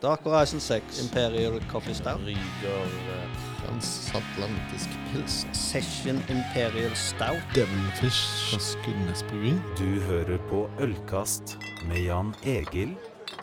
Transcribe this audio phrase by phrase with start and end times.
[0.00, 2.20] Dark Horizon 6 Imperial Coffee Stout.
[2.20, 3.28] Ryger eh,
[3.64, 5.46] Transatlantisk pils.
[5.52, 7.42] Session Imperial Stout.
[7.54, 9.58] Devilfish fra Skudenes bryggeri.
[9.78, 11.58] Du hører på Ølkast
[11.88, 12.94] med Jan Egil,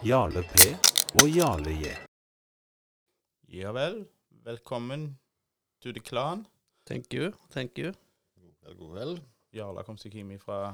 [0.05, 0.69] Jarle P
[1.21, 1.91] og Jarle J.
[3.51, 4.05] Ja vel.
[4.45, 5.17] Velkommen
[5.83, 6.45] to the clan.
[6.87, 7.33] Thank you.
[7.51, 7.91] Thank you.
[8.79, 9.19] God vel.
[9.51, 10.71] Jarle kom seg hjem fra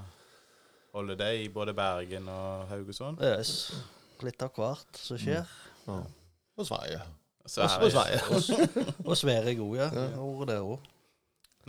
[0.94, 3.18] holiday i både Bergen og Haugesund.
[3.18, 3.74] Yes.
[4.22, 5.50] Litt av hvert som skjer.
[5.88, 6.00] Ja.
[6.58, 7.02] Og Sverige.
[7.46, 8.94] Så Og er- Sverige.
[9.06, 9.88] Og Sverige òg, ja.
[9.94, 10.08] Ja.
[10.16, 10.80] Hvor det òg.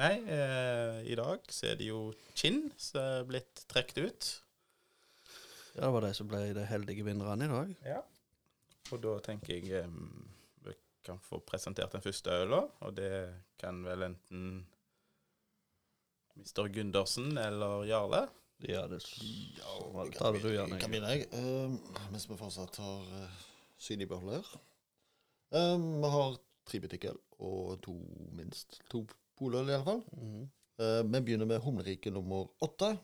[0.00, 4.28] Nei, eh, i dag så er det jo Kinn som er blitt trukket ut.
[5.76, 7.74] Ja, det var de som ble de heldige vinnerne i dag.
[7.84, 8.00] Ja.
[8.92, 9.88] Og da tenker jeg eh,
[10.64, 10.72] vi
[11.04, 13.12] kan få presentert den første øla, og det
[13.60, 14.66] kan vel enten
[16.36, 16.68] Mr.
[16.72, 18.26] Gundersen eller Jarle.
[18.68, 19.00] Ja, det
[19.58, 20.78] Ja, Ta det du, gjerne.
[20.80, 21.26] Kan begynne, jeg.
[21.32, 21.74] Uh,
[22.12, 23.40] mens vi fortsatt har uh,
[23.82, 24.48] syn i behold her.
[25.52, 27.94] Eh, vi har tre butikker og to
[28.38, 28.80] minst.
[28.92, 29.04] To
[29.38, 30.04] poløl, iallfall.
[30.16, 30.50] Mhm.
[30.80, 32.96] Uh, vi begynner med humlerike nummer åtte.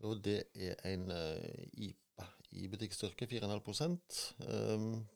[0.00, 3.98] Og det er en uh, IPA i butikkstyrke, 4,5
[4.48, 5.06] um,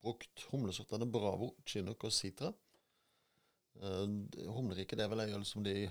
[0.00, 2.50] Brukt humlesortene Bravo, Chinook og Citra.
[3.76, 4.08] Uh,
[4.48, 5.90] humlerike det er vel en øl som de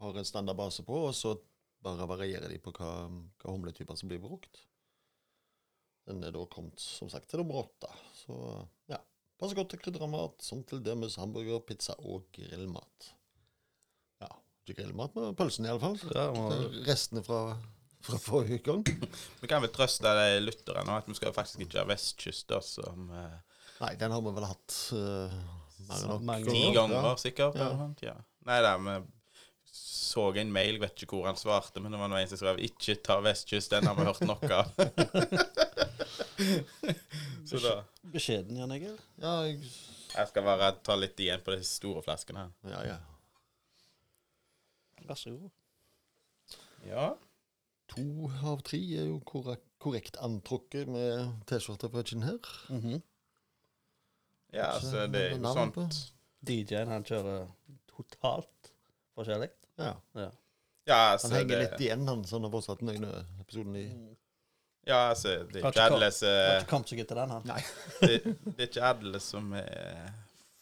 [0.00, 1.36] har en standard base på, og så
[1.84, 2.90] bare varierer de på hva,
[3.42, 4.64] hva humletyper som blir brukt.
[6.08, 7.90] Den er da kommet, som sagt, til nummer åtte.
[8.24, 8.36] Så
[8.90, 8.98] ja.
[9.40, 13.10] Passer godt til krydra mat, som til dømes hamburger, pizza og grillmat.
[14.20, 14.28] Ja,
[14.66, 15.96] ikke grillmat, men pølsen iallfall.
[16.12, 16.50] Ja, må-
[16.88, 17.38] Restene fra,
[18.04, 18.84] fra forrige gang.
[19.40, 23.08] Vi kan vel trøste de lytterne nå at vi skal faktisk ikke ha vestkyst som
[23.12, 23.38] uh,
[23.80, 25.38] Nei, den har vi vel hatt uh,
[25.88, 27.16] mer nok Mange ti ganger, Ja.
[27.16, 27.56] sikkert.
[27.56, 27.70] Ja.
[27.70, 28.16] eller Ja.
[28.50, 28.98] Nei da, vi
[29.72, 32.58] så en mail, vet ikke hvor han svarte, men det var noe en som skrev
[32.58, 33.70] 'ikke ta vestkyst'.
[33.70, 34.72] Den har vi hørt nok av.
[37.50, 37.74] Så da
[38.12, 38.96] Beskjeden, Jan Egil.
[39.20, 39.60] Ja, jeg,
[40.14, 42.52] Jeg skal bare ta litt igjen på de store flaskene her.
[42.74, 42.98] ja, ja.
[45.08, 45.50] Vær så god.
[46.86, 47.06] Ja.
[47.90, 48.04] To
[48.46, 52.38] av tre er jo korrekt, korrekt antrukket med T-skjorte på Gin her.
[52.70, 53.00] Mhm.
[54.52, 55.82] ja, altså, det er jo Navn på?
[55.86, 56.12] sånt
[56.46, 57.48] DJ-en han kjører
[57.90, 58.70] totalt
[59.18, 59.50] forskjellig.
[59.78, 59.94] Ja.
[60.14, 60.30] Ja.
[60.86, 63.10] Ja, Han altså, henger det, litt igjen, han, sånn har fortsatt den ene
[63.42, 63.84] episoden i
[64.90, 67.46] ja, altså, det er ikke ikke alle Har ikke kommet seg etter den, han.
[67.48, 67.60] Nei.
[68.08, 70.10] det, det er ikke alle som eh,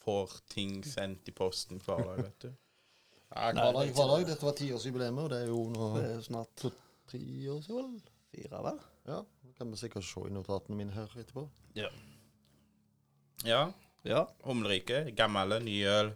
[0.04, 2.52] får ting sendt i posten hver dag, vet du.
[3.28, 4.28] Ja, hver er dag, hver dag.
[4.30, 6.68] Dette var tiårsjubileet, og det er jo nå Det er snart
[7.08, 8.14] tre år siden, vel?
[8.28, 8.78] fire, vel?
[9.08, 11.48] Ja, det kan vi sikkert se i notatene mine her etterpå.
[11.76, 11.90] Ja.
[14.04, 14.24] Ja.
[14.44, 15.08] Humlerike.
[15.16, 16.12] Gammel, ny øl.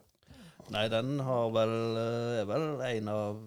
[0.73, 3.41] Nei, den har vel eh, er vel en av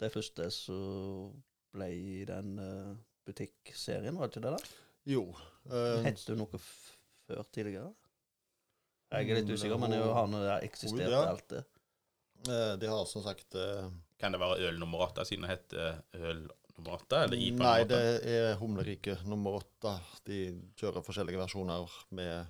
[0.00, 1.32] de første som
[1.74, 2.92] ble i den eh,
[3.28, 4.52] butikkserien, var det ikke det?
[4.56, 4.76] da?
[5.10, 5.24] Jo.
[5.70, 6.68] Uh, Het du noe f
[7.28, 7.90] før tidligere?
[9.10, 11.24] Jeg er litt usikker, men jeg har noe der eksistert Ja.
[11.32, 11.64] alt det.
[12.46, 15.98] Uh, de har som sagt uh, Kan det være øl nummer åtte, siden det heter
[16.14, 16.44] øl
[16.76, 17.24] nummer åtte?
[17.26, 19.96] Eller IPA Nei, det er Humlerike nummer åtte.
[20.28, 20.38] De
[20.80, 22.46] kjører forskjellige versjoner med,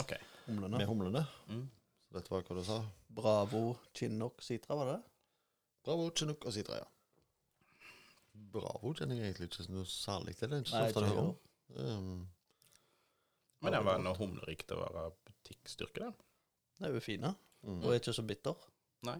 [0.00, 0.18] okay.
[0.46, 0.76] Humlene.
[0.78, 1.22] med humlene.
[1.48, 1.64] Mm.
[2.06, 2.80] Så dette var hva du sa.
[3.16, 3.62] Bravo,
[3.96, 5.10] Chinook, Sitra, var det det?
[5.86, 6.86] Bravo, Chinook og Sitra, ja.
[8.52, 10.50] Bravo kjenner jeg egentlig ikke noe særlig til.
[10.50, 11.36] Det er ikke så ofte jeg hører om.
[11.76, 12.28] Um,
[13.64, 16.16] Men den var noe humlerik til å være butikkstyrke, den.
[16.76, 17.80] Den er jo fin, mm.
[17.80, 18.66] og er ikke så bitter.
[19.08, 19.16] Nei.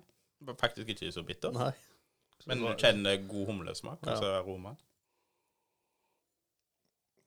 [0.60, 1.54] Faktisk ikke så bitter.
[1.56, 1.72] Nei.
[2.48, 4.14] Men du kjenner god humlesmak, Ja.
[4.14, 4.74] altså aroma.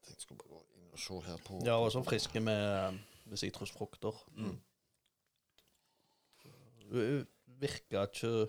[0.10, 3.38] Jeg skal bare gå inn og se her på Ja, og så friske med, med
[3.38, 4.16] sitrusfrukter.
[4.38, 4.58] Mm.
[7.60, 8.48] Virker ikke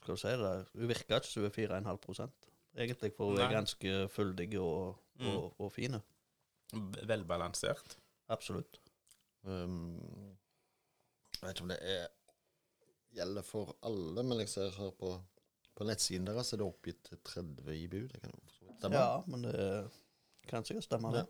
[0.00, 0.52] skal du si det?
[0.74, 2.30] Hun virker ikke som hun er 4,5
[2.80, 5.26] Egentlig, for hun er ganske fyldig og, Mm.
[5.36, 5.98] og, og fine.
[7.04, 7.98] Velbalansert.
[8.32, 8.78] Absolutt.
[9.42, 9.98] Um,
[11.34, 12.06] jeg vet ikke om det er
[13.16, 15.10] gjelder for alle, men jeg ser her på,
[15.76, 18.08] på nettsiden deres er det oppgitt 30 i bud.
[18.12, 18.96] Det kan jo stemme.
[18.96, 19.90] Ja, men det
[20.48, 21.26] kan sikkert stemme, det.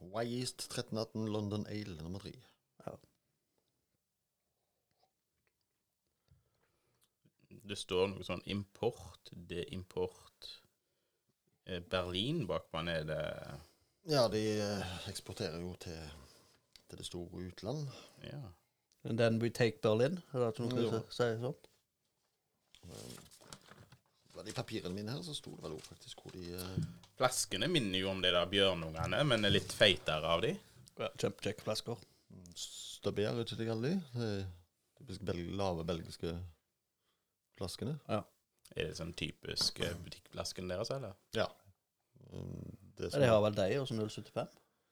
[0.00, 2.32] Y East 1318 London Ale nummer tre.
[7.70, 10.48] Det står noe sånn import, det import
[11.70, 13.24] Berlin Berlin bakpå er det
[14.10, 15.98] Ja, de eh, eksporterer jo til,
[16.88, 17.86] til det store utland.
[18.24, 18.40] Ja.
[19.04, 20.18] And then we take Berlin.
[20.32, 21.54] Er det noe som sier sånn?
[24.34, 26.78] Var det I papirene mine her så sto det vel òg faktisk hvor de eh,
[27.20, 30.54] Flaskene minner jo om de der bjørnungene, men er litt feitere av de.
[30.96, 32.00] Ja, Kjempekjekke flasker.
[32.56, 34.30] Stubber, er ikke de kaller de?
[34.96, 35.28] Typisk
[35.60, 36.32] lave belgiske
[37.60, 37.96] flaskene.
[38.10, 41.14] Er det sånn typisk eh, butikkflasken deres, eller?
[41.36, 41.48] Ja.
[42.30, 43.20] Um, Det som...
[43.22, 44.50] de har vel de også 075?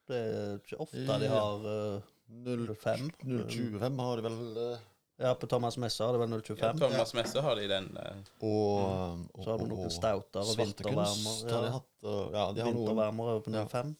[0.09, 3.11] Det er ikke ofte de har uh, 05.
[3.25, 4.87] 025 har de vel uh...
[5.19, 6.59] Ja, på Thomas Messe har de vel 025.
[6.63, 6.81] Ja, 025.
[6.85, 8.21] Thomas Messe har de den Uh...
[8.49, 11.39] og, og, Så har de noen og stouter og Svartekunst vintervarmer.
[11.53, 11.91] har de Ja, hatt.
[12.03, 12.79] og- Ja, de har noen.
[12.79, 13.65] vintervarmer over på Ja.
[13.67, 13.97] 05.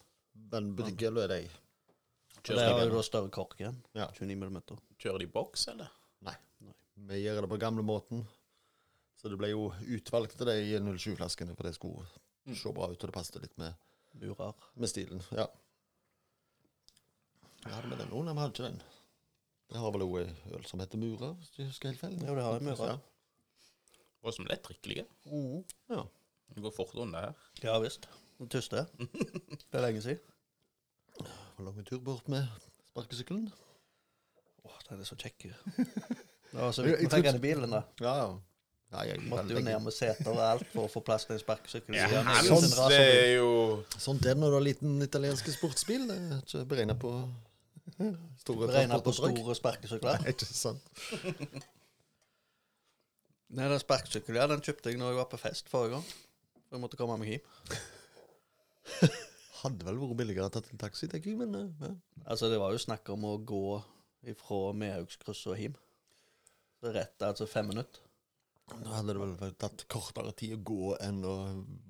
[0.51, 1.41] Men butikken er de.
[2.39, 3.75] Kjører det har jo da større kork igjen.
[3.93, 4.07] Ja.
[4.15, 4.61] 29 mm.
[4.97, 5.89] Kjører de boks, eller?
[6.25, 6.35] Nei,
[7.09, 8.23] Vi gjør det på gamlemåten.
[9.19, 9.65] Så det ble jo
[9.97, 12.05] utvalgt til de 07-flaskene, for det skulle
[12.47, 12.55] Mm.
[12.55, 13.73] se bra ut, og det passet litt med,
[14.17, 14.53] Murer.
[14.79, 15.19] med stilen.
[15.35, 15.45] Ja.
[17.65, 18.79] Vi hadde med den nå, nei, vi hadde ikke den.
[19.69, 22.15] Det har vel òg ei øl som heter Murer, hvis du husker helt feil.
[22.25, 22.93] Jo, det har jeg Murer.
[22.93, 22.97] Ja.
[24.23, 25.05] Og som lettdrikkelige.
[25.29, 25.61] Mm.
[25.93, 26.01] Ja.
[26.55, 27.33] Det går fort unna her.
[27.63, 28.07] Ja visst.
[28.39, 28.85] Den tyste.
[29.69, 30.19] Det er lenge siden.
[31.55, 32.47] Hvor lang tur bort med
[32.89, 33.51] sparkesykkelen.
[34.65, 35.51] Åh, den er så kjekk.
[36.51, 37.83] Det var så vidt vi fikk den i bilen, da.
[38.01, 38.29] Ja, ja.
[38.89, 41.41] Ja, jeg, Måtte jo ned med seter og alt for å få plass til en
[41.43, 41.93] sparkesykkel.
[41.93, 43.51] Ja, ja, sånn, det er jo
[43.93, 46.07] Sånn det er er når du har liten italiensk sportsbil.
[46.09, 47.11] Det er ikke beregnet på
[48.39, 50.23] store Beregnet på store sparkesykler.
[50.23, 50.89] Nei, ikke sant.
[53.49, 56.09] Nei, den sparkesykkelen ja, den kjøpte jeg når jeg var på fest forrige gang.
[56.65, 57.45] For jeg måtte komme meg hjem.
[59.61, 61.93] Hadde vel vært billigere å tatt en taxi, tenker jeg, men eh, ja.
[62.25, 63.63] Altså, det var jo snakk om å gå
[64.29, 65.75] ifra Mehaugkrysset og hjem.
[66.79, 68.08] Så rett, altså fem minutter.
[68.69, 71.33] Da hadde det vel tatt kortere tid å gå enn å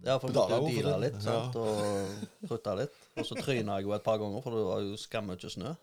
[0.05, 2.95] Ja, for jeg måtte jo deale litt, sant, og rutte litt.
[3.19, 5.73] Og så tryna jeg jo et par ganger, for det var jo skammet ikke snø.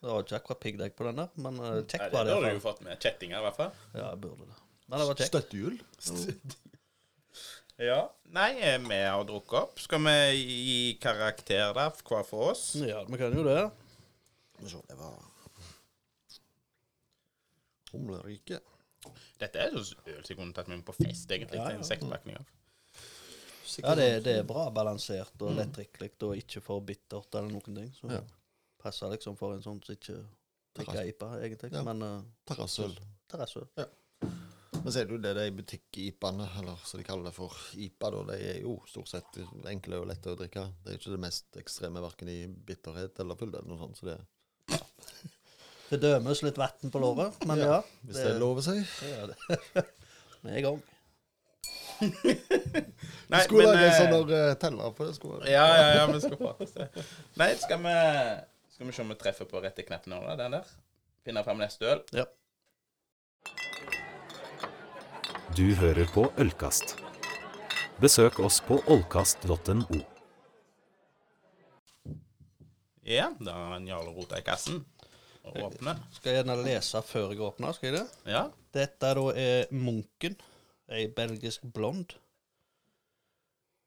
[0.00, 2.32] Det var ikke akkurat piggdekk på den der, men eh, Det var det.
[2.32, 2.72] i burde du hvert jo fall.
[2.72, 2.98] fått med.
[3.04, 3.72] Kjettinger, i hvert fall.
[3.94, 4.58] Ja, jeg burde det.
[4.88, 5.30] Men det var kjekt.
[5.34, 5.80] Støttehjul.
[7.80, 8.00] Ja.
[8.36, 9.78] Nei, eh, vi har drukket opp.
[9.80, 12.64] Skal vi gi karakter der, hver for oss?
[12.80, 13.60] Ja, vi kan jo det.
[14.56, 15.14] Skal vi se, det var
[17.92, 18.60] Humlerike.
[19.40, 21.60] Dette er jo øl som jeg kunne tatt med meg på fest, egentlig.
[21.60, 21.88] Ja, til en ja.
[21.88, 22.50] sekspakning av.
[23.78, 27.90] Ja, det, det er bra balansert og lettdrikkelig og ikke for bittert eller noen ting.
[27.94, 28.20] Så Ja.
[28.82, 30.18] passer liksom for en sånn som ikke
[30.76, 31.72] drikker IPA, egentlig.
[31.72, 31.84] Ja.
[31.86, 33.68] Men uh, Terrassøl.
[33.78, 33.86] Ja.
[34.82, 38.36] Men ser du det, de butikk-IPA-ene, eller som de kaller det for IPA, da, de
[38.54, 39.38] er jo stort sett
[39.68, 40.66] enkle og lette å drikke.
[40.82, 44.00] Det er ikke det mest ekstreme verken i bitterhet eller fylde eller noe sånt.
[44.00, 44.16] Så det,
[45.90, 47.80] Det dømes litt vann på låret, men ja.
[48.06, 48.84] hvis det, lover seg.
[49.02, 49.84] det det.
[50.40, 50.78] Vi er i gang.
[52.00, 55.16] Nei, skulle men, lage en eh, sånn der, eh, teller på det.
[55.18, 55.40] Skulle.
[55.50, 57.06] Ja, ja, ja, vi skal faktisk det.
[57.42, 57.96] Nei, skal vi
[58.70, 60.70] Skal vi se om vi treffer på rette knappen nå, da, den der?
[61.26, 62.04] Finne fram neste øl.
[62.16, 62.24] Ja.
[65.58, 66.94] Du hører på Ølkast.
[68.00, 70.00] Besøk oss på ollkast.no.
[73.04, 74.84] Ja, da har en Jarle rota i kassen.
[75.48, 76.00] Og åpner.
[76.12, 78.32] Skal jeg gjerne lese før jeg åpner, skal jeg det?
[78.34, 78.42] Ja.
[78.76, 80.36] Dette da er Munken,
[80.92, 82.12] ei belgisk blond.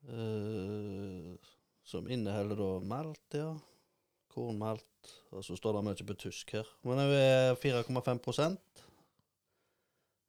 [0.03, 1.35] Uh,
[1.87, 3.51] som inneholder da malt, ja.
[4.33, 5.13] Kornmalt.
[5.35, 6.69] Og så står det mye på tysk her.
[6.87, 8.81] Men det er 4,5%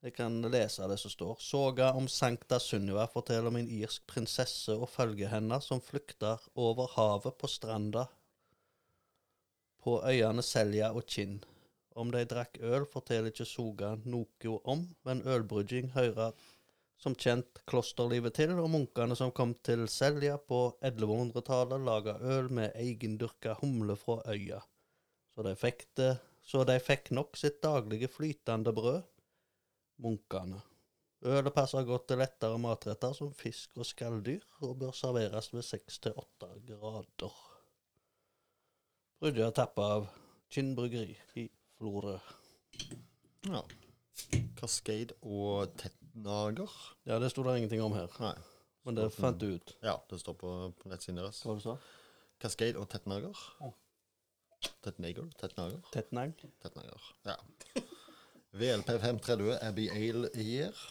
[0.05, 1.38] Jeg kan lese det som står.
[1.41, 7.38] Soga om Sankta Sunniva forteller om en irsk prinsesse og følgehenner som flykter over havet
[7.41, 8.05] på stranda
[9.84, 11.42] på øyene Selja og Kinn.
[11.94, 16.32] Om de drakk øl, forteller ikke Soga noe om, men ølbrygging hører
[17.00, 22.75] som kjent klosterlivet til, og munkene som kom til Selja på 1100-tallet, laga øl med
[22.81, 24.62] egendyrka humle fra øya.
[25.35, 29.00] Så de fikk det Så de fikk nok sitt daglige flytende brød,
[30.04, 30.59] munkene.
[31.25, 36.02] Ølet passer godt til lettere matretter som fisk og skalldyr, og bør serveres ved seks
[36.04, 37.53] til åtte grader.
[39.23, 40.06] Brygget er tappa av
[40.52, 41.47] Kinn bryggeri i
[41.78, 42.16] Florø.
[43.47, 43.62] Ja.
[44.59, 46.75] Cascade og Tettnager.
[47.06, 48.35] Ja, det sto det ingenting om her, Nei.
[48.85, 49.76] men det fant du ut.
[49.83, 51.42] Ja, det står på, på nettsiden deres.
[51.42, 51.76] Hva var det du sa?
[52.44, 53.40] Cascade og Tettnager.
[53.64, 53.75] Oh.
[54.85, 55.30] Tettnager?
[55.40, 55.80] Tettnager?
[55.92, 56.35] Tettnang?
[56.62, 57.09] Tettnager.
[57.25, 57.37] Ja.
[58.54, 60.85] VLP 530 Abbey Ale Year.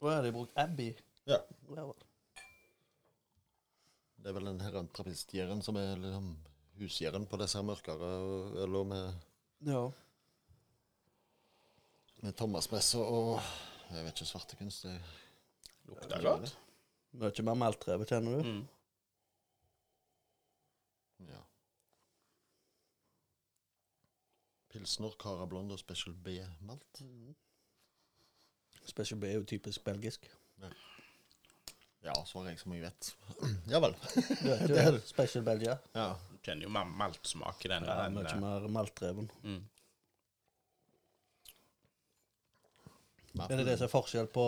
[0.00, 0.56] Hva ja, de de brukt?
[0.56, 0.94] Abbey?
[1.28, 1.42] Ja.
[1.76, 1.90] Ja.
[4.20, 6.30] Det er vel den herren trappistgjæren som er liksom
[6.80, 8.10] husgjæren på disse mørkere
[8.62, 9.14] eller med,
[9.68, 9.82] ja.
[12.20, 13.40] med Thomas-messe og
[13.90, 14.82] jeg vet ikke, svartekunst.
[14.86, 15.00] Det,
[15.88, 16.52] Lukter godt.
[17.12, 18.50] Mye mer maltrevet, kjenner du?
[18.50, 18.66] Mm.
[21.26, 21.40] ja.
[24.70, 27.02] Pilsner, Cara Blond og Special B-malt.
[28.86, 30.30] Special B er jo typisk belgisk.
[30.60, 30.70] Ja,
[32.28, 33.10] svarer jeg som jeg vet.
[33.72, 33.96] ja vel.
[34.14, 35.02] du er, Det er det.
[35.08, 35.76] Special Belgia.
[35.96, 36.14] Ja.
[36.30, 37.84] Du kjenner jo mer maltsmak i den.
[37.88, 38.40] Ja, den, mye der.
[38.40, 39.28] mer maltdreven.
[39.44, 39.60] Mm.
[43.40, 44.44] Er det det som er forskjell på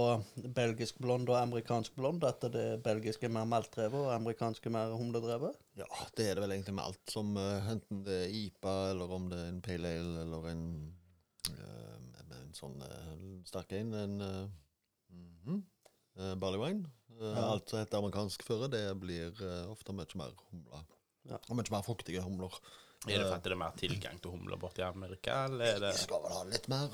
[0.57, 2.25] belgisk blond og amerikansk blond?
[2.27, 5.61] At det belgiske er mer maltdrevet og amerikanske er mer humledrevet?
[5.79, 5.87] Ja,
[6.19, 7.03] det er det vel egentlig med alt.
[7.13, 10.65] Som uh, enten det er IPA, eller om det er en pale ale, eller en,
[11.53, 11.95] uh,
[12.41, 13.15] en sånn uh,
[13.49, 13.93] sterk en.
[13.97, 14.43] En eh,
[15.13, 15.63] mhm,
[16.19, 16.91] eh, barley wine.
[17.23, 17.45] Eh, Ja.
[17.53, 20.85] Alt som heter amerikansk føre, det blir eh, ofte mye mer humler.
[21.31, 21.39] Ja.
[21.49, 22.55] Og mye mer fruktige humler.
[23.07, 25.93] Er det for at det er mer tilgang til humler borti Amerika, eller er det
[25.97, 26.93] De skal vel ha litt mer.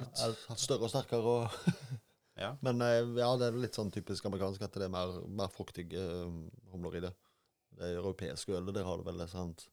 [0.00, 1.34] Litt større og sterkere.
[1.34, 1.98] Og
[2.40, 2.52] Ja.
[2.66, 5.98] Men eh, ja, det er litt sånn typisk amerikansk at det er mer, mer fruktige
[5.98, 6.38] eh,
[6.72, 7.12] humler i det.
[7.76, 9.68] Det er europeiske ølet, der har du vel sant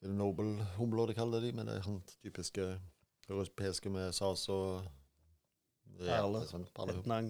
[0.00, 2.64] Det er Noble humler de kaller de, men det er sånn typiske
[3.28, 4.86] europeiske med sas og
[6.00, 6.40] ja, Perle.
[6.40, 6.66] det er sånn.
[6.94, 7.28] Etnang.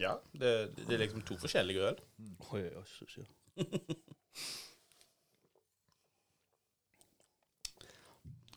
[0.00, 1.98] Ja, det, det er liksom to forskjellige øl.
[2.54, 2.84] Oi, oi,
[3.20, 3.26] oi.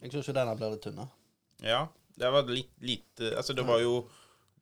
[0.04, 1.00] Jeg syns jo denne blir litt tynn.
[1.64, 1.82] Ja,
[2.20, 3.94] det var litt lite Altså, det var jo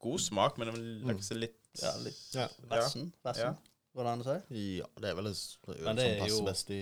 [0.01, 2.47] god smak, men det var liksom litt Ja, litt Ja.
[2.69, 3.11] Vassen.
[3.25, 3.57] Vassen.
[3.95, 4.65] Går det an å si?
[4.79, 6.81] ja, det er vel en øl Men det som er passer jo- best i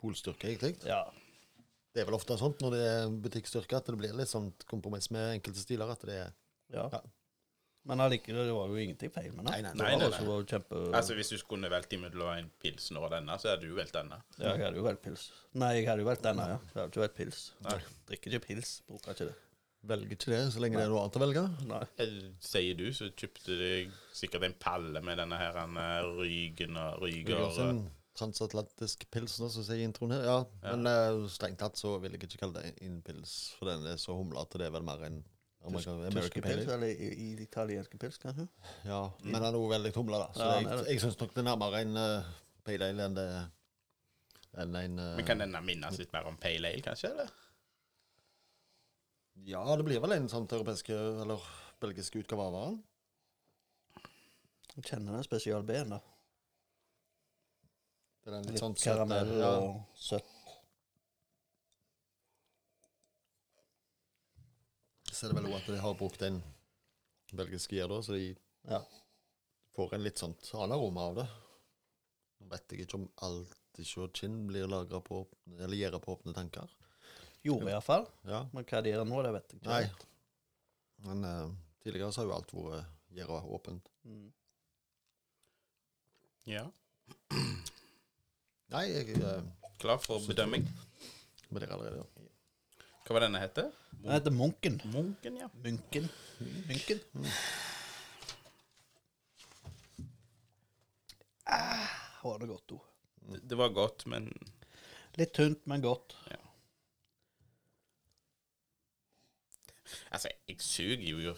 [0.00, 0.74] polstyrke, egentlig.
[0.84, 1.04] Ja.
[1.94, 5.10] Det er vel ofte sånn når det er butikkstyrke, at det blir litt sånn kompromiss
[5.10, 5.88] med enkelte stiler.
[5.90, 6.32] At det er
[6.74, 6.88] ja.
[6.92, 7.00] Ja.
[7.86, 9.52] Men allikevel, det var jo ingenting feil med den.
[9.52, 10.44] Nei, nei, Det nei, var nei, nei.
[10.50, 10.80] kjempe...
[10.98, 14.18] Altså, hvis du skulle valgt imellom en pilsner og denne, så hadde du valgt denne.
[14.40, 15.28] Ja, jeg hadde jo valgt pils.
[15.54, 16.56] Nei, jeg hadde jo valgt denne, ja.
[16.72, 17.42] Jeg hadde ikke valgt pils.
[17.68, 17.76] Nei.
[18.10, 18.72] Drikker ikke pils.
[18.90, 19.36] Bruker ikke det.
[19.86, 21.44] velger ikke det, så lenge det er noe annet å velge.
[21.70, 21.82] Nei.
[22.02, 26.74] Eh, Sier du, så kjøpte du sikkert en palle med denne her han, eh, Rygen
[26.82, 27.84] og er Ryger.
[28.18, 30.24] transatlantisk pilsner, som sier i introen her.
[30.26, 30.74] Ja, Ja.
[30.74, 33.96] men uh, strengt tatt så vil jeg ikke kalle det en pils, for den er
[34.00, 34.58] så humlete.
[34.58, 35.22] Det er vel mer en
[35.66, 36.74] American Pale Ale.
[36.74, 38.46] eller i, i italienske pils, kanskje?
[38.86, 40.28] Ja, men den er også veldig humla, da.
[40.36, 40.86] Så Ja, er jeg, det.
[40.94, 42.30] jeg syns nok det er nærmere en uh,
[42.66, 43.26] Pale Ale enn det
[44.56, 47.10] enn en uh, Men kan denne minnes litt mer om Pale Ale, kanskje?
[47.12, 47.30] eller?
[49.46, 51.42] Ja, det blir vel en sånn europeisk eller
[51.82, 52.78] belgisk utgave av den.
[54.76, 55.98] Jeg kjenner den spesial B-en, da.
[58.24, 59.50] Det er den litt, Litt sånn søte- karamell ja.
[59.60, 60.32] og søtt.
[65.16, 66.42] Så er det vel òg at de har brukt en
[67.36, 68.36] belgisk gir, da, så de
[68.68, 68.82] Ja.
[69.76, 70.34] får en litt sånn
[70.76, 71.26] annen av det.
[72.40, 73.84] Nå vet jeg ikke om alt i
[74.16, 75.22] kinn blir lagra på
[75.58, 76.68] eller gjerda på åpne tanker.
[77.44, 78.06] Gjorde iallfall.
[78.24, 79.70] Ja, Men hva de gjør nå, det vet jeg ikke.
[79.70, 79.90] Nei.
[81.06, 81.50] men uh,
[81.82, 83.88] tidligere så har jo alt vært gjerda åpent.
[84.04, 84.32] Mm.
[86.46, 86.64] Ja.
[88.72, 89.42] Nei, jeg uh,
[89.78, 90.66] Klar for bedømming.
[91.50, 91.96] med dere allerede.
[92.02, 92.15] ja.
[93.06, 93.70] Hva var denne heter?
[94.02, 94.80] Den heter Munken.
[94.92, 95.46] Munken, ja.
[95.62, 96.08] Munken.
[96.66, 97.00] Munken.
[101.46, 101.86] Ah,
[102.24, 102.86] var det godt ord.
[103.30, 104.30] Det, det var godt, men
[105.16, 106.12] Litt tynt, men godt.
[110.12, 111.34] Altså, jeg suger jo i å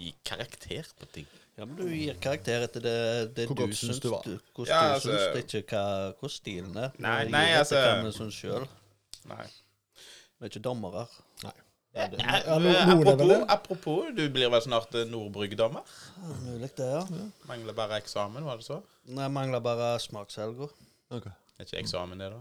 [0.00, 1.28] gi karakter på ting.
[1.58, 2.94] Ja, men du gir karakter etter det,
[3.36, 4.22] det Hvor du godt syns syns du var?
[4.26, 6.90] du- Hvordan Ja, du altså- syns, det er ikke hva, hvordan stilen er.
[6.98, 8.68] Nei, Vi nei, gir etter altså- hva vi syns sjøl.
[9.30, 9.46] Nei.
[10.42, 11.04] Vi er ikke dommere.
[11.46, 11.52] Nei.
[11.94, 15.84] Ja, det- ja, ja, er det apropos, apropos, du blir vel snart eh, Nordbrygg-dommer?
[16.16, 17.26] Ja, Mulig det, ja.
[17.46, 18.78] Mangler bare eksamen, var det så?
[19.12, 20.72] Nei, mangler bare smakshelger.
[21.12, 21.26] Ok.
[21.28, 22.40] Er ikke eksamen det, da?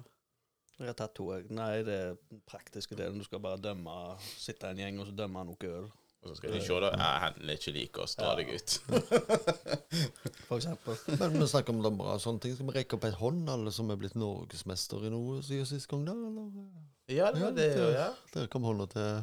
[0.80, 1.28] Jeg har tatt to.
[1.54, 3.20] Nei, det er den praktiske delen.
[3.22, 3.98] Du skal bare dømme,
[4.40, 5.92] sitte en gjeng og så dømme noe øl,
[6.24, 6.90] Og så skal de se, da.
[6.96, 8.36] Ja, han er ikke lik oss, dra Ja.
[8.40, 8.80] deg ut.
[10.48, 10.98] for eksempel.
[11.20, 12.56] Men vi snakker om dommere og sånne ting.
[12.56, 15.90] Skal vi rekke opp et hånd, alle som er blitt norgesmester i noe siden sist
[15.92, 16.14] gang, da?
[16.14, 16.50] Eller?
[17.12, 18.10] Ja, det var det, jo, ja.
[18.34, 19.22] Der kom hånda til,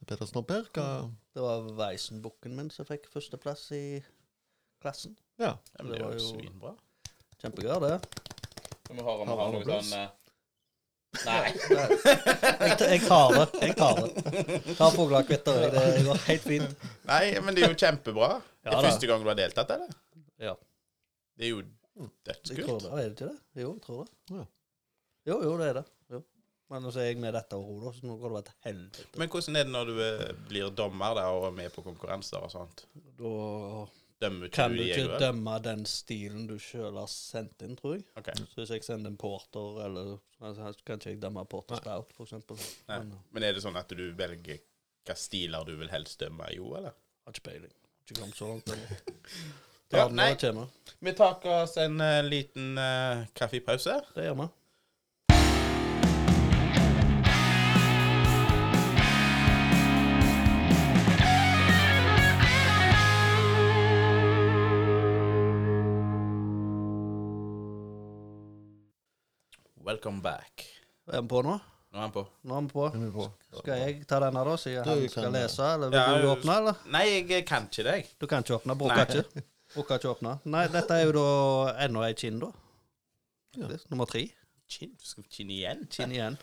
[0.00, 0.70] til Peter.
[0.74, 0.86] Hva
[1.34, 3.82] Det var Weisenbukken min som fikk førsteplass i
[4.82, 5.16] klassen.
[5.38, 5.54] Ja.
[5.54, 6.72] ja men Det det var jo svinbra.
[7.38, 7.98] Kjempegøy, det.
[8.88, 9.92] Vi høre om vi Har noe sånn
[11.24, 11.50] Nei.
[11.72, 11.88] Nei.
[12.68, 13.44] Jeg, jeg tar det.
[13.62, 14.74] Jeg tar det.
[14.76, 15.60] Tar fuglekvitter.
[15.72, 16.88] Det går helt fint.
[17.08, 18.28] Nei, men det er jo kjempebra.
[18.60, 19.94] Det er første gang du har deltatt, eller?
[20.42, 20.54] Ja.
[21.38, 22.82] Det er jo Jeg tror dødskult.
[22.84, 22.90] det.
[22.90, 23.62] Er det ikke det?
[23.62, 24.36] Jo, jeg tror det.
[24.36, 24.44] Ja.
[25.30, 25.84] Jo, jo, det er det.
[26.68, 29.20] Men nå er jeg med dette ro, så nå går det bare til helvete.
[29.20, 32.44] Men hvordan er det når du eh, blir dommer da, og er med på konkurranser
[32.44, 32.84] og sånt?
[33.18, 33.32] Da
[34.18, 38.04] Dømmer kan du ikke dømme den stilen du sjøl har sendt inn, tror jeg.
[38.18, 38.34] Okay.
[38.50, 42.10] Så hvis jeg sender en porter, eller altså, så kan ikke jeg dømme porter stout,
[42.16, 42.58] for eksempel.
[42.90, 42.98] Nei.
[42.98, 44.58] Men, Men er det sånn at du velger
[45.06, 46.98] hva stiler du vil helst dømme i, jo, eller?
[47.28, 47.72] har ikke peiling.
[47.72, 48.74] Har Ikke kommet så langt.
[48.74, 49.00] eller.
[49.88, 50.34] Ja, nei.
[51.00, 53.94] Vi tar oss en uh, liten uh, kaffepause.
[54.12, 54.46] Det gjør vi.
[69.98, 70.62] Welcome back.
[71.08, 71.56] Er den på nå?
[71.90, 72.22] Nå er han på.
[72.46, 72.82] Nå er vi på.
[72.86, 73.24] Er vi på?
[73.58, 75.64] Skal jeg ta denne, da, siden Du han skal kan- lese?
[75.74, 76.74] Eller vil Ja, du åpne, eller?
[76.86, 77.94] Nei, jeg kan ikke det.
[77.96, 78.06] jeg.
[78.20, 78.76] Du kan ikke åpne.
[78.78, 79.42] Bruker ikke.
[79.74, 80.38] Bruker ikke åpne.
[80.44, 82.52] Nei, dette er jo da enda ei kinn, da.
[83.56, 83.66] Ja.
[83.90, 84.22] Nummer tre.
[84.68, 85.86] Kinn, skal vi kinn igjen?
[85.90, 86.38] Kinn igjen.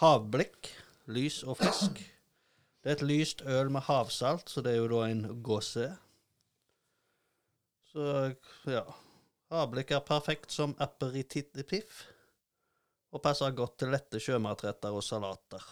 [0.00, 0.72] Havblikk.
[1.06, 2.02] Lys og frisk.
[2.82, 5.96] Det er et lyst øl med havsalt, så det er jo da en gåse.
[7.92, 8.34] Så
[8.66, 8.82] ja.
[9.52, 12.08] Havblikk er perfekt som aperitif.
[13.12, 15.62] Og passer godt til lette sjømatretter og salater.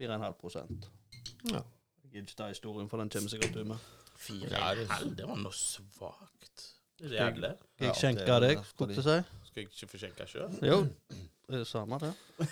[0.00, 0.88] 4,5
[1.52, 1.60] Ja.
[1.60, 3.76] Jeg gidder ikke ta historien, for den kommer du med.
[4.16, 6.70] Fire det- en halv, det var noe svakt.
[7.02, 7.34] Er.
[7.34, 9.16] Skal jeg skjenke det er deg, skulle jeg si?
[9.44, 10.52] Skal jeg ikke få skjenke sjøl?
[10.62, 12.14] Jo, det er det samme, det.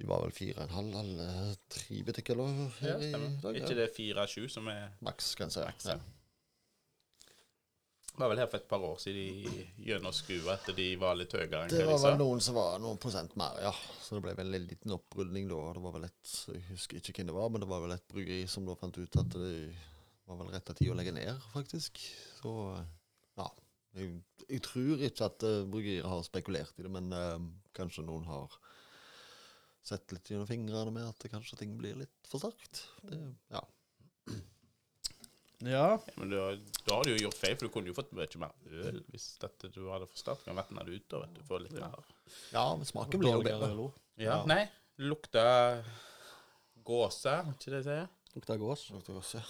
[0.00, 2.46] De var vel fire og en halv, alle tre butikker lå
[2.80, 3.10] Ja, her i
[3.42, 3.54] dag.
[3.58, 5.60] ikke det fire-sju som er Maks, kan jeg si.
[5.60, 5.98] Maks, ja.
[8.20, 8.26] Ja.
[8.26, 11.62] Var vel her for et par år siden de gjennomskua at de var litt høyere
[11.64, 13.72] enn Det var vel noen som var noen prosent mer, ja.
[14.04, 15.60] Så det ble vel en liten opprydning da.
[15.76, 18.06] Det var vel et Jeg husker ikke hvem det var, men det var vel et
[18.12, 19.54] bryggeri som da fant ut at det
[20.28, 22.02] var vel rett tid å legge ned, faktisk.
[22.42, 22.52] Så
[23.40, 23.48] ja.
[23.96, 27.40] Jeg, jeg tror ikke at uh, bryggerier har spekulert i det, men eh,
[27.74, 28.52] kanskje noen har
[29.82, 32.84] sett litt gjennom fingrene med at det kanskje ting blir litt for sterkt.
[33.02, 33.18] Det,
[33.50, 33.62] ja.
[35.60, 35.98] Ja.
[36.16, 36.44] Men da,
[36.86, 38.52] da har du jo gjort feil, for du kunne jo fått mye mer
[38.88, 40.44] øl hvis dette du hadde forstått.
[40.46, 41.42] Kan vatne det ut da, vet du.
[41.48, 41.98] Få litt mer.
[42.54, 43.72] ja, men smaken blir jo bedre.
[44.20, 44.24] Ja.
[44.24, 44.38] Ja.
[44.48, 44.62] Nei,
[45.04, 48.08] lukter lukta gåse, er ikke det jeg sier?
[48.36, 48.86] Lukter gås.
[48.94, 49.42] Lukter gåse.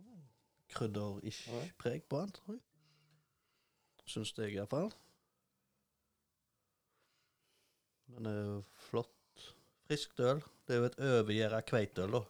[0.00, 0.18] ja.
[0.72, 1.44] Krydder-ish
[1.80, 2.62] preg på den, tror jeg.
[4.08, 4.88] Syns jeg iallfall.
[8.12, 9.44] Men det er jo flott.
[9.88, 10.40] Friskt øl.
[10.66, 12.22] Det er jo et overgjæra kveiteøl, da.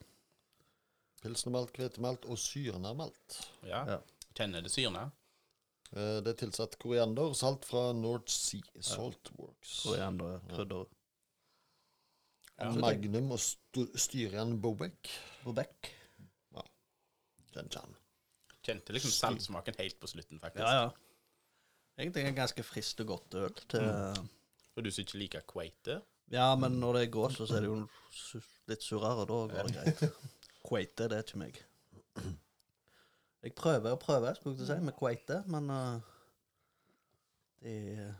[1.22, 3.36] Pilsnermalt, hvetemalt og syrnamalt.
[3.68, 3.84] Ja.
[3.86, 3.98] Ja.
[4.34, 5.04] Kjenner det syrna?
[5.92, 9.82] Eh, Det er tilsatt koriander og salt fra North Sea Salt Works.
[9.84, 10.86] Tror jeg enda er krydder.
[12.62, 12.70] Ja.
[12.78, 15.10] Magnum og st styrian Bobek.
[15.44, 15.92] Bobek.
[17.52, 17.96] Den han.
[18.64, 20.64] Kjente liksom saltsmaken helt på slutten, faktisk.
[20.64, 20.90] Ja, ja.
[22.00, 23.52] Egentlig en ganske frist og godt øl.
[23.68, 23.84] Til,
[24.76, 25.98] Og du som ikke liker kveite?
[26.32, 28.38] Ja, men når det er gås, så er det jo
[28.72, 29.26] litt surere.
[29.28, 30.14] Da går det greit.
[30.68, 31.60] Kveite, det er ikke meg.
[33.42, 36.12] Jeg prøver og prøver, skulle jeg til å si, med kveite, men uh,
[37.62, 38.12] det er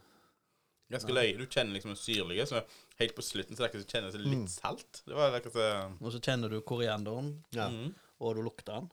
[0.93, 1.37] Ganske løye.
[1.39, 2.61] Du kjenner liksom den syrlige, så
[2.99, 4.99] helt på slutten så er det kjenner det litt salt.
[5.07, 5.69] Det var akkurat så
[6.05, 7.69] Og så kjenner du korianderen, Ja.
[7.71, 7.95] Mhm.
[8.21, 8.91] og du lukter den.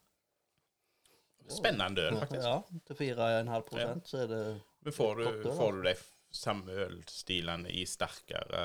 [1.50, 2.46] Spennende øl, faktisk.
[2.46, 4.44] Ja, til 4,5 prosent, så er det
[4.86, 5.96] Men får du, Godt øl, får du de
[6.32, 8.64] samme ølstilene i sterkere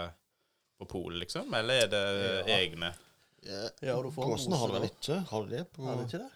[0.79, 1.55] på polet, liksom?
[1.55, 2.05] Eller er det
[2.47, 2.59] Ja.
[2.61, 2.93] egne?
[3.45, 5.19] Ja, og du får Gåsen har det vel ikke?
[5.31, 5.63] Har de det?
[5.75, 6.31] På, Er det ikke det?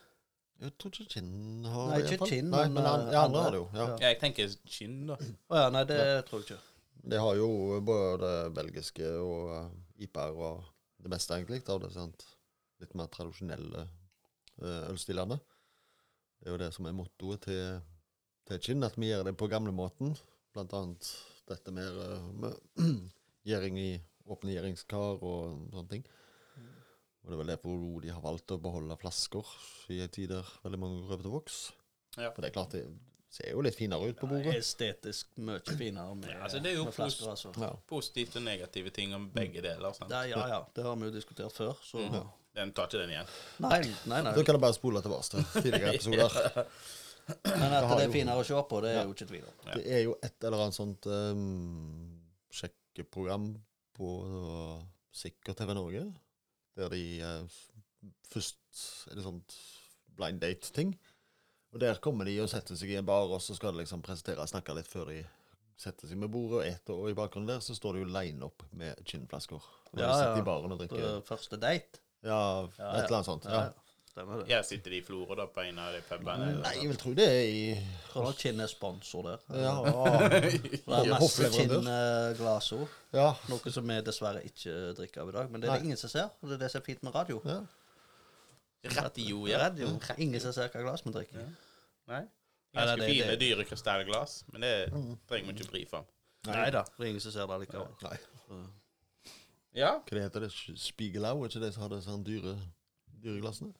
[0.58, 1.98] Jeg tror ikke Kinn har Nei, det.
[1.98, 2.32] i ikke hvert fall.
[2.32, 3.42] Kinn, Nei, men, men an, eh, ja, andre andre.
[3.44, 3.68] har det jo.
[3.74, 3.84] Ja.
[3.84, 3.98] Ja.
[4.08, 5.18] Jeg tenker gin, da.
[5.48, 6.58] Å ja, nei, det tror jeg ikke.
[7.08, 7.50] De har jo
[7.86, 10.66] både belgiske og IPR og
[10.98, 12.26] det meste, egentlig, av det sant?
[12.82, 13.84] litt mer tradisjonelle
[14.62, 15.38] uh, ølstilene.
[16.38, 17.80] Det er jo det som er mottoet til,
[18.46, 20.14] til Kinn, at vi gjør det på gamlemåten.
[20.54, 21.08] Blant annet
[21.50, 22.54] dette med, uh, med
[23.50, 23.90] gjæring i
[24.28, 26.06] åpne gjæringskar og sånne ting.
[27.28, 29.50] Og det er vel derfor de har valgt å beholde flasker
[29.92, 31.58] i en tid der veldig mange røver til voks.
[32.16, 32.30] Ja.
[32.32, 32.86] For det er klart, det
[33.28, 34.54] ser jo litt finere ut på bordet.
[34.56, 37.52] Estetisk mye finere med, Ja, altså, det er jo flasker, altså.
[37.60, 37.68] Ja.
[37.92, 39.92] Positivt og negative ting om begge deler.
[39.92, 40.08] sant?
[40.08, 42.06] Det, ja, ja, det har vi jo diskutert før, så
[42.56, 43.28] Den tar ikke den igjen.
[43.62, 44.32] Nei, nei, nei.
[44.34, 46.64] Da kan du bare spole tilbake til tidligere episoder.
[47.44, 49.58] Men at det, det er finere å se på, det er jo ikke tvil om.
[49.68, 49.76] Ja.
[49.76, 52.08] Det er jo et eller annet sånt um,
[52.56, 53.50] sjekkeprogram
[53.98, 54.80] på uh,
[55.12, 56.06] Sikker TV Norge,
[56.78, 57.60] der de uh,
[58.28, 58.58] Først
[59.10, 59.54] er det sånt
[60.18, 60.92] blind date-ting.
[61.72, 64.02] Og der kommer de og setter seg i en bar, og så skal de liksom
[64.04, 65.22] presentere og snakke litt før de
[65.78, 68.46] setter seg med bordet og eter, og i bakgrunnen der så står det jo line
[68.46, 69.64] opp med ginflasker.
[69.92, 70.40] Ja, de sitter ja.
[70.40, 72.02] i baren og drikker Første date.
[72.26, 73.46] Ja, et eller annet sånt.
[73.48, 73.87] Ja, Ja.
[74.18, 74.24] Ja.
[74.24, 74.48] Stemmer det.
[74.50, 76.48] Her sitter de i Florø da, på en av de pubene.
[76.60, 79.44] Nei, jeg vil tro det er i Kinn er sponsor der.
[79.54, 79.74] Ja,
[80.50, 81.50] Det er masse.
[81.54, 82.86] Kinn-glass òg.
[83.14, 83.28] ja.
[83.48, 85.50] Noe som vi dessverre ikke drikker av i dag.
[85.52, 86.30] Men det er det ingen som ser.
[86.42, 87.40] og Det er det som er fint med radio.
[87.46, 87.60] ja.
[88.94, 89.58] Radio, ja.
[89.68, 89.88] Radio.
[90.22, 91.46] Ingen som ser hva glass vi drikker.
[92.08, 92.20] Nei.
[92.22, 94.74] Nei, Ganske det- fine, det- dyre krystallglass, men det
[95.28, 96.04] trenger vi ikke bry for.
[96.46, 96.82] Nei da.
[96.84, 97.88] Det er ingen som ser det likevel.
[98.02, 98.16] Nei.
[99.74, 100.50] Ja, Hva det heter det?
[100.78, 101.42] Spiegelau?
[101.44, 102.54] Er ikke det som har disse dyre,
[103.22, 103.72] dyre glassene?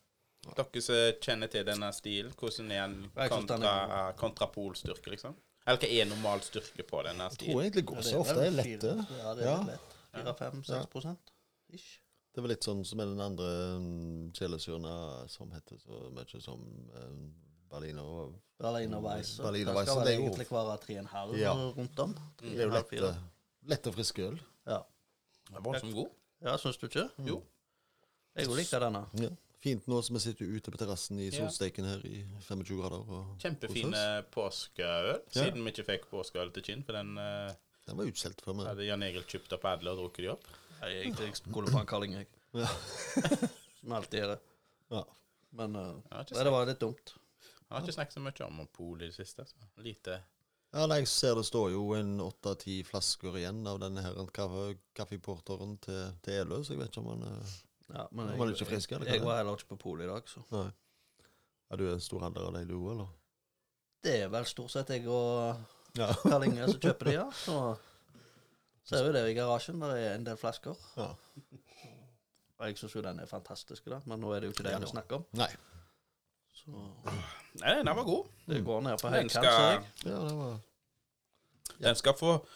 [0.57, 5.35] Dere som kjenner til denne stilen, hvordan er den kontra, kontrapolstyrke, liksom?
[5.69, 7.65] Eller hva er normal styrke på denne Jeg tror stilen?
[7.69, 9.07] egentlig så ofte det er lett lette.
[9.19, 9.63] Ja, det er Ja.
[9.65, 9.97] lett.
[10.15, 11.33] 4-5-6 prosent.
[11.71, 11.99] Ish.
[12.35, 13.49] Det var litt sånn som med den andre
[13.79, 14.33] mm,
[15.29, 16.61] som heter så mye som
[16.95, 17.35] um,
[17.69, 19.37] Berliner og Berliner Weiss.
[19.39, 21.53] Berliner Det skal vel egentlig være 3,5 Ja.
[21.53, 22.15] rundt om.
[22.41, 23.15] Det er jo 3,5, lette,
[23.69, 24.39] Lett og frisk øl.
[24.67, 24.79] Ja,
[25.49, 26.09] Den er voldsomt god.
[26.43, 27.11] ja syns du ikke?
[27.27, 27.43] Jo.
[28.37, 29.05] Jeg òg liker denne.
[29.21, 29.29] Ja.
[29.59, 33.09] Fint nå som vi sitter ute på terrassen i solsteiken her i 25 grader.
[33.11, 34.03] Og Kjempefine
[34.35, 35.19] påskeøl, Ja.
[35.35, 36.85] siden vi ikke fikk påskeøl til Kinn.
[36.87, 37.51] For den eh,
[37.89, 38.69] Den var utsolgt for meg.
[38.71, 40.47] hadde Jan Egil kjøpt opp alle og drukket de opp.
[40.81, 42.29] Nei, jeg, jeg skulle på en kalling, jeg.
[42.55, 42.69] Ja.
[43.81, 44.41] Som alltid er det.
[44.95, 45.03] Ja.
[45.59, 47.15] Men uh, Jeg nei, det var litt dumt.
[47.41, 49.47] jeg har ikke snakket så mye om Monopol i det siste.
[49.49, 49.69] Så.
[49.83, 50.21] Lite
[50.73, 54.77] Ja, nei, jeg ser det står jo en åtte-ti flasker igjen av denne her kaffe,
[54.95, 57.55] kaffeporteren til, til Elø, så jeg vet ikke om han eh,
[57.89, 60.29] Ja, men jeg, var ikke frisk, eller jeg var heller ikke på polet i dag,
[60.29, 60.43] så.
[60.53, 60.69] Nei.
[61.71, 63.15] Er du en stor handler av deg, du òg, eller?
[64.05, 66.13] Det er vel stort sett jeg og Ja.
[66.23, 67.29] Karl Inge som kjøper de, ja.
[67.47, 67.57] Så
[68.89, 69.81] ser vi det i garasjen.
[69.83, 70.77] Der er en del flasker.
[70.97, 71.11] ja.
[72.59, 74.01] Og jeg syns jo den er fantastisk, da.
[74.11, 75.27] men nå er det jo ikke det Ja, vi snakker om.
[75.39, 75.51] Nei.
[76.59, 76.73] Så
[77.61, 78.33] Nei, den var god.
[78.51, 79.85] det går ned på høykant, ser jeg.
[80.09, 80.57] Ja, det var
[81.79, 82.47] den skal få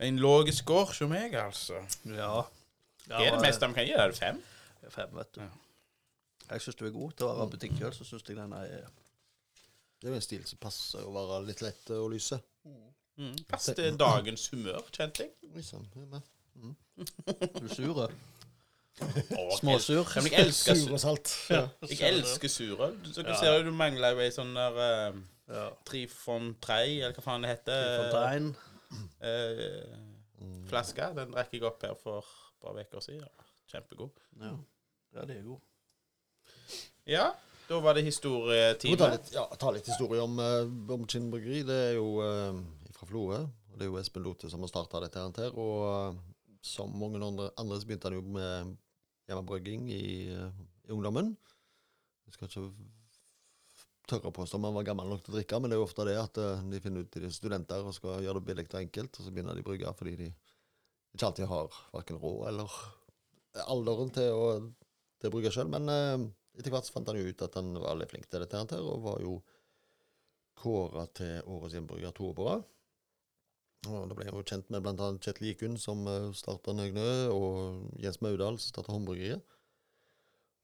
[0.00, 1.80] en lav score som meg, altså.
[2.04, 2.42] Ja.
[3.08, 3.94] ja er det meste de kan gi?
[3.96, 4.42] Er det fem?
[4.90, 5.40] Fem, vet du.
[5.40, 5.48] Ja.
[6.50, 8.66] Jeg syns du er god til å være butikkøl, så syns jeg den er
[9.96, 12.38] Det er jo en stil som passer å være litt lett å lyse.
[13.16, 13.34] Mm.
[13.48, 15.32] Pass til dagens humør, kjente jeg.
[15.54, 16.32] Liksom, jeg det er med.
[17.60, 18.08] Du sure.
[19.58, 20.04] Småsur.
[20.16, 21.32] Ja, jeg elsker, Sur og salt.
[21.52, 21.62] Ja.
[21.90, 22.94] jeg elsker surøl.
[23.12, 23.38] Så du Ja.
[23.40, 24.78] ser du mangler jo ei sånn der
[25.12, 25.18] uh,
[25.48, 25.66] Ja.
[25.86, 28.54] Trifontrei, eller hva faen det heter.
[29.20, 29.98] Eh,
[30.70, 31.10] flaske.
[31.14, 33.28] Den rekker jeg opp her for et par uker siden.
[33.70, 34.10] Kjempegod.
[34.40, 34.54] Ja.
[35.16, 35.58] Ja, det er jo
[37.06, 37.26] Ja,
[37.66, 38.06] da var det
[38.92, 41.64] må ta litt, ja, ta litt historie om, uh, om Kinn bryggeri.
[41.66, 42.60] Det er jo uh,
[42.96, 43.38] fra Florø.
[43.44, 45.54] og Det er jo Espen Lothe som har starta dette her.
[45.60, 46.20] Og eh,
[46.64, 48.76] som mange andre, andre så begynte han jo med
[49.28, 51.36] hjemmebrygging i, eh, i ungdommen.
[52.26, 52.66] Jeg skal ikke
[54.06, 55.88] tørre å påstå om han var gammel nok til å drikke, men det er jo
[55.88, 58.48] ofte det at eh, de finner ut til de er studenter og skal gjøre det
[58.50, 60.30] billig og enkelt, og så begynner de å brygge fordi de
[61.16, 62.78] ikke alltid har verken råd eller
[63.72, 64.48] alderen til å,
[65.26, 65.72] til å brygge sjøl.
[65.72, 66.24] Men eh,
[66.56, 68.86] etter hvert så fant han jo ut at han var veldig flink til dette, her,
[68.86, 69.36] og var jo
[70.56, 72.64] kåra til årets hjemmebrygger to år på rad.
[73.86, 75.10] Og Da ble jeg jo kjent med bl.a.
[75.22, 79.44] Kjetil Ikun, som starta Nøgnø, og Jens Maudal, som starta Håndbryggeriet.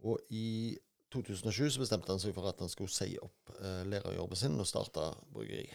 [0.03, 0.79] Og i
[1.13, 4.69] 2007 så bestemte han seg for at han skulle si opp eh, lærerjobben sin og
[4.69, 5.67] starte bryggeri.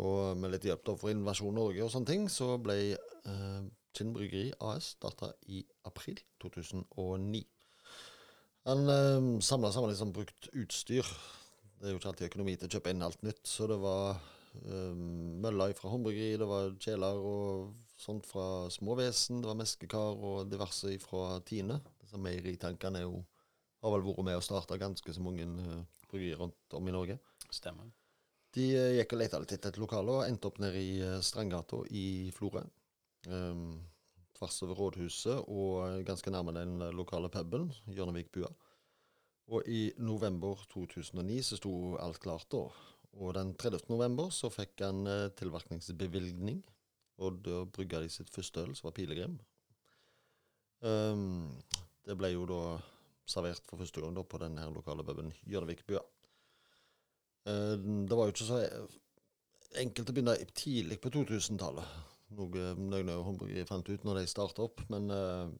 [0.00, 4.14] Og med litt hjelp da fra Innovasjon Norge og sånne ting, så ble eh, Kinn
[4.14, 7.42] Bryggeri AS starta i april 2009.
[8.68, 11.08] Han eh, samla sammen liksom brukt utstyr.
[11.80, 14.20] Det er jo ikke alltid økonomi til å kjøpe inn alt nytt, så det var
[14.62, 14.92] eh,
[15.42, 20.94] møller fra håndbryggeri, det var kjeler og sånt fra småvesen, det var meskekar og diverse
[21.02, 21.80] fra Tine.
[22.02, 23.24] Disse meieritankene er jo
[23.82, 27.18] har vel vært med å starte ganske så mange uh, bryggerier rundt om i Norge.
[27.50, 27.88] Stemmer.
[28.54, 31.18] De uh, gikk og leita litt etter et lokale, og endte opp nede i uh,
[31.24, 32.62] Strandgata i Florø.
[33.26, 33.80] Um,
[34.42, 38.50] tvers over rådhuset og eh, ganske nærme den eh, lokale puben, Hjørnevikbua.
[39.52, 42.66] Og i november 2009 så sto alt klart da.
[43.12, 43.90] Og den 30.
[43.90, 46.62] november så fikk han tilverkningsbevilgning, tilvirkningsbevilgning,
[47.18, 49.36] og da brygga de sitt første øl, som var Pilegrim.
[50.80, 51.52] Um,
[52.06, 52.62] det ble jo da
[53.28, 56.00] servert for første gang da på den lokale puben Hjørnevikbua.
[57.44, 58.62] Um, det var jo ikke så
[59.82, 62.11] enkelt å begynne tidlig på 2000-tallet.
[62.36, 64.82] Noe Nøgne og Håndbryggeri fant ut når de starta opp.
[64.92, 65.50] Men eh,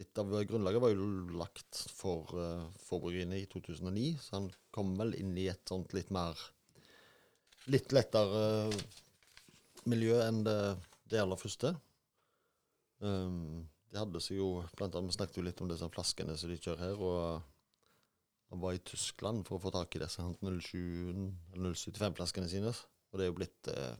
[0.00, 1.08] litt av grunnlaget var jo
[1.40, 5.96] lagt for, uh, for bryggeriene i 2009, så han kom vel inn i et sånt
[5.96, 6.38] litt mer
[7.66, 8.40] Litt lettere
[8.70, 8.74] eh,
[9.90, 10.76] miljø enn det,
[11.10, 11.72] det aller første.
[13.02, 16.52] Um, de hadde seg jo Blant annet vi snakket jo litt om disse flaskene som
[16.52, 17.02] de kjører her.
[17.02, 17.42] og
[18.52, 22.72] han var i Tyskland for å få tak i disse 075-flaskene sine.
[23.10, 23.94] Og det er jo blitt, eh,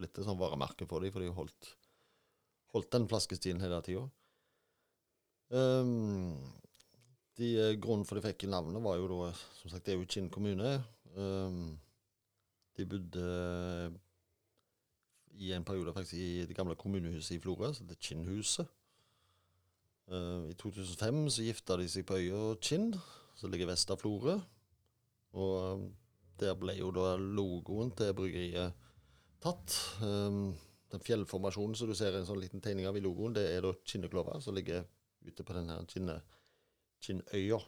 [0.00, 1.74] blitt et sånn varemerke for dem, for de holdt,
[2.74, 4.06] holdt den flaskestilen hele tida.
[5.50, 6.36] Um,
[7.40, 10.06] de, eh, grunnen for de fikk navnet, var jo da Som sagt, det er jo
[10.06, 10.84] Kinn kommune.
[11.16, 11.78] Um,
[12.76, 13.24] de bodde
[15.40, 18.68] i en periode faktisk i det gamle kommunehuset i Florø, som det er Kinnhuset.
[20.10, 22.94] Uh, I 2005 så gifta de seg på øya Kinn,
[23.36, 24.38] som ligger vest av Florø.
[25.32, 25.90] Og
[26.40, 28.72] der ble jo da logoen til bryggeriet
[29.42, 29.76] tatt.
[30.02, 30.52] Um,
[30.90, 33.74] den fjellformasjonen som du ser en sånn liten tegning av i logoen, det er da
[33.86, 34.82] Kinneklova, som ligger
[35.26, 36.16] ute på denne Kinne,
[37.04, 37.60] Kinnøya.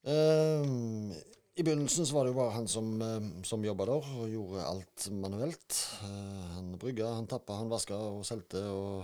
[0.00, 1.10] Um,
[1.58, 4.68] I begynnelsen så var det jo bare han som, um, som jobba der og gjorde
[4.68, 5.80] alt manuelt.
[6.04, 9.02] Uh, han brygga, han tappa, han vaska og solgte og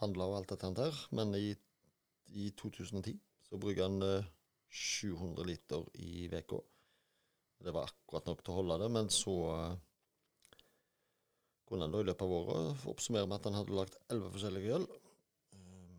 [0.00, 1.02] handla og alt dette her.
[1.14, 1.52] Men i,
[2.34, 3.18] i 2010
[3.50, 4.30] så brygga han uh,
[4.74, 6.64] 700 liter i uka.
[7.64, 9.76] Det var akkurat nok til å holde det, men så uh,
[11.64, 14.74] kunne han da i løpet av året oppsummere med at han hadde lagd elleve forskjellige
[14.76, 14.84] øl.
[15.56, 15.94] Eh,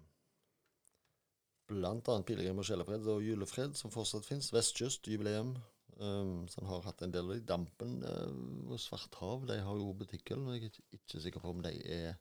[1.71, 4.51] Blant annet Pilegrim og Sjelefred og Julefred, som fortsatt fins.
[4.53, 5.55] Vestkyst, jubileum.
[5.97, 7.45] Um, så han har hatt en del av de.
[7.49, 10.41] Dampen uh, og Svart hav de har jo butikkøl.
[10.43, 12.17] men jeg er ikke- ikke sikker på om de er,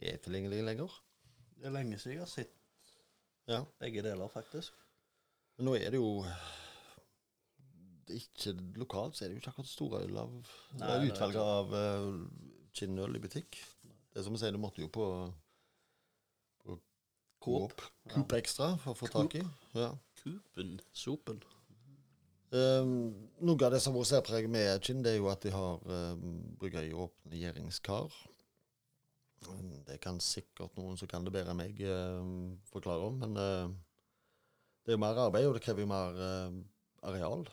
[0.00, 0.90] er tilgjengelige lenger.
[1.60, 2.56] Det er lenge siden jeg har sett
[3.46, 3.64] Ja.
[3.78, 4.72] begge deler, faktisk.
[5.58, 6.24] Men nå er det jo
[8.16, 10.32] ikke Lokalt så er det jo ikke akkurat store øl av
[10.80, 12.18] Nei, utvalget av uh,
[12.76, 13.60] kinnøl i butikk.
[14.10, 15.06] Det er som å si, du måtte jo på,
[16.64, 16.76] på
[17.44, 17.84] Coop.
[18.10, 19.44] Coop Extra for å få tak i.
[19.78, 19.92] Ja.
[20.20, 20.78] Kupen.
[20.92, 21.40] Sopen.
[22.50, 23.12] Um,
[23.46, 25.84] noe av det som også vært særpreg med gin, det er jo at de har
[25.86, 28.16] um, i åpne gjæringskar.
[29.46, 33.38] Um, Det kan sikkert noen som kan det bedre enn meg, um, forklare om, men
[33.38, 33.70] uh,
[34.82, 36.58] det er jo mer arbeid, og det krever jo mer uh,
[37.06, 37.46] areal.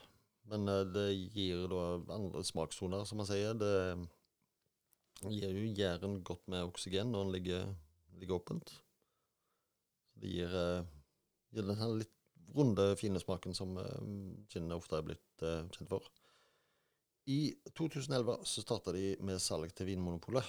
[0.52, 1.84] Men uh, det gir da
[2.16, 3.58] andre smakssoner, som man sier.
[3.58, 3.74] Det
[5.34, 7.74] gir jo gjæren godt med oksygen når den ligger,
[8.20, 8.76] ligger åpent.
[10.18, 10.86] Det gir, uh,
[11.54, 12.14] gir den her litt
[12.56, 13.76] runde, fine smaken som
[14.50, 16.06] kinnene ofte er blitt eh, kjent for.
[17.28, 20.48] I 2011 så starta de med salg til Vinmonopolet.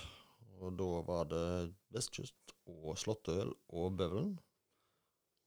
[0.63, 1.43] Og da var det
[1.95, 4.37] Vestkyst og Slåttøl og Bøvelen.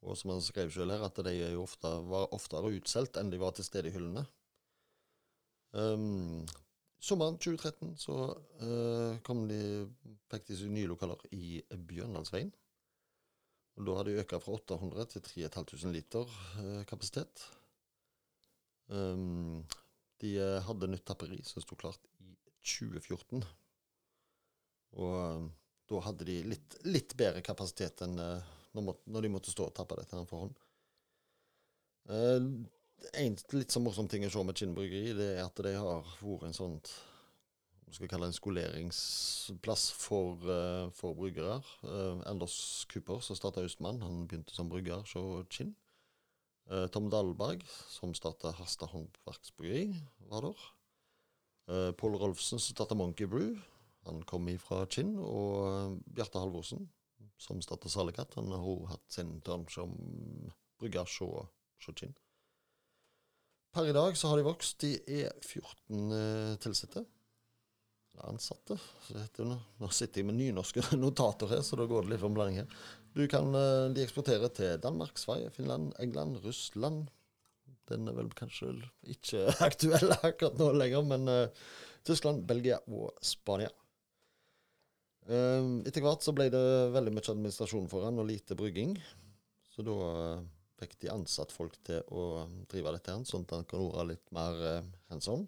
[0.01, 3.55] Og som han skrev selv her, at de ofte, var oftere utsolgt enn de var
[3.55, 4.25] til stede i hyllene.
[5.71, 6.45] Um,
[6.99, 8.15] sommeren 2013 så
[8.61, 9.61] uh, kom de,
[10.31, 12.51] de seg nye lokaler i Bjørnlandsveien.
[13.79, 17.45] Og da hadde de økt fra 800 til 3500 liter uh, kapasitet.
[18.91, 19.63] Um,
[20.21, 23.45] de uh, hadde nytt tapperi som sto klart i 2014.
[24.99, 25.47] Og
[25.87, 30.17] da hadde de litt, litt bedre kapasitet enn når, de måtte stå og tappe dette
[30.19, 30.59] her for hånd.
[33.17, 36.05] En litt sånn morsom ting å se med Kinn bryggeri, det er at de har
[36.21, 36.75] vært en sånn
[37.91, 41.57] hva skal vi kalle det, en skoleringsplass for, uh, for bryggere.
[41.83, 45.73] Uh, Anders Cooper, som starta Østmann, han begynte som brygger hos Kinn.
[46.71, 49.91] Uh, Tom Dahlberg, som starta Harstad håndverksbryggeri,
[50.31, 50.63] var der.
[51.67, 53.59] Uh, Pål Rolfsen, som starta Monkey Brew.
[54.07, 55.17] Han kom ifra Kinn.
[55.19, 56.87] Og Bjarte Halvorsen,
[57.35, 58.39] som starta Salekat.
[58.39, 59.99] Han har hatt sin turn som
[60.79, 62.15] brygger hos Kinn.
[63.71, 64.83] Per i dag så har de vokst.
[64.83, 67.05] De er 14 eh, tilsatte.
[68.27, 69.87] Ansatte, så det heter det nå.
[69.95, 72.75] Sitter jeg med nynorske notater her, så da går det litt om blanding her.
[73.15, 77.07] Du kan, eh, De eksporterer til Danmark, Sverige, Finland, England, Russland.
[77.89, 78.75] Den er vel kanskje
[79.15, 81.63] ikke aktuell akkurat nå lenger, men eh,
[82.07, 83.71] Tyskland, Belgia og Spania.
[85.29, 86.61] Um, etter hvert så ble det
[86.95, 88.95] veldig mye administrasjon for han, og lite brygging.
[89.71, 89.97] Så da
[90.81, 94.09] eh, fikk de ansatt folk til å drive dette, her, sånn at han kan være
[94.15, 95.45] litt mer eh, hands on.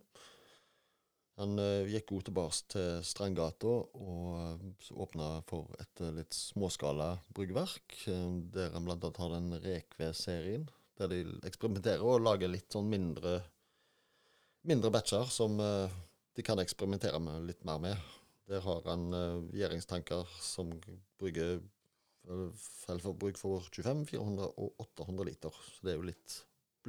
[1.42, 7.16] Han eh, gikk også tilbake til Strandgata og uh, åpna for et eh, litt småskala
[7.34, 10.68] bryggverk, eh, der han annet har den Rekve-serien,
[11.02, 13.40] der de eksperimenterer og lager litt sånn mindre
[14.64, 15.96] mindre batcher som eh,
[16.38, 18.12] de kan eksperimentere med litt mer med.
[18.50, 20.72] Der har han eh, gjæringstanker som
[21.20, 21.60] brygger
[22.30, 22.50] eh,
[23.38, 25.62] for 25, 400 og 800 liter.
[25.76, 26.36] Så det er jo litt,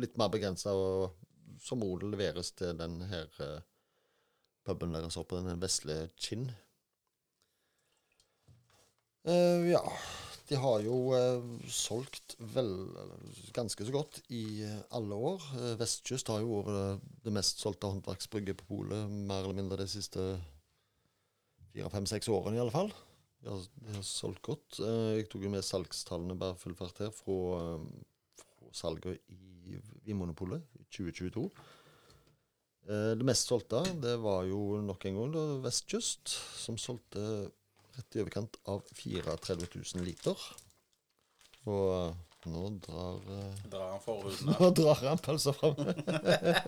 [0.00, 0.74] litt mer begrensa,
[1.62, 3.62] som òg leveres til den her eh,
[4.64, 6.48] puben deres oppe, den vesle Kinn.
[9.24, 9.80] Uh, ja,
[10.50, 12.68] de har jo uh, solgt vel
[13.56, 15.46] ganske så godt i alle år.
[15.80, 20.26] Vestkyst har jo vært det mest solgte håndverksbrygget på polet, mer eller mindre de siste
[21.74, 22.92] fire, fem, seks årene i alle fall.
[23.44, 24.78] Har, de har solgt godt.
[24.80, 28.04] Eh, jeg tok jo med salgstallene bare full fart her fra, eh,
[28.40, 31.44] fra salget i Vinmonopolet i 2022.
[32.88, 37.50] Eh, Det mest solgte, det var jo nok en gang Vestkyst, som solgte
[37.96, 40.36] rett i overkant av 34 000 liter.
[41.66, 43.22] Og nå drar
[43.72, 44.50] Drar han forhuden.
[44.52, 45.78] Nå drar han pølsa fram.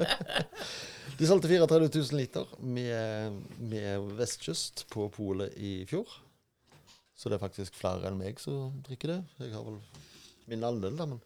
[1.18, 6.08] De solgte 34 000 liter med, med Vestkyst på polet i fjor.
[7.16, 9.20] Så det er faktisk flere enn meg som drikker det.
[9.40, 9.78] Jeg har vel
[10.50, 11.20] min andel, da, men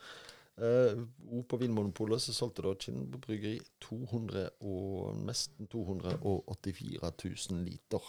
[0.62, 7.10] uh, På Vinmonopolet så solgte da Kinn bryggeri 200 og, nesten 284
[7.50, 8.06] 000 liter.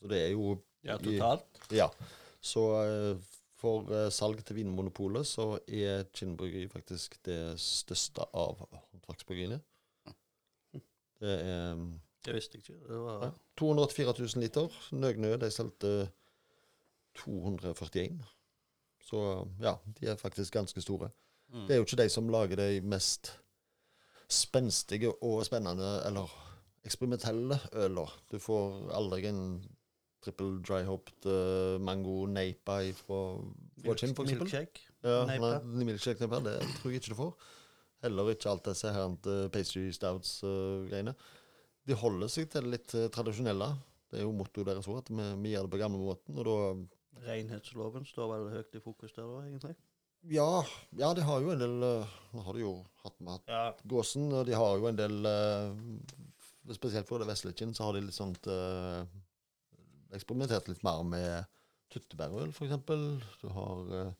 [0.00, 1.62] Så det er jo Ja, i- totalt.
[1.72, 1.86] ja.
[2.44, 3.16] Så eh,
[3.56, 9.62] for eh, salg til Vinmonopolet så er Kinn bryggeri faktisk det største av håndverksbryggeriene.
[11.22, 11.86] Det er mm,
[12.26, 12.76] Det visste jeg ikke.
[12.90, 14.76] Det var ja, 284 000 liter.
[14.92, 15.94] Nøgnø de solgte
[17.18, 18.24] 241.
[19.04, 19.20] Så
[19.60, 21.10] ja, de er faktisk ganske store.
[21.52, 21.66] Mm.
[21.66, 23.34] Det er jo ikke de som lager de mest
[24.30, 26.30] spenstige og spennende eller
[26.84, 28.12] eksperimentelle øler.
[28.32, 29.44] Du får aldri en
[30.24, 33.20] triple dry hopped eh, mango neipa fra
[33.84, 34.48] Watchin, Chin, for eksempel.
[34.48, 34.88] Milkshake.
[35.04, 37.48] Ja, nei, milkshake napa, det tror jeg ikke du får.
[38.04, 41.14] Heller ikke alt disse her eh, pastry stouts-greiene.
[41.84, 43.74] de holder seg til litt eh, tradisjonelle.
[44.10, 46.38] Det er jo mottoet deres òg, at vi, vi gjør det på gamle måten.
[46.38, 46.56] Og da
[47.22, 49.74] Renhetsloven står vel høyt i fokus der òg, egentlig.
[50.32, 50.64] Ja,
[50.98, 52.72] ja de har jo en del eh, Nå har de jo
[53.04, 53.74] hatt med Ja.
[53.84, 55.74] gåsen, og de har jo en del eh,
[56.72, 59.02] Spesielt for det Veslekinn så har de litt sånt eh,
[60.16, 61.44] Eksperimentert litt mer med
[61.92, 62.72] tyttebærøl, f.eks.
[63.42, 64.12] Du har eh,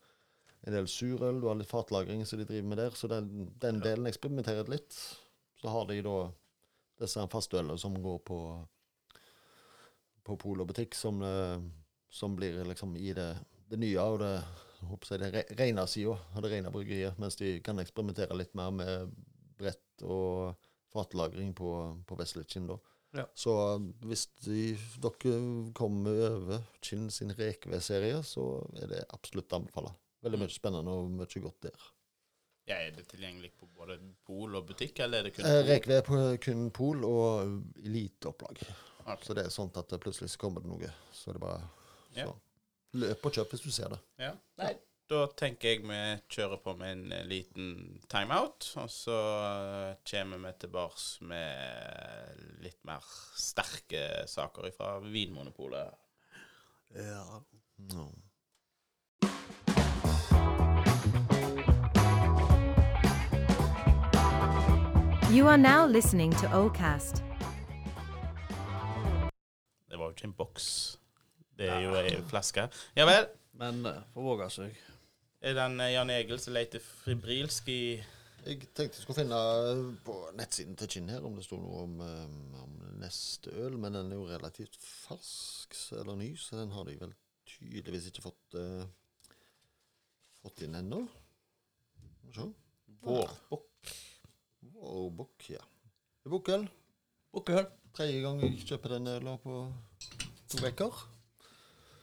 [0.68, 2.94] en del surøl, du har litt fatlagring som de driver med der.
[2.96, 4.94] Så den, den delen eksperimenterer litt.
[5.60, 6.14] Så har de da
[7.00, 8.38] disse fastølene som går på
[10.24, 11.60] på pol og butikk, som, eh,
[12.14, 13.28] som blir liksom i det,
[13.70, 14.34] det nye og det
[14.84, 18.52] håper jeg det re- rene sida av det rene bryggeriet, mens de kan eksperimentere litt
[18.58, 19.14] mer med
[19.58, 20.54] brett og
[20.94, 21.70] fatlagring på,
[22.06, 22.68] på Vesletkin.
[22.70, 22.76] da.
[23.14, 23.24] Ja.
[23.38, 23.52] Så
[24.06, 25.34] hvis de, dere
[25.78, 28.44] kommer over Kinn sin rekeved-serie, så
[28.82, 29.94] er det absolutt anbefalt.
[30.24, 31.84] Veldig mye spennende og mye godt der.
[32.66, 35.70] Ja, er det tilgjengelig på både pol og butikk, eller er det kun Eh, pol?
[35.70, 38.62] rekeved er på kun pol og eliteopplag.
[39.04, 39.24] Okay.
[39.26, 40.92] Så det er sånn at plutselig så kommer det noe.
[41.12, 41.66] Så er det bare
[42.16, 42.26] Ja.
[42.26, 42.40] så.
[42.94, 44.00] Løp og kjøp hvis du ser det.
[44.22, 44.32] Ja.
[44.60, 44.74] Nei,
[45.10, 46.00] da tenker jeg vi
[46.32, 52.78] kjører på med en eh, liten timeout, og så eh, kommer vi tilbake med litt
[52.88, 53.04] mer
[53.36, 55.92] sterke saker fra Vinmonopolet.
[56.94, 57.42] Ja.
[57.92, 58.08] No.
[65.34, 67.24] You are now listening to Ocast.
[69.90, 70.98] Det var jo ikke en boks.
[71.58, 72.66] Det er jo ei flaske.
[72.96, 73.28] Ja vel.
[73.60, 74.82] Men uh, får våge seg.
[75.44, 77.80] Er den eh, Jan Egil som leter fibrilsk i
[78.44, 79.40] Jeg tenkte jeg skulle finne
[80.06, 83.96] på nettsiden til Kinn her om det sto noe om, eh, om neste øl, men
[83.96, 87.14] den er jo relativt fersk eller ny, så den har de vel
[87.54, 88.84] tydeligvis ikke fått uh,
[90.42, 91.02] fått inn ennå.
[92.34, 92.48] Se.
[93.04, 93.94] Vårbukk?
[94.74, 95.64] Vårbukk, ja.
[96.24, 96.66] Bukkøl.
[97.36, 97.66] Bukkøl.
[97.94, 99.60] Tredje gang jeg kjøper den øla på
[100.50, 101.04] to uker.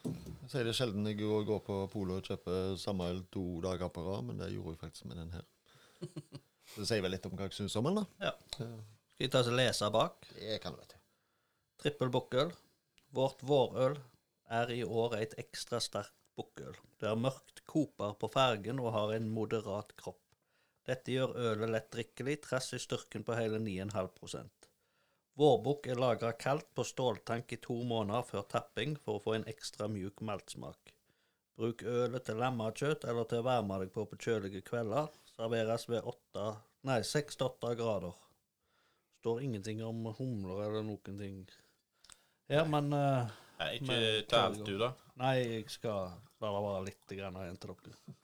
[0.05, 3.91] Jeg sier det sjelden jeg går går på polet og kjøper samme øl to dager
[3.93, 5.45] på rad, men det gjorde jeg faktisk med den her.
[6.73, 8.29] Så det sier vel litt om hva jeg syns om den, da.
[8.29, 8.33] Ja.
[8.57, 10.27] Skal vi ta oss og lese bak?
[10.35, 10.97] Det kan du, vet du.
[11.83, 12.51] Trippel bukkøl.
[13.15, 13.99] Vårt vårøl
[14.51, 16.75] er i år et ekstra sterkt bukkøl.
[16.99, 20.19] Det er mørkt koper på fargen og har en moderat kropp.
[20.87, 24.49] Dette gjør ølet lett drikkelig, trass i styrken på hele 9,5
[25.41, 29.45] Vårbukk er lagra kaldt på ståltank i to måneder før tapping for å få en
[29.49, 30.91] ekstra mjuk maltsmak.
[31.58, 35.10] Bruk ølet til lammekjøtt eller til å varme deg på på kjølige kvelder.
[35.34, 36.43] Serveres ved 8,
[36.89, 38.13] nei, 6-8 grader.
[39.21, 41.39] Står ingenting om humler eller noen ting.
[42.51, 43.30] Ja, men uh,
[43.62, 44.91] Nei, ikke Men- ta alt, du, da.
[45.21, 48.15] Nei, jeg skal la det være litt grann igjen til dere.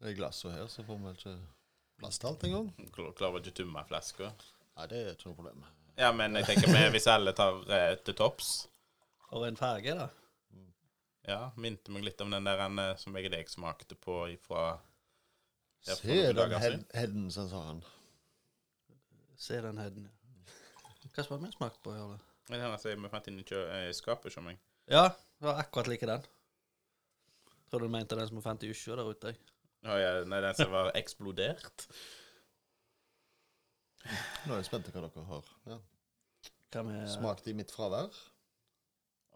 [0.00, 1.36] Det er glasset her, så får vi ikke
[2.00, 2.68] plass til alt engang.
[2.96, 4.30] Klar- Klarer ikke å tømme flaska.
[4.76, 5.64] Nei, det er ikke noe problem.
[6.00, 8.50] Ja, men jeg tenker med hvis alle tar eh, til topps
[9.36, 10.06] Og en farge, da.
[11.28, 14.62] Ja, minte meg litt om den der eh, som jeg og deg smakte på ifra
[15.86, 16.64] Ja, for Se noen den dager
[16.96, 17.82] headen, som sa han.
[19.40, 20.08] Se den heden.
[20.08, 20.16] ja.
[21.14, 21.92] Hva som har vi smakt på?
[21.96, 22.18] Jarle?
[22.50, 24.58] Er den som vi fant inn i kjø- eh, skapet hos meg.
[24.90, 26.24] Ja, det var akkurat like den.
[27.70, 29.30] Tror du du mente den som vi fant i Usjå der ute?
[29.32, 29.38] jeg?
[29.86, 31.86] Å ja, nei, den som var eksplodert.
[34.46, 35.48] Nå er jeg spent på hva dere har.
[35.68, 35.78] Ja.
[36.70, 38.14] Hva med Smakt i mitt fravær.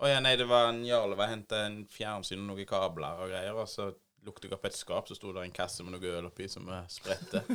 [0.03, 3.31] Å ja, nei, det var en Jarle var henta en fjernsyn og noen kabler og
[3.31, 3.93] greier, og så
[4.27, 6.71] luktet jeg opp et skap, så sto det en kasse med noe øl oppi som
[6.93, 7.45] spredte.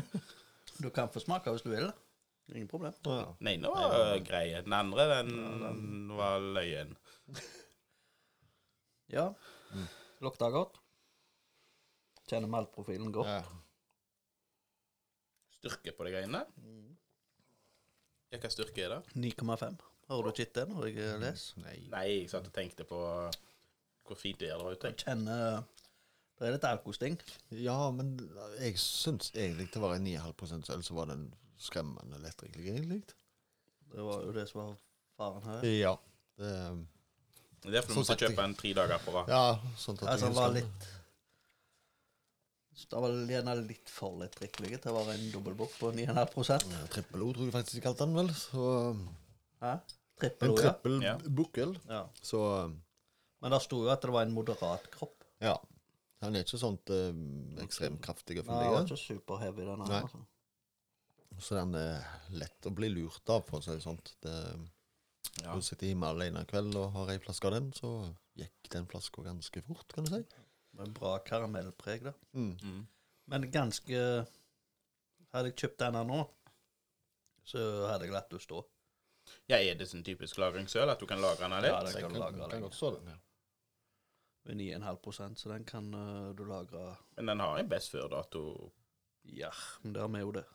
[0.79, 1.89] Du kan få smake hvis du vil.
[2.53, 2.93] Ingen problem.
[3.03, 3.33] Ja.
[3.43, 4.45] Nei, nå var grei.
[4.63, 6.95] Den andre, den var løyen.
[9.09, 9.23] Ja.
[10.21, 10.75] lukta godt.
[12.29, 13.27] Kjenner maltprofilen godt.
[13.27, 13.41] Ja.
[15.57, 16.43] Styrke på de greiene.
[16.45, 16.88] Ja,
[18.37, 19.01] hva styrke er det?
[19.15, 19.77] 9,5.
[20.09, 21.61] Har du ikke det når jeg leser?
[21.63, 21.77] Nei.
[21.89, 22.99] Nei, jeg satt og tenkte på
[24.10, 24.89] hvor fint det er der ute.
[24.89, 25.63] Jeg kjenner
[26.39, 27.17] Det er litt alkosting.
[27.51, 28.13] Ja, men
[28.62, 31.25] jeg syns egentlig til å være 9,5 øl, så var den
[31.60, 33.01] skremmende lettdrikkelig, egentlig.
[33.91, 34.77] Det var jo det som var
[35.17, 35.65] faren her.
[35.67, 35.95] Ja.
[36.39, 36.54] Det,
[37.60, 39.27] Det er derfor du Som måtte kjøpe en tre dager på rad.
[39.27, 40.95] ja, sånn at Altså, var husker-
[42.80, 46.86] litt Det var gjerne litt for lettdrikkelig til å være en dobbeltbukk på 9,5 Ja,
[46.94, 48.30] Trippel O tror jeg faktisk de kalte den vel.
[48.36, 48.67] Så
[49.63, 49.73] Hæ?
[49.75, 49.82] en
[50.19, 50.62] Trippel, ja.
[50.62, 51.17] trippel Ja.
[51.40, 51.75] bukkøl.
[51.88, 52.02] ja.
[52.21, 52.42] Så
[53.42, 55.23] Men det sto jo at det var en moderat kropp.
[55.42, 55.58] ja.
[56.21, 57.13] Han er ikke sånt eh,
[57.63, 60.02] ekstremt kraftig og Den er ikke superheavy, den her.
[60.02, 60.19] Altså.
[61.40, 62.04] Så den er
[62.36, 64.02] lett å bli lurt av, for å si det sånn.
[65.46, 65.54] Ja.
[65.56, 67.92] Du sitter hjemme alene en kveld og har ei flaske av den, så
[68.36, 70.19] gikk den flaska ganske fort, kan du si.
[70.80, 72.13] Med bra karamellpreg, da.
[72.34, 72.54] Mm.
[72.63, 72.84] Mm.
[73.30, 74.04] Men ganske
[75.30, 76.19] Hadde jeg kjøpt denne nå,
[77.46, 77.60] så
[77.92, 78.63] hadde jeg latt det stå.
[79.52, 81.69] ja, er det sånn typisk lagringsøl at du kan lagre den litt?
[81.69, 82.63] Ja, Den kan du kan, lagre kan lenge.
[82.65, 83.12] godt stå den.
[83.12, 83.19] Ja.
[84.50, 88.71] Med 9,5% så den kan uh, du lagre Men den har en best før-dato.
[89.21, 89.52] Ja,
[89.84, 90.46] men det har vi jo det.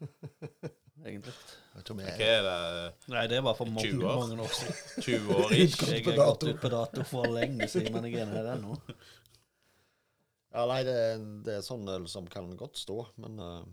[1.04, 1.32] Egentlig.
[1.76, 2.92] Jeg ikke er det?
[3.12, 4.20] Nei, det var for mange, 20 år.
[4.22, 4.76] mange år siden.
[5.06, 5.88] 20 år ikke.
[5.92, 8.78] Jeg har gått ut på dato for lenge siden, men jeg er her ennå.
[10.56, 13.66] Ja, nei, det, er- det er sånn øl som kan godt stå, men uh,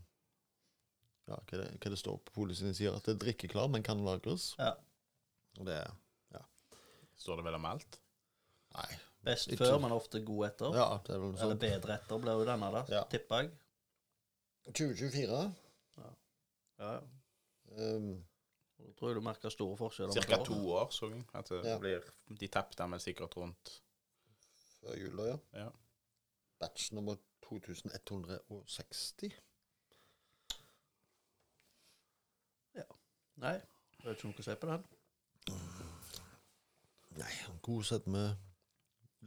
[1.29, 4.01] Ja, hva det, hva det står på policyen sier, at det er drikkeklar, men kan
[4.03, 4.49] lagres.
[4.59, 4.73] Ja.
[5.61, 5.77] Og det
[7.23, 7.99] Står det vel om alt?
[8.75, 8.89] Nei.
[9.23, 10.75] Best Ikke- før, men ofte god etter.
[10.75, 11.59] Ja, det er vel Eller sånn.
[11.61, 12.81] bedre etter blir jo denne, da.
[12.91, 13.03] Ja.
[13.13, 13.53] Tipper jeg.
[14.73, 15.39] 2024
[16.83, 17.01] Ja, ja.
[17.95, 18.09] um,
[18.83, 20.13] jeg tror jeg du merker store forskjeller.
[20.17, 20.21] Ca.
[20.25, 21.23] Cirka to år, så jeg.
[21.39, 21.77] At det Ja.
[21.79, 22.01] blir,
[22.39, 23.77] de tapte vel sikkert rundt
[24.81, 25.37] Før jul, da, ja.
[25.63, 25.69] Ja.
[26.59, 27.15] Batch nummer
[27.47, 29.31] 2160.
[33.43, 33.55] Nei,
[33.97, 34.83] det er ikke noe å si på den.
[37.17, 37.31] Nei,
[37.65, 38.35] god sett med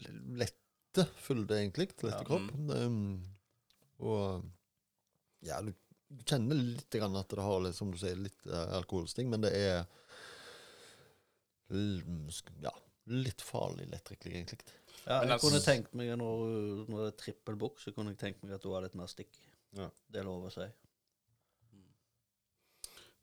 [0.07, 1.89] l- lette fylde, egentlig.
[2.05, 2.25] Lette Ja.
[2.25, 2.47] kropp.
[2.71, 3.25] Um,
[3.99, 4.45] og
[5.43, 5.73] ja, du,
[6.09, 9.53] du kjenner litt grann at det har som du sier, litt uh, alkoholsting, men det
[9.59, 9.87] er
[12.63, 12.73] ja,
[13.11, 14.77] litt farlig lettdrikkelig, egentlig.
[15.05, 18.23] Ja, jeg altså- kunne tenkt meg når, når det er trippel bukk, så kunne jeg
[18.23, 19.39] tenkt meg at hun har litt mer stikk.
[19.77, 19.91] Ja.
[20.09, 20.67] Det er lov å si.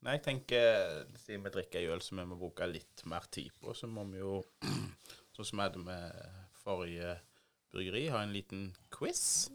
[0.04, 3.72] Nei, jeg tenker siden vi drikker øl så vi må bruke litt mer tid på,
[3.72, 4.42] så må vi jo,
[5.36, 6.24] sånn som vi hadde med
[6.60, 7.14] forrige
[7.72, 9.48] bryggeri, ha en liten quiz.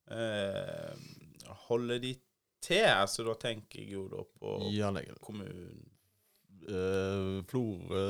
[0.10, 0.96] eh,
[1.68, 2.16] holder de
[2.64, 2.86] til?
[2.90, 5.86] Altså, da tenker jeg jo da på Jan kommunen.
[6.70, 8.02] Eh, Florø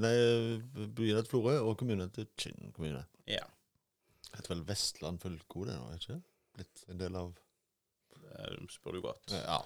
[0.00, 0.14] Nei,
[0.76, 3.04] byen heter Florø, og kommunen heter Kinn kommune.
[3.28, 3.44] Ja.
[4.34, 6.20] Heter vel Vestland fylke, det nå, ikke
[6.58, 7.32] Blitt en del av
[8.28, 9.32] Det spør du godt.
[9.32, 9.62] Ja.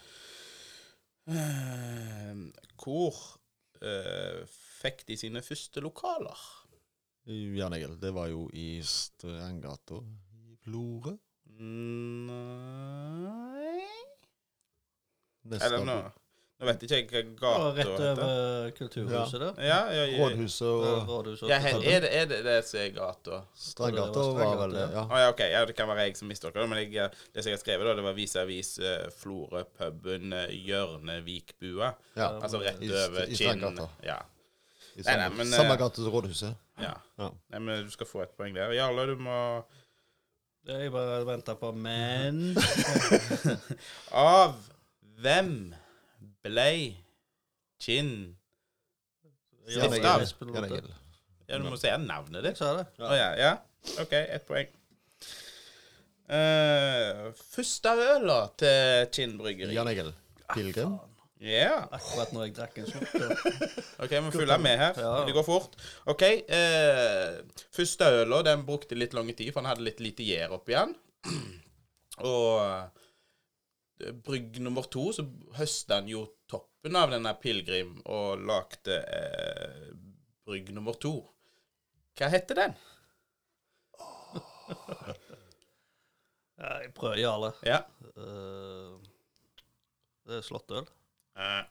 [1.33, 2.43] Eh,
[2.83, 3.19] hvor
[3.83, 4.43] eh,
[4.83, 6.41] fikk de sine første lokaler?
[7.25, 8.01] Jan Egil.
[8.01, 10.01] Det var jo i Strandgata
[10.35, 11.15] i Florø.
[12.63, 13.85] Nei
[15.59, 16.01] Eller nå
[16.63, 17.89] Nå vet ikke jeg hva gata heter.
[17.91, 19.57] rett over Kulturhuset der.
[19.67, 20.19] Ja, ja, ja.
[20.21, 21.43] Rådhuset og Ja, Rådhuset.
[21.43, 23.41] og ja, er, det, er det det som er gata?
[23.59, 25.03] Strandgata var vel det, ja.
[25.03, 25.43] Å ja, OK.
[25.51, 27.65] Ja, det kan være jeg som mister dere, men jeg, eh, det som jeg har
[27.65, 31.89] skrevet, da, det var vis-à-vis uh, Florø-puben uh, Hjørnevikbua.
[32.15, 32.29] ja.
[32.39, 33.83] Altså rett over i Kinn.
[34.07, 34.21] Ja.
[34.93, 36.59] I Nei, samme, nei, men, samme eh, gate som Rådhuset.
[36.83, 36.93] ja.
[37.19, 37.29] Ja.
[37.55, 38.73] Nei, men du skal få et poeng der.
[38.77, 39.39] Jarle, du må
[40.67, 42.57] Det er jeg bare venter på, men
[44.25, 44.59] Av
[45.23, 45.55] hvem
[46.45, 46.69] ble
[47.83, 48.13] Kinn
[49.67, 50.27] stifta av.
[51.49, 52.61] Ja, du må si navnet Jeg ditt.
[52.61, 52.87] sa det.
[53.03, 53.31] Å ja.
[53.39, 53.53] ja.
[54.03, 54.71] OK, ett poeng.
[56.33, 59.75] Uh, første øla til Kinn bryggeri.
[59.77, 60.13] Jan Egil.
[60.53, 60.95] Pilegrim.
[61.43, 61.89] Ja.
[61.91, 62.99] Akkurat når jeg drakk en da.
[64.05, 64.99] OK, vi følger med her.
[65.03, 65.15] Ja.
[65.27, 65.75] Det går fort.
[66.11, 66.23] OK.
[66.23, 67.41] Eh,
[67.75, 70.95] første øla den brukte litt lang tid, for han hadde litt lite gjær oppi den.
[72.31, 75.27] Og eh, brygg nummer to, så
[75.59, 79.91] høsta han jo toppen av denne pilegrim og lagde eh,
[80.47, 81.17] brygg nummer to.
[82.19, 82.79] Hva heter den?
[86.63, 87.49] Ja, jeg prøver, Jarle.
[87.67, 87.81] Ja.
[88.15, 89.01] Uh,
[90.29, 90.87] det er slåttøl.
[91.37, 91.63] Eh,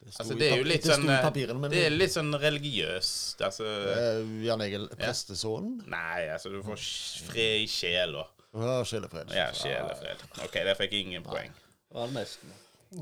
[0.00, 1.70] Det sto Altså, det er jo pap- litt det sto sånn i eh, papirene, men
[1.70, 3.42] Det er litt sånn religiøst.
[3.46, 5.74] Altså eh, Jan Egil, prestesønnen?
[5.92, 8.24] Nei, altså, du får sj- fred i sjela.
[8.56, 9.30] Ja, sjelefred.
[9.36, 10.24] Ja, sjelefred.
[10.42, 11.52] OK, der fikk jeg ingen poeng.
[11.54, 12.50] Det var nesten.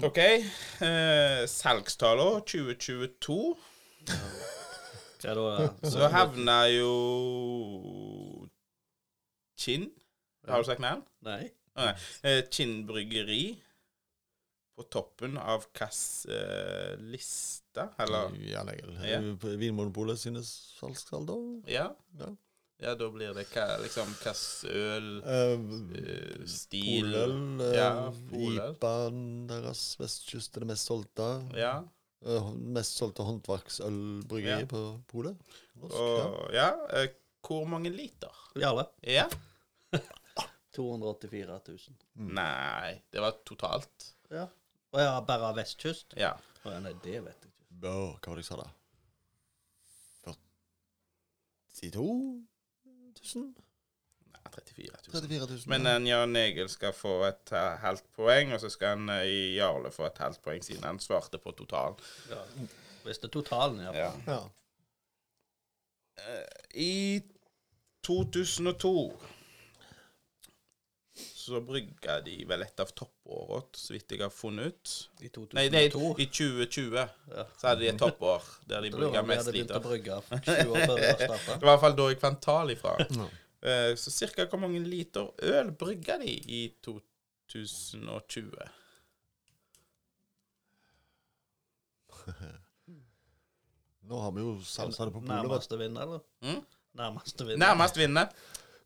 [0.05, 0.19] OK.
[0.85, 3.39] Eh, Salgstallene 2022.
[5.23, 5.71] Hva da?
[5.95, 6.91] Så havna jo
[9.59, 9.89] Kinn
[10.47, 11.03] Har du sagt navn?
[11.27, 11.49] Nei.
[11.79, 11.93] Nei.
[12.27, 13.45] Eh, Kinn bryggeri
[14.79, 17.89] på toppen av hvilken eh, liste?
[18.03, 18.77] Eller Ja, nei,
[19.07, 19.21] Ja.
[19.59, 20.51] Vinmonopolet synes
[20.81, 21.41] salgsalder.
[21.71, 21.89] Ja?
[22.19, 22.33] Ja.
[22.79, 25.55] Ja, da blir det hva, liksom hvilken øl Eh,
[25.99, 27.33] eh, Stil Poløl.
[27.59, 27.89] Uh, Ja,
[28.31, 28.75] poløl.
[28.77, 31.27] IPA-en deres vestkyst er det mest solgte.
[31.59, 31.73] Ja.
[32.23, 34.71] Uh, mest solgte håndverksølbryggeri Ja.
[34.71, 35.37] på polet.
[36.55, 36.71] Ja.
[36.93, 37.07] Ja,
[37.43, 38.31] hvor mange liter?
[38.59, 38.87] Jarle.
[39.03, 39.27] Ja?
[40.79, 42.01] 284 000.
[42.39, 44.13] Nei, det var totalt.
[44.31, 44.47] Ja.
[44.95, 46.15] Og ja, bare vestkyst?
[46.17, 46.33] Ja.
[46.63, 47.71] Å, ja, nei, det vet jeg ikke.
[47.83, 48.69] Bå, hva var det jeg sa da?
[51.79, 53.45] 42 000?
[54.35, 55.13] Nei, 34 000.
[55.13, 55.61] 34 000.
[55.71, 59.57] Men en Jan Egil skal få et uh, halvt poeng, og så skal han i
[59.59, 61.99] Jarle få et halvt poeng siden han svarte på totalen.
[62.33, 62.43] Ja.
[63.05, 63.93] Hvis det er totalen, ja.
[63.95, 64.13] Ja.
[64.27, 64.41] ja.
[66.75, 67.23] I
[68.03, 68.95] 2002
[71.49, 74.93] så brygga de vel et av toppårene, så vidt jeg har funnet ut.
[75.25, 75.57] I 2002.
[75.59, 77.45] Nei, nei, i 2020 Ja.
[77.59, 79.81] så hadde de et toppår der de Det brygga mest liter.
[79.85, 81.59] brygge 20 år før jeg starta.
[81.59, 82.97] Det var i hvert fall da jeg fant tall ifra.
[83.11, 83.29] Ja.
[83.63, 86.31] Eh, Så cirka hvor mange liter øl brygga de
[86.61, 88.69] i 2020?
[94.09, 95.35] Nå har vi jo salgstall på polet.
[95.43, 96.23] Nærmeste vinner, eller?
[96.45, 96.61] Mm?
[96.99, 97.61] Nærmeste vinner.
[97.67, 98.31] Nærmest vinner.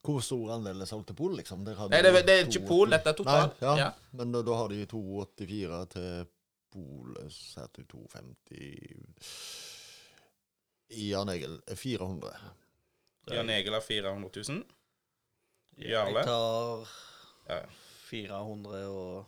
[0.03, 1.61] Hvor stor andel er solgt til pol, liksom?
[1.63, 3.61] Nei, det, det er ikke 82 Pol, dette er totalt.
[3.61, 3.75] Nei, ja.
[3.79, 3.91] Ja.
[4.19, 6.27] Men da, da har de 284 til
[6.73, 9.13] Polen, så til det 250
[11.07, 12.33] Jan Egil er 400.
[13.33, 14.65] Jan Egil har 400 000.
[15.79, 16.89] Jeg tar
[17.49, 17.61] Ja.
[18.11, 19.25] 420.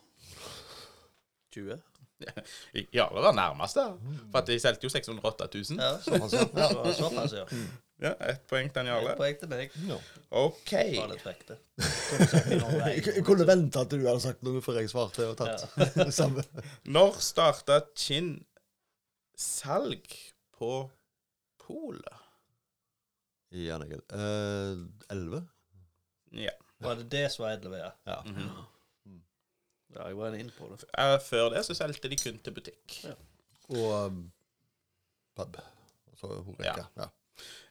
[2.94, 3.94] Jarle var nærmest der.
[4.30, 5.80] For at de solgte jo 608 000.
[5.80, 6.44] Ja, Såpass, ja.
[6.68, 7.44] Så, såpass, ja.
[8.03, 9.12] Ja, Ett poeng til Jarle.
[9.12, 9.74] Et poeng til meg.
[9.86, 10.01] No.
[10.34, 10.70] OK.
[10.72, 11.59] Det var litt frekt, det.
[11.78, 13.07] Kunne sagt 401.
[13.07, 15.64] Jeg, kunne vente at du hadde sagt noe før jeg svarte og tatt
[16.20, 16.42] samme.
[16.90, 18.32] Når starta Kinn
[19.38, 20.11] salg
[20.59, 20.72] på
[21.62, 22.20] polet?
[23.55, 24.03] Jan Egil.
[24.11, 24.84] Eh,
[25.14, 25.45] 11?
[26.34, 26.55] Ja.
[26.82, 27.90] Var det det som var 11, ja?
[28.11, 28.20] Ja.
[28.26, 28.70] Mhm.
[29.95, 30.82] Ja, jeg var inne på det.
[30.99, 32.97] Eh, Før det så solgte de kun til butikk.
[33.07, 33.12] Ja.
[33.70, 34.16] Og um,
[35.38, 35.61] pub.
[36.11, 36.88] Altså Horeka.
[36.99, 37.07] Ja.
[37.07, 37.12] Eh,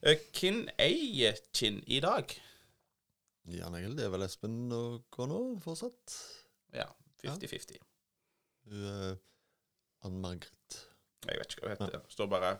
[0.03, 2.33] Hvem eier Kinn i dag?
[3.53, 6.15] Jan Egil, det er vel Espen og kona fortsatt?
[6.75, 6.87] Ja,
[7.23, 7.77] 50-50.
[8.71, 9.17] Hun er
[10.07, 10.79] Ann Margret.
[11.27, 12.03] Jeg vet ikke hva hun heter.
[12.07, 12.53] Det står bare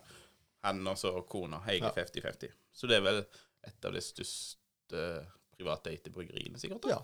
[0.64, 1.90] han og så kona Ja.
[1.92, 2.52] 50-50.
[2.72, 3.20] Så det er vel
[3.64, 5.02] et av de største
[5.56, 6.82] privateide bryggeriene, sikkert?
[6.84, 6.96] da?
[6.96, 7.02] Ja.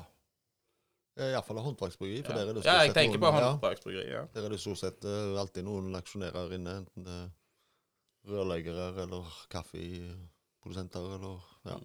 [1.21, 2.23] Iallfall håndverksbryggeri.
[2.25, 2.63] Ja.
[2.65, 4.09] ja, jeg tenker på noen- ja, håndverksbryggeri.
[4.13, 4.23] Ja.
[4.35, 6.79] Der er det stort sett eh, alltid noen aksjonærer inne.
[6.85, 7.29] Enten det er
[8.31, 11.79] rørleggere eller kaffeprodusenter eller ja.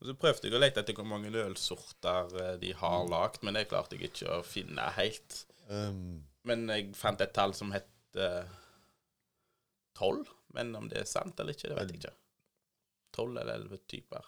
[0.00, 3.56] Og så prøvde jeg å lete etter hvor mange ølsorter eh, de har lagd, men
[3.56, 5.42] det klarte jeg ikke å finne helt.
[5.68, 7.88] Um, Men jeg fant et tall som het
[9.94, 10.28] tolv.
[10.56, 12.14] Men om det er sant eller ikke, det vet jeg ikke.
[13.14, 14.24] Tolv eller elleve typer.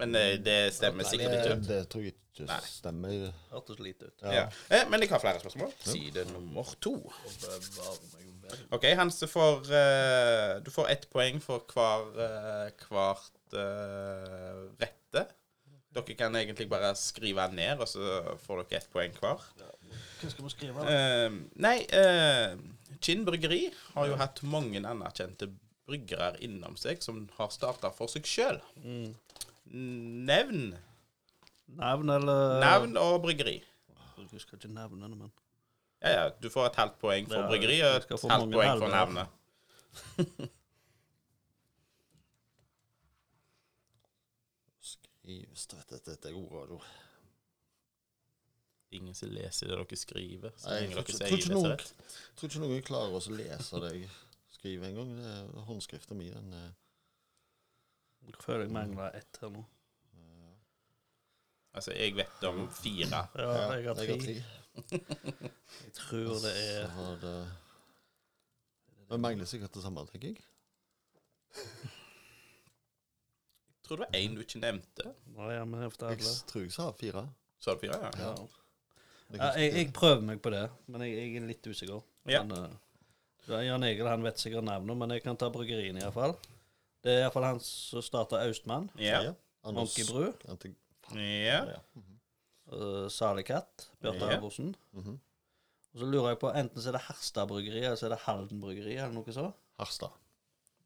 [0.00, 1.58] Men eh, det stemmer sikkert ikke.
[1.68, 2.60] det tror jeg ikke Nei.
[2.66, 3.28] stemmer.
[3.52, 4.24] Hørtes lite ut.
[4.26, 4.48] Ja.
[4.74, 5.70] Eh, men jeg har flere spørsmål.
[5.86, 6.96] Side nummer to.
[8.74, 15.24] OK, Hans får uh, Du får ett poeng for hver uh, hvert uh, rette.
[15.94, 19.44] Dere kan egentlig bare skrive ned, og så får dere ett poeng hver.
[20.20, 20.86] Hva skal vi skrive?
[20.90, 22.56] Eh, nei, uh,
[23.04, 25.50] Kinn bryggeri har jo hatt mange anerkjente
[25.84, 28.58] bryggere innom seg som har starta for seg sjøl.
[28.82, 29.14] Mm.
[30.26, 30.74] Nevn
[31.74, 33.56] Navn eller navn og bryggeri.
[34.18, 35.32] Jeg husker ikke navnene, men
[36.04, 36.24] Ja, ja.
[36.40, 38.88] Du får et halvt poeng for Ja, bryggeri og et halvt poeng for halver.
[38.92, 40.50] navnet.
[44.84, 46.80] Skrives du vet at Dette er god radio.
[48.94, 50.52] Ingen som leser det dere skriver.
[50.68, 51.78] Nei, jeg tror tror ikke noen-
[52.36, 54.10] tror ikke noen klarer å lese det jeg
[54.54, 55.16] skriver engang.
[55.18, 56.52] Det er Håndskriften min, den
[58.26, 59.64] Jeg føler jeg mangler ett her nå.
[61.74, 63.08] Altså, jeg vet om fire.
[63.34, 64.42] Ja, jeg har tre.
[64.74, 67.34] Jeg tror det Så er har det
[69.10, 70.38] Det mangler sikkert det samme, tenker jeg.
[71.54, 71.64] Jeg
[73.88, 75.04] tror det var én du ikke nevnte.
[75.34, 76.34] Nå er vi Jeg alle.
[76.48, 77.26] tror jeg sa fire.
[77.60, 77.98] Sa du fire?
[78.00, 78.10] Ja.
[78.18, 78.34] Ja.
[79.28, 82.00] Det Ja, jeg, jeg prøver meg på det, men jeg, jeg er litt usikker.
[82.28, 82.42] Ja.
[82.42, 82.70] Men, eh,
[83.48, 86.34] ja, Jan Egil han vet sikkert navnet, men jeg kan ta bryggeriene iallfall.
[87.04, 88.88] Det er iallfall han som starta Austmann.
[88.98, 89.34] Ja.
[89.64, 90.32] Anders- Monkey Bru.
[90.48, 90.74] Ante-
[91.14, 91.64] ja.
[91.74, 91.78] Ja.
[92.74, 93.88] Uh, Salikatt.
[94.02, 94.32] Bjarte Ja.
[94.34, 94.74] Halvorsen.
[94.92, 95.20] Mhm.
[95.94, 98.22] Og så lurer jeg på enten så er det Herstad bryggeri, eller så er det
[98.24, 99.44] Halden bryggeri, eller noe så.
[99.78, 100.10] Herstad.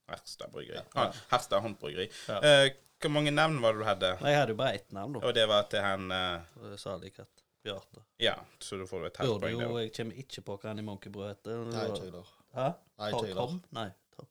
[0.09, 0.83] Herstad bryggeri.
[0.95, 1.07] Ja.
[1.31, 2.09] Herstad håndbryggeri.
[2.29, 2.39] Ja.
[2.45, 2.71] Uh,
[3.01, 4.11] hvor mange navn var det du hadde?
[4.21, 5.21] Nei, jeg hadde jo bare ett navn, da.
[5.29, 7.45] Og det var til han eh, Uh, Salikatt.
[7.65, 8.03] Bjarte.
[8.23, 9.71] Ja, så da får du et halvt poeng jo.
[9.83, 11.65] Jeg kommer ikke på hva han i Monkey Bru heter.
[11.73, 12.29] Nei, Tøyler.
[12.55, 12.69] Hæ?
[13.01, 13.11] Nei.
[13.35, 13.57] Tom?
[13.77, 13.89] Nei.
[14.17, 14.29] Tom.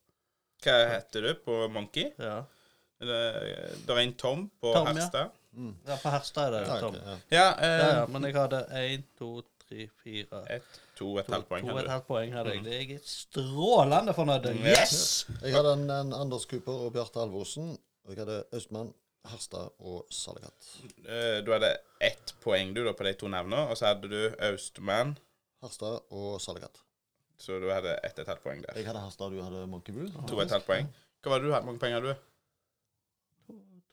[0.64, 2.08] Hva heter du på Monkey?
[2.18, 2.38] Ja.
[2.98, 3.18] Det,
[3.86, 5.26] det er en Tom på Tom, ja.
[5.58, 5.88] Harstad.
[5.88, 6.96] ja, på Herstad er det Ja, Tom.
[6.96, 7.02] ja.
[7.10, 10.64] Ja, Ja, eh, ja, men jeg hadde én, to, tre, fire ett,
[10.96, 11.66] to, et To, halvt poeng.
[11.68, 12.64] to og et halvt poeng hadde jeg.
[12.64, 14.72] Det er jeg strålende fornøyd med.
[14.72, 15.28] Yes!
[15.42, 17.78] Jeg hadde en, en Anders Cooper og Bjarte Alvorsen.
[18.08, 18.94] Og jeg hadde Østmann,
[19.28, 20.68] Harstad og Salekatt.
[21.04, 24.36] Eh, Du hadde ett poeng du da på de to navnene, og så hadde du
[24.40, 25.18] Austmann,
[25.62, 26.80] Harstad og Salekatt.
[27.38, 28.74] så du hadde ett et halvt poeng der.
[28.80, 29.94] Jeg hadde Harstad, du hadde Monkey
[30.28, 30.88] To og et halvt poeng.
[31.24, 31.64] Hva var det du hadde?
[31.66, 32.16] Hvor mange poeng hadde du?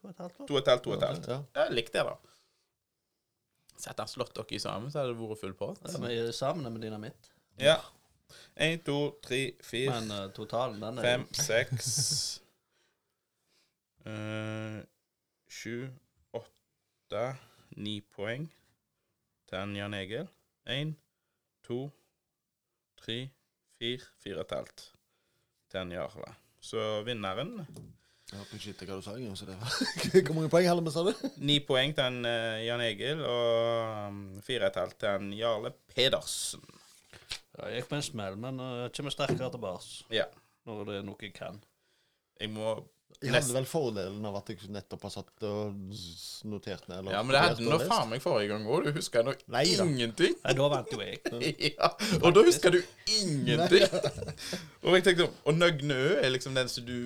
[0.04, 0.46] To og et halvt, år.
[0.46, 1.26] To et halvt, to et halvt.
[1.28, 1.38] Ja.
[1.64, 2.16] likte Likt det, da.
[3.80, 5.80] Sett han slått dere sammen, så hadde det vært full pott.
[5.88, 7.30] Ja, er sammen med dynamitt.
[7.60, 7.78] Ja.
[8.56, 11.88] Én, to, tre, fire, Men eh, totalen, den er fem, seks
[14.10, 14.78] eh,
[15.50, 15.88] Sju,
[16.34, 17.24] åtte,
[17.76, 18.48] ni poeng
[19.48, 20.28] til han Jan Egil.
[20.70, 20.94] Én,
[21.66, 21.86] to,
[23.00, 23.18] tre,
[23.78, 24.86] fire, fire og et halvt
[25.70, 26.32] til han Jarle.
[26.64, 27.60] Så vinneren
[28.34, 30.90] Jeg håper ikke ikke hva du sa så det var- Hvor mange poeng hadde vi,
[30.90, 31.12] sa du?
[31.46, 35.28] Ni poeng til en, uh, Jan Egil, og um, fire og et halvt til en
[35.38, 36.64] Jarle Pedersen.
[37.54, 40.26] Ja, jeg gikk på en smell, men uh, kommer sterkere tilbake Ja.
[40.66, 41.62] når det er noe jeg kan.
[42.42, 42.74] Jeg må
[43.22, 45.78] Jeg hadde vel fordelen av at jeg nettopp har satt og
[46.50, 46.98] notert ned.
[46.98, 48.88] eller Ja, men det hadde nå faen meg forrige gang òg.
[48.88, 50.34] Du husker nå Nei ingenting.
[50.42, 51.22] Nei, da vant jo jeg.
[51.78, 52.80] ja, og da husker du
[53.20, 53.86] ingenting.
[54.82, 56.98] og jeg tenkte Og Nøgne Ø er liksom den som du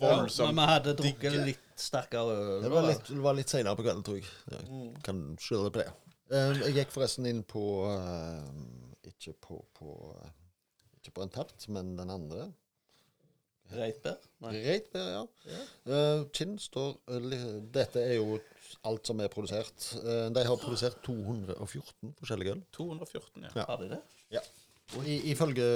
[0.00, 1.44] voldsomt Men vi hadde drukket digge.
[1.52, 2.64] litt sterkere øl.
[2.64, 4.28] Det var litt, det var litt senere på kvelden, tror jeg.
[4.52, 5.88] Jeg kan skylde på det.
[6.34, 8.46] Eh, jeg gikk forresten inn på eh,
[9.12, 9.92] Ikke på, på
[10.98, 12.48] Ikke på en tapt, men den andre.
[13.74, 14.18] Reitbær?
[14.46, 15.22] Reitbær, ja.
[15.90, 16.92] uh, Kinn står
[17.74, 18.36] Dette er jo
[18.86, 19.88] alt som er produsert.
[20.04, 22.62] Uh, de har produsert 214 forskjellige øl.
[22.76, 23.50] 214, ja.
[23.56, 23.64] Ja.
[23.66, 23.98] Har de det?
[24.36, 24.44] Ja.
[24.94, 25.66] Og ifølge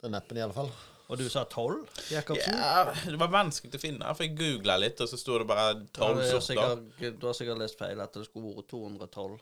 [0.00, 0.72] den appen, i alle fall.
[1.10, 1.88] Og du sa tolv?
[2.12, 5.72] Ja, det var vanskelig å finne, for jeg googla litt, og så sto det bare
[5.96, 6.84] tolv er sorter.
[7.18, 9.40] du har sikkert lest feil, at det skulle vært 212.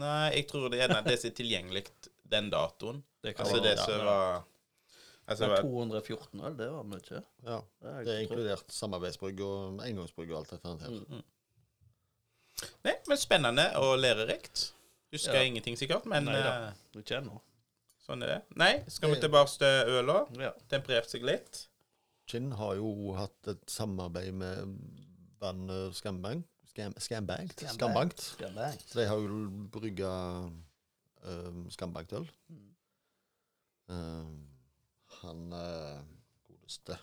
[0.00, 1.86] Nei, jeg tror det er det som er tilgjengelig
[2.30, 3.00] den datoen.
[3.24, 3.84] Det kan Altså være, det ja.
[3.88, 4.42] som var
[5.30, 7.18] Altså, Men 214 øl, det var mye.
[7.46, 10.72] Ja, Det er Det er inkludert samarbeidsbrygg og engangsbrygg og alt dette.
[10.82, 10.90] her.
[11.06, 11.20] Mm.
[12.84, 14.72] Nei, men spennende og lærerikt.
[15.14, 15.42] Husker Ja.
[15.46, 16.68] ingenting sikkert, men Nei da.
[16.68, 17.40] eh, Ikke ennå.
[18.10, 18.38] Sånn er det.
[18.60, 20.22] Nei, skal vi tilbake til øla?
[20.42, 20.52] Ja.
[20.72, 21.64] Temperert seg litt.
[22.30, 24.74] Kinn har jo hatt et samarbeid med
[25.42, 26.46] bandet Skambank.
[26.70, 27.64] Skam, Skambankt.
[27.74, 28.22] Skambankt.
[28.36, 28.92] Skambankt.
[28.94, 29.40] De har jo
[29.74, 30.10] brygga
[31.26, 32.28] uh, Skambankt-øl.
[32.52, 32.66] Mm.
[33.90, 34.26] Eh,
[35.20, 35.98] han uh,
[36.46, 36.94] godeste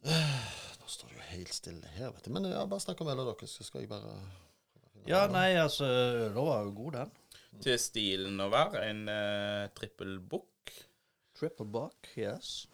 [0.00, 0.44] Eh,
[0.80, 2.30] Nå står det jo helt stille her, vet du.
[2.32, 4.14] Men ja, bare snakk om øla deres, så skal jeg bare
[5.08, 7.12] Ja, nei, altså, øla var jo god, den.
[7.58, 10.70] Til stilen å være en uh, trippel book.
[11.36, 12.68] Triple buck, yes.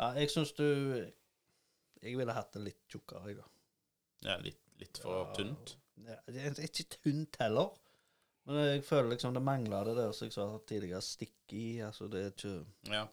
[0.00, 3.46] Ja, jeg syns du Jeg ville hatt det litt tjukkere, jeg, da.
[4.26, 5.76] Ja, litt, litt for tynt.
[6.06, 7.74] Ja, det er ikke tynt heller.
[8.48, 11.66] Men jeg føler liksom det mangler det der som jeg sa tidligere, stikk i.
[11.84, 12.54] Altså, det er ikke
[12.90, 13.04] Ja.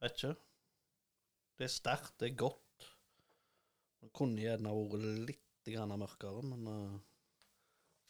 [0.00, 0.34] Vet ikke.
[1.58, 2.86] Det er sterkt, det er godt.
[4.00, 5.46] Det kunne gjerne vært litt
[6.00, 6.94] mørkere, men uh,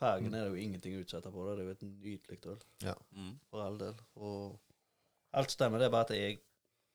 [0.00, 1.44] fargen er det jo ingenting å utsette på.
[1.48, 2.62] Det Det er jo et nydelig øl,
[3.12, 3.34] Mm.
[3.50, 3.94] for all del.
[4.16, 4.58] Og
[5.34, 6.40] alt stemmer, det er bare at jeg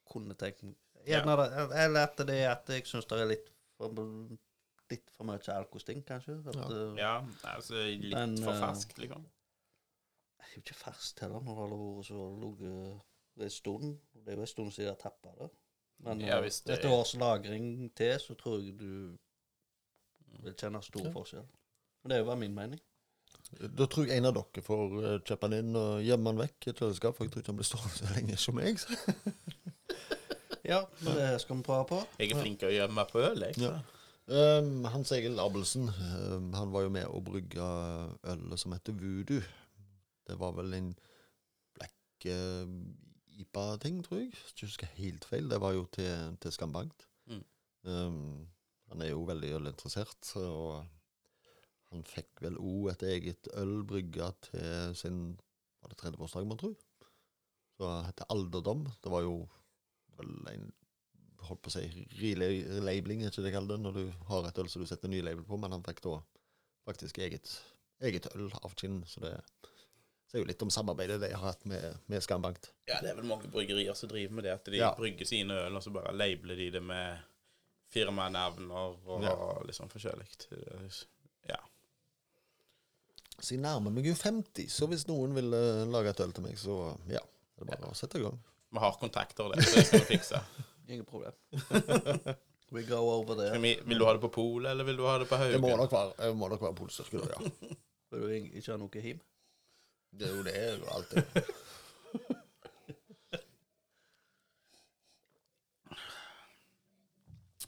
[0.09, 0.65] kunne tenkt
[1.05, 3.89] Gjerne det, Eller at det er at jeg syns det er litt for,
[4.89, 6.39] litt for mye alkosting, kanskje.
[6.47, 6.67] At, Ja.
[6.69, 9.21] uh, ja, altså litt Men, for eh, ferskt, liksom.
[10.37, 13.01] Det er jo ikke ferskt heller, når det har vært så ligget
[13.45, 13.99] en stund.
[14.15, 15.49] Det er jo en stund siden jeg tappa det.
[15.99, 19.17] Men Ja, eh, det et års lagring til, så tror jeg du
[20.43, 21.11] vil kjenne stor Ja.
[21.11, 21.45] forskjell.
[22.03, 22.79] Men det er jo bare min mening.
[23.55, 26.65] Da tror jeg en av dere får eh, kjøpe den inn og gjemme den vekk
[26.65, 28.81] i et kjøleskap, for jeg tror ikke han blir stående så lenge som meg.
[28.81, 28.97] Så.
[30.65, 31.97] Ja, men det skal vi prøve på.
[32.17, 33.59] Jeg er flink til å gjemme på øl, jeg.
[33.61, 33.75] Ja.
[34.25, 37.65] Um, Hans Egil Abelsen um, han var jo med å brygge
[38.25, 39.43] ølet som heter Voodoo.
[40.25, 40.87] Det var vel en
[41.77, 42.65] black uh,
[43.37, 44.31] IPA-ting, tror jeg.
[44.33, 45.51] Hvis jeg husker helt feil.
[45.51, 47.05] Det var jo til, til Skambankt.
[47.29, 47.45] Mm.
[47.85, 48.19] Um,
[48.89, 50.81] han er jo veldig ølinteressert, og
[51.95, 55.19] han fikk vel òg et eget øl brygga til sin
[55.81, 56.75] var det 30-årsdag, man tror.
[57.77, 58.85] Så heter Alderdom.
[59.03, 59.35] Det var jo
[60.17, 60.69] vel en
[61.45, 61.83] holdt på å si
[62.17, 64.87] rela- labeling, er ikke det jeg kaller det, når du har et øl som du
[64.89, 66.15] setter ny label på, men han fikk da
[66.87, 67.51] faktisk eget,
[68.01, 69.33] eget øl av Kinn, så det
[70.31, 72.71] sier jo litt om samarbeidet de har hatt med, med Skambankt.
[72.89, 74.93] Ja, det er vel mange bryggerier som driver med det, at de Ja.
[74.97, 77.19] brygger sine øl, og så bare labeler de det med
[77.93, 79.35] firmanavn og, og Ja.
[79.77, 80.25] sånn forskjellig.
[83.41, 86.45] Så jeg nærmer meg jo 50, så hvis noen vil eh, lage et øl til
[86.45, 86.75] meg, så
[87.11, 87.19] ja,
[87.59, 88.37] det er bare å sette i gang.
[88.75, 90.39] Vi har kontakter der, så det skal vi fikse.
[90.89, 91.33] Ingen problem.
[92.75, 93.59] We go over there.
[93.61, 95.69] vi- Vil du ha det på polet, eller vil du ha det på Det må
[95.69, 95.83] Haugen?
[95.85, 97.75] nok være, det må nok være polstyrke, da, ja.
[98.15, 99.19] Vil du ing- ikke ha noe hjem?
[100.15, 101.23] Det er jo det, det er jo alltid.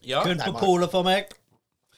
[0.07, 1.31] Ja, Kun på polet for meg.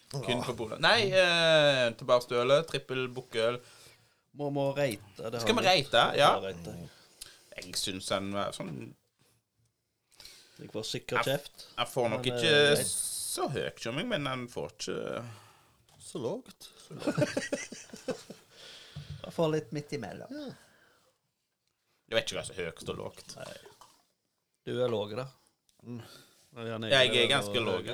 [0.10, 0.80] Kun på polet.
[0.82, 2.68] Nei, eh, tilbake til ølet.
[2.72, 3.60] Trippel bukkøl.
[4.40, 5.30] Må må reite.
[5.30, 6.06] det Skal vi reite?
[6.18, 6.32] Ja.
[7.60, 8.94] Jeg syns den var sånn
[10.60, 11.68] Jeg får sikker kjeft.
[11.78, 15.24] Jeg får nok Men, ikke eh, så høy kjømming, men den får ikke
[16.10, 16.70] Så lågt.
[19.20, 20.32] Jeg får litt midt imellom.
[22.10, 23.36] Jeg vet ikke hva som er høyt og lågt.
[24.66, 25.28] Du er låg, da.
[26.58, 27.92] Ja, Jeg er ganske låg.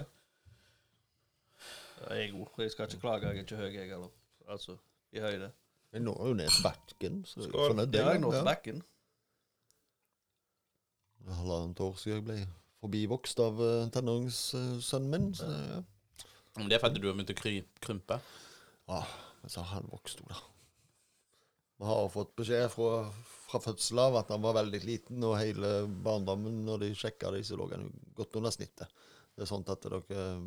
[2.01, 2.47] Ja, jeg er god.
[2.57, 3.27] Jeg skal ikke klage.
[3.27, 4.11] Jeg er ikke høy, jeg heller.
[4.47, 4.77] Altså,
[5.11, 5.51] i høyde.
[5.93, 7.95] Jeg når jo ned til bakken, så jeg er fornøyd.
[7.95, 8.39] Ja, har jeg nå ja.
[8.39, 8.83] til bakken.
[11.25, 12.39] Halvannet år siden jeg ble
[12.83, 15.29] forbivokst av uh, tenåringssønnen min.
[15.37, 15.79] Så, ja.
[16.59, 18.19] Men det er fordi du har begynt å kry krympe.
[18.91, 19.01] Ja,
[19.41, 20.37] men så har han vokst da.
[21.79, 22.91] Vi har fått beskjed fra,
[23.49, 25.73] fra fødsel av at han var veldig liten, og hele
[26.05, 28.91] barndommen, når de sjekka det, så lå han jo godt under snittet.
[29.35, 29.99] Det er sånn at dere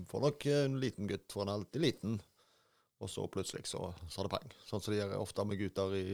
[0.09, 2.13] får nok en liten gutt, for han er alltid liten.
[3.05, 4.49] Og så plutselig så har det pang.
[4.67, 6.05] Sånn som de gjør ofte med gutter i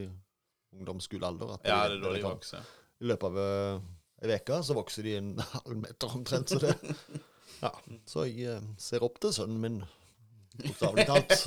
[0.75, 1.55] ungdomsskolealder.
[1.63, 2.61] Ja, det er da de kan- vokser.
[3.01, 3.79] I løpet av eh,
[4.27, 6.47] ei uke så vokser de en halv meter omtrent.
[6.51, 6.75] Så det
[7.61, 7.71] Ja.
[8.05, 9.79] Så jeg eh, ser opp til sønnen min,
[10.59, 11.31] bokstavelig talt.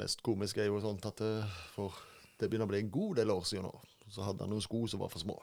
[0.00, 1.32] Mest komisk er jo sånn at det,
[1.74, 1.96] for
[2.40, 3.74] det begynner å bli en god del år siden nå.
[4.12, 5.36] Så hadde han noen sko som var for små.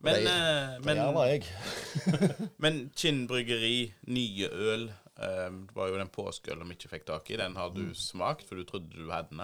[0.00, 1.44] Men, Det- eh, Men, Der var jeg.
[2.64, 7.28] men Kinn bryggeri, nye øl eh, Det var jo den påskeølen vi ikke fikk tak
[7.30, 7.36] i.
[7.36, 9.42] Den har du smakt, for du trodde du hadde den.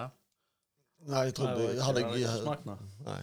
[1.07, 2.79] Nei, jeg trodde Nei, jeg hadde jeg, smakt den.
[3.05, 3.19] Nei,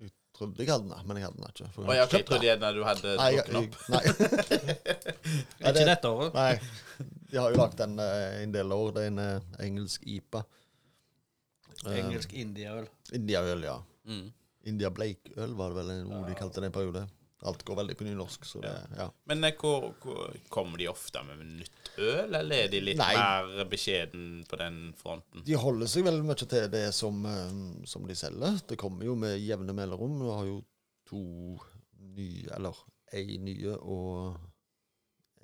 [0.00, 1.68] jeg trodde jeg hadde den, men jeg hadde den ikke.
[1.74, 3.76] for jeg, okay, jeg trodde gjerne du hadde drukket den opp.
[3.92, 4.02] nei.
[5.60, 6.34] Nei, Ikke dette året.
[6.40, 8.94] Nei, de har jo lagt den eh, en del år.
[8.96, 9.22] Det er en
[9.68, 10.46] engelsk IPA.
[11.92, 12.88] Engelsk indiaøl.
[13.16, 13.76] Indiaøl, ja.
[14.08, 14.26] Mm.
[14.68, 17.06] India Blake-øl var det vel en ord de kalte det en periode.
[17.48, 19.06] Alt går veldig på nynorsk, så det Ja.
[19.24, 23.14] Men eh, hvor, hvor, kommer de ofte med nytt øl, eller er de litt Nei.
[23.16, 25.44] mer beskjeden på den fronten?
[25.46, 28.60] De holder seg veldig mye til det som, eh, som de selger.
[28.68, 30.20] Det kommer jo med jevne mellomrom.
[30.20, 30.60] Vi har jo
[31.08, 31.22] to
[32.12, 32.76] nye, eller
[33.16, 34.36] ei nye og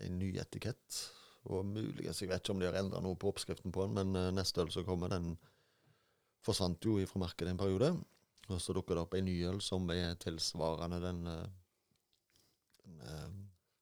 [0.05, 1.01] en ny etikett.
[1.47, 4.21] Og muligens, jeg vet ikke om de har endra noe på oppskriften på den, men
[4.21, 5.39] eh, neste øl som kommer, den
[6.45, 7.95] forsvant jo fra markedet en periode.
[8.53, 11.47] Og så dukker det opp en ny øl som er tilsvarende den, eh,
[12.85, 13.31] den eh,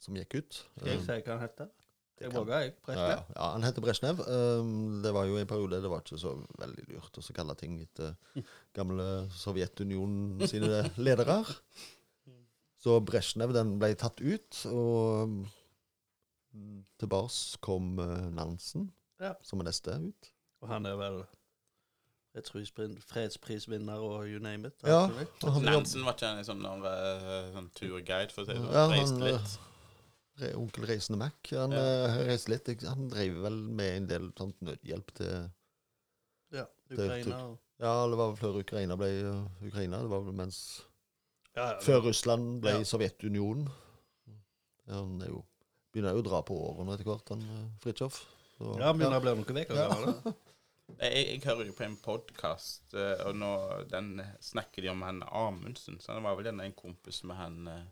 [0.00, 0.60] som gikk ut.
[0.78, 1.72] Skal jeg si hva han heter?
[2.14, 2.74] Det våger, jeg.
[2.94, 4.20] Ja, ja, han heter Bresjnev.
[4.22, 7.74] Um, det var jo en periode det var ikke så veldig lurt å kalle ting
[7.82, 8.14] etter
[8.78, 11.40] gamle Sovjetunionen sine ledere.
[12.84, 15.24] Så Bresjnev den ble tatt ut, og
[16.52, 18.90] um, tilbake kom uh, Nansen,
[19.22, 19.32] Ja.
[19.42, 20.28] som er neste ut.
[20.60, 21.22] Og han er vel
[22.34, 24.74] fredspris- fredsprisvinner og you name it.
[24.84, 25.06] Ja,
[25.42, 28.72] han Nansen var ikke en sånn, eh, sånn turguide, for å si det sånn?
[28.74, 29.58] Ja, Reiste han, eh, litt?
[30.40, 31.34] Re- Onkel Reisende Mac.
[31.52, 31.78] Han Ja.
[32.08, 32.82] uh, reiste litt.
[32.82, 35.50] Han drev vel med en del sånn nødhjelp til
[36.52, 40.00] Ja, Ukraina til, Ja, det var vel før Ukraina ble uh, Ukraina.
[40.02, 40.82] Det var vel mens
[41.54, 42.82] ja, ja, Før Russland ble Ja.
[42.82, 43.68] Sovjetunionen.
[44.88, 45.44] Ja, han er jo,
[45.94, 48.24] begynner jo å dra på årene etter hvert, han eh, Fridtjof.
[48.60, 50.34] Ja, begynner å bli noen uker gammel.
[50.92, 53.50] Jeg, jeg hører jo på en podkast, og nå
[53.90, 55.98] den snakker de om han Amundsen.
[56.00, 57.84] Så han var vel gjerne en kompis med han eh,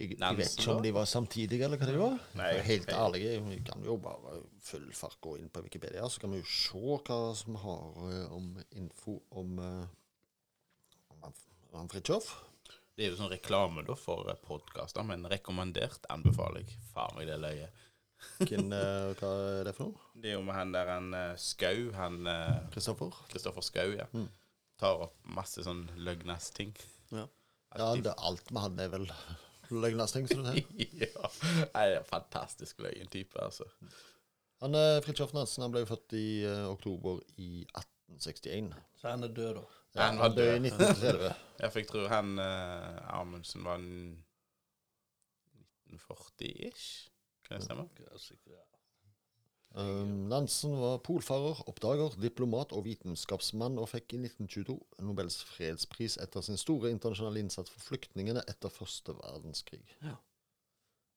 [0.00, 2.20] Jeg, jeg vet ikke om de var samtidige, eller hva de var.
[2.40, 6.22] Nei, helt jeg, ærlig, vi kan jo bare full fart gå inn på Wikipedia, så
[6.22, 12.32] kan vi jo se hva som har eh, om info om, eh, om han Fridtjof.
[12.92, 16.76] Det er jo sånn reklame da for podkaster, men rekommendert anbefaler jeg.
[16.92, 17.86] Faen meg det løyet.
[18.42, 20.08] Hvem, eh, hva er det for noe?
[20.22, 23.14] Det er jo med han der han eh, Skau, han eh, Kristoffer?
[23.30, 24.06] Kristoffer Skau, ja.
[24.14, 24.28] Mm.
[24.80, 26.72] Tar opp masse sånn løgnas-ting.
[27.12, 27.26] Ja.
[27.78, 29.06] Ja, det, alt med han er vel
[29.72, 30.66] løgnesting, som du sier.
[31.06, 31.30] ja.
[31.72, 33.68] Nei, det er en fantastisk løyen type, altså.
[34.62, 38.74] Han Fridtjof Nansen han ble født i uh, oktober i 1861.
[39.00, 39.64] Så han er død, da.
[39.92, 40.70] Ja, Han var død i død.
[40.72, 41.32] 1930.
[41.58, 43.78] Ja, for jeg tror han uh, Amundsen var
[45.90, 47.11] 1940-ish.
[47.52, 47.88] Det stemmer.
[49.74, 54.76] Um, Nansen var polfarer, oppdager, diplomat og vitenskapsmann, og fikk i 1922
[55.06, 59.86] Nobels fredspris etter sin store internasjonale innsats for flyktningene etter første verdenskrig.
[60.04, 60.18] Ja.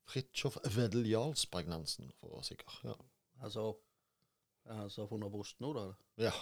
[0.07, 2.79] Fridtjof Wedel Jarlsberg Nansen, for å være sikker.
[2.87, 2.95] Ja.
[3.43, 3.73] Altså,
[4.69, 5.89] han som har funnet opp nå, da?
[6.29, 6.35] ja.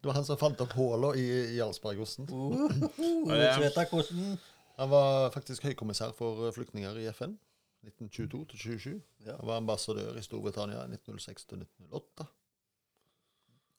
[0.02, 1.28] det var han som fant opp hulla i
[1.60, 2.26] Jarlsbergosten.
[2.32, 4.40] Uh, uh, uh, hvordan
[4.78, 7.38] Han var faktisk høykommissær for eh, flyktninger i FN
[7.82, 9.02] 1922 til 27.
[9.26, 9.36] Ja.
[9.40, 12.28] Han var ambassadør i Storbritannia 1906 til 1908.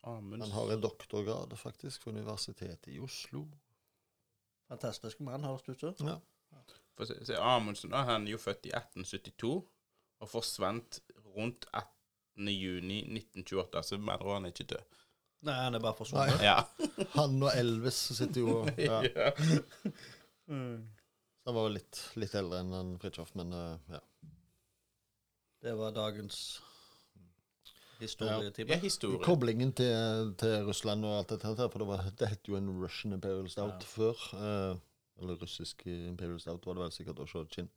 [0.02, 3.44] Han har en doktorgrad faktisk fra Universitetet i Oslo.
[4.68, 6.08] Fantastisk mann, høres det ut som.
[6.08, 6.16] Ja.
[6.96, 9.52] For se, se, Amundsen da, han er jo født i 1872
[10.22, 10.98] og forsvant
[11.36, 12.48] rundt 18.
[12.48, 14.98] juni 1928, så med andre ord han er ikke død.
[15.42, 16.42] Nei, han er bare forsvunnet.
[16.42, 16.58] Ja.
[17.16, 19.00] Han og Elvis sitter jo ja.
[20.48, 20.64] Ja.
[21.42, 23.98] Han var vel litt, litt eldre enn en Fridtjof, men uh, ja.
[25.62, 26.36] Det var dagens
[27.22, 28.78] ja, historietime.
[28.82, 29.22] historie.
[29.26, 32.70] Koblingen til, til Russland og alt dette, her, for det, var, det het jo en
[32.78, 33.90] Russian Imperial Stout Ja.
[33.90, 34.26] før.
[34.38, 37.70] Uh, eller russisk Imperial Stout var det vel sikkert også, Chin.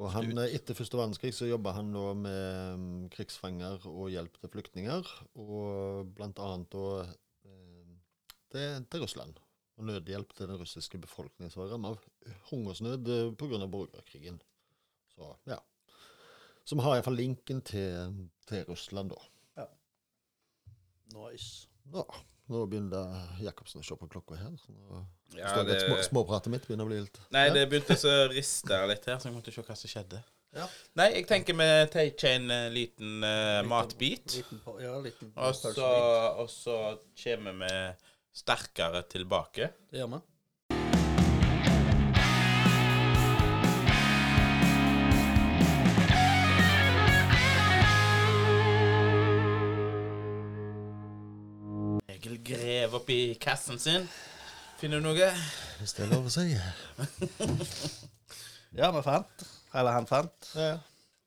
[0.00, 4.38] Og han, eh, etter første verdenskrig så jobba han nå med mm, krigsfanger og hjelp
[4.40, 5.12] til flyktninger,
[5.44, 7.90] og blant annet da eh,
[8.54, 9.36] til, til Russland.
[9.80, 13.18] Og nødhjelp til den russiske befolkningen som var rammet av hungersnød pga.
[13.40, 14.40] på grunn av borgerkrigen.
[15.14, 15.56] Så, ja.
[16.68, 19.22] Så vi har iallfall linken til, til Russland, da.
[21.14, 21.66] Nice.
[21.92, 22.04] Ja,
[22.50, 24.52] nå begynner Jacobsen å se på klokka her.
[24.60, 25.00] Så nå
[25.38, 25.80] Ja, det...
[25.84, 27.54] små, småpratet mitt begynner å bli litt nei, Ja.
[27.54, 30.22] det begynte å riste litt her, så jeg måtte se hva som skjedde.
[30.54, 30.66] Ja.
[30.98, 34.34] Nei, jeg tenker vi tar en eh, liten uh, matbit.
[34.40, 35.90] Liten, ja, liten Og så,
[36.42, 36.78] og så
[37.22, 37.74] kommer vi
[38.32, 39.70] sterkere tilbake.
[39.90, 40.20] Det gjør vi.
[52.14, 54.06] Egil grev oppi i kassen sin.
[54.80, 55.28] Finner du noe?
[55.80, 56.46] Hvis det er lov å si.
[58.70, 59.40] Ja, vi fant.
[59.74, 60.52] Eller han fant.
[60.54, 60.76] Ja.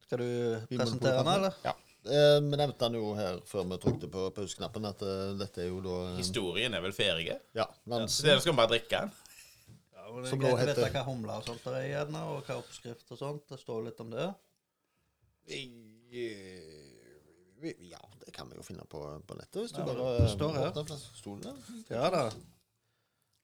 [0.06, 0.28] Skal du
[0.70, 1.58] presentere den, eller?
[1.66, 1.74] Ja.
[2.06, 5.70] Eh, Vi nevnte den jo her før vi trykte på pauseknappen, at eh, dette er
[5.70, 7.30] jo da eh, Historien er vel ferdig?
[7.56, 8.26] Ja, Så Nansen.
[8.28, 9.12] dere skal bare drikke den?
[9.96, 12.44] Ja, men det Som ikke greit vite hva humler og sånt det er igjen, og
[12.50, 13.46] hva oppskrift og sånt.
[13.50, 14.28] Det står litt om det.
[17.80, 20.54] Ja, det kan vi jo finne på, på nettet, hvis du Ja, bare det står
[20.58, 20.68] her.
[20.74, 21.56] åpner flas- stolen der.
[21.96, 22.24] Ja da.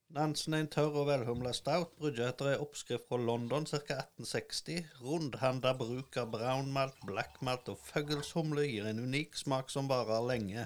[0.10, 1.92] Nansen er en tørr og velhumla stout.
[2.02, 3.78] Brygget etter ei oppskrift fra London ca.
[3.78, 4.88] 1860.
[5.06, 10.26] Rundhanda bruk av brown malt, black malt og fuglshumle gir en unik smak som varer
[10.26, 10.66] lenge.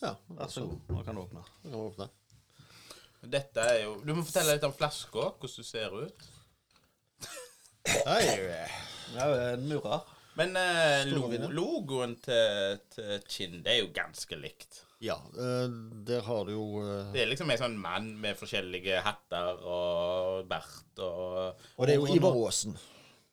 [0.00, 0.90] Ja, Vær så god.
[0.90, 1.44] Nå kan du åpne.
[1.62, 2.10] Nå kan du åpne.
[3.30, 6.28] Dette er jo Du må fortelle litt om flaska, hvordan du ser ut.
[8.08, 8.24] Hei.
[9.14, 10.02] Ja, er en murer.
[10.34, 14.80] Men eh, lo logoen til, til Kinn, det er jo ganske likt.
[15.02, 15.66] Ja, eh,
[16.06, 20.44] der har du jo eh, Det er liksom en sånn mann med forskjellige hatter og
[20.50, 22.76] bert og, Og det er jo Ivar Aasen.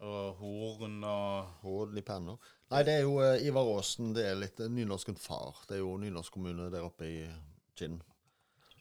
[0.01, 2.37] og horn og Horn i panna.
[2.71, 4.13] Nei, det er jo eh, Ivar Aasen.
[4.17, 5.61] Det er litt eh, nynorsken far.
[5.69, 7.19] Det er jo nynorsk kommune der oppe i
[7.77, 7.99] Kinn.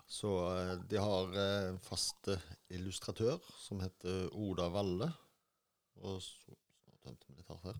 [0.08, 5.10] Så eh, de har eh, fast eh, illustratør som heter Oda Valle.
[6.04, 6.56] Og så
[6.88, 7.76] så tømte vi litt hardt her.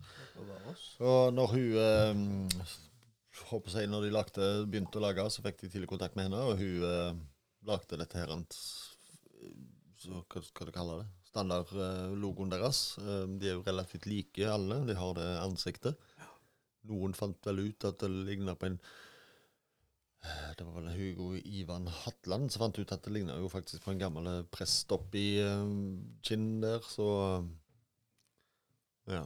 [0.71, 0.83] Oss.
[1.01, 2.73] Og når hun eh,
[3.49, 6.41] håper jeg, Når de lagde, begynte å lage, så fikk de tidlig kontakt med henne,
[6.45, 7.19] og hun eh,
[7.69, 8.33] lagde dette her
[9.99, 11.07] så, Hva skal du kalle det?
[11.29, 12.97] Standardlogoen deres.
[13.01, 14.81] Eh, de er jo relativt like alle.
[14.87, 16.09] De har det ansiktet.
[16.89, 18.77] Noen fant vel ut at det ligna på en
[20.23, 23.83] eh, Det var vel Hugo Ivan Hatland som fant ut at det ligna jo faktisk
[23.83, 25.25] på en gammel prest oppi
[26.25, 27.09] Kinn der, så
[29.09, 29.25] Ja.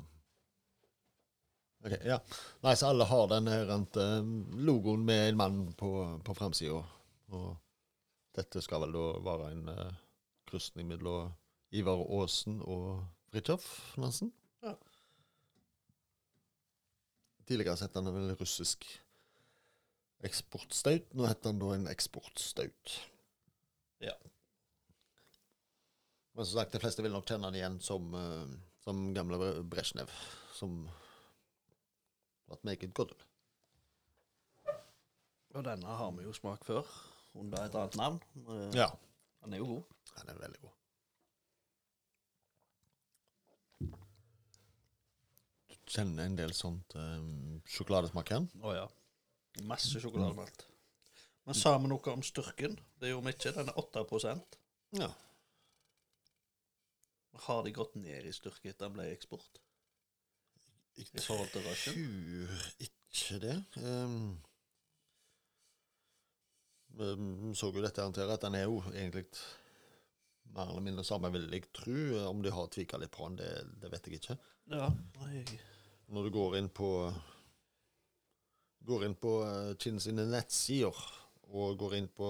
[1.83, 2.19] Ok, ja.
[2.63, 5.89] Nei, så alle har den her eh, logoen med en mann på,
[6.23, 6.79] på framsida.
[7.35, 7.49] Og
[8.37, 9.97] dette skal vel da være en uh,
[10.47, 11.33] krysning mellom
[11.75, 13.03] Ivar Aasen og
[13.33, 13.67] Fridtjof
[13.99, 14.31] Nansen.
[14.63, 14.77] Ja.
[17.43, 18.87] Tidligere het han vel russisk
[20.23, 21.11] eksportstaut.
[21.11, 22.97] Nå heter han da en eksportstaut.
[24.03, 24.15] Ja.
[26.33, 28.47] Men som sagt, de fleste vil nok kjenne han igjen som, uh,
[28.87, 30.15] som gamle Brezjnev,
[30.55, 30.85] som
[32.47, 33.13] What make it good.
[35.53, 36.87] Og denne har vi jo smakt før,
[37.37, 38.21] under et annet navn.
[38.47, 38.87] Eh, Ja.
[39.43, 39.83] Den er jo god.
[40.19, 40.69] Den er veldig god.
[45.69, 48.47] Du kjenner en del sånt um, sjokoladesmak igjen?
[48.63, 48.85] Å ja.
[49.69, 50.65] Masse sjokolademalt.
[51.45, 52.77] Men sa vi noe om styrken?
[53.01, 53.51] Det gjorde vi ikke.
[53.57, 54.57] Den er 8%
[55.01, 55.09] Ja.
[57.47, 59.59] Har de gått ned i styrke etter den ble eksport?
[60.97, 61.45] Jeg tror
[62.83, 63.55] ikke det.
[63.81, 64.37] Um,
[66.93, 69.25] vi så jo dette her at den er jo egentlig
[70.53, 71.97] mer eller mindre samme, vil jeg tro.
[72.29, 73.49] Om de har tvika litt på han, det,
[73.81, 74.37] det vet jeg ikke.
[74.73, 74.89] Ja.
[75.23, 75.43] Nei,
[76.13, 76.89] Når du går inn på
[78.83, 80.97] Går inn på uh, Kinn sine nettsider
[81.53, 82.27] og går inn på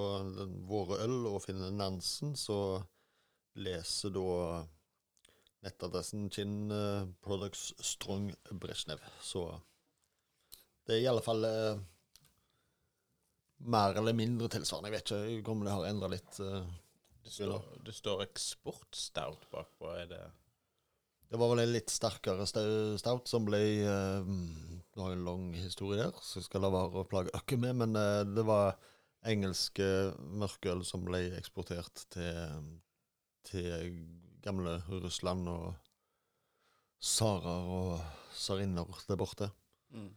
[0.70, 2.78] Våre øl og finner Nansen, så
[3.57, 4.26] leser da
[5.64, 9.01] nettadressen Chin eh, Products Strong Brezjnev.
[9.24, 9.47] Så
[10.84, 11.82] det er i alle fall eh,
[13.74, 14.91] mer eller mindre tilsvarende.
[14.91, 16.39] Jeg vet ikke om det har endra litt.
[16.43, 16.64] eh.
[17.24, 19.91] Det står, det står eksportstout bakpå.
[19.95, 20.24] Er det
[21.32, 24.34] Det var vel en litt sterkere stout som ble eh,
[24.93, 27.80] Det har en lang historie der, så jeg skal la være å plage dere med.
[27.80, 28.76] Men eh, det var
[29.24, 29.88] engelske
[30.20, 32.68] mørkøl som ble eksportert til,
[33.47, 33.95] til
[34.43, 35.71] gamle Russland og
[37.03, 38.03] tsarer og
[38.35, 39.49] tsariner der borte.
[39.95, 40.11] mm.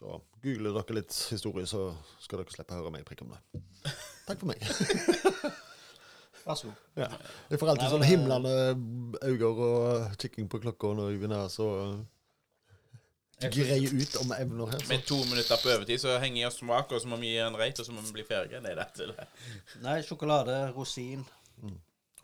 [0.00, 1.90] Så googler dere litt historie, så
[2.24, 3.60] skal dere slippe å høre meg prikke om det.
[4.24, 4.62] Takk for meg.
[6.46, 6.78] Vær så god.
[6.96, 7.08] Ja.
[7.50, 8.54] Jeg får alltid Nei, sånn himlende
[9.28, 11.68] øyne og kikking på klokka når jeg vinner, så
[13.44, 14.80] greie ut om evner her.
[14.80, 14.88] Så.
[14.88, 17.44] Med to minutter på overtid så henger jeg oss smaker, og så må vi gi
[17.44, 18.60] en rate, og så må vi bli ferdige.
[18.64, 19.28] Det er det.
[19.84, 21.28] Nei, sjokolade, rosin.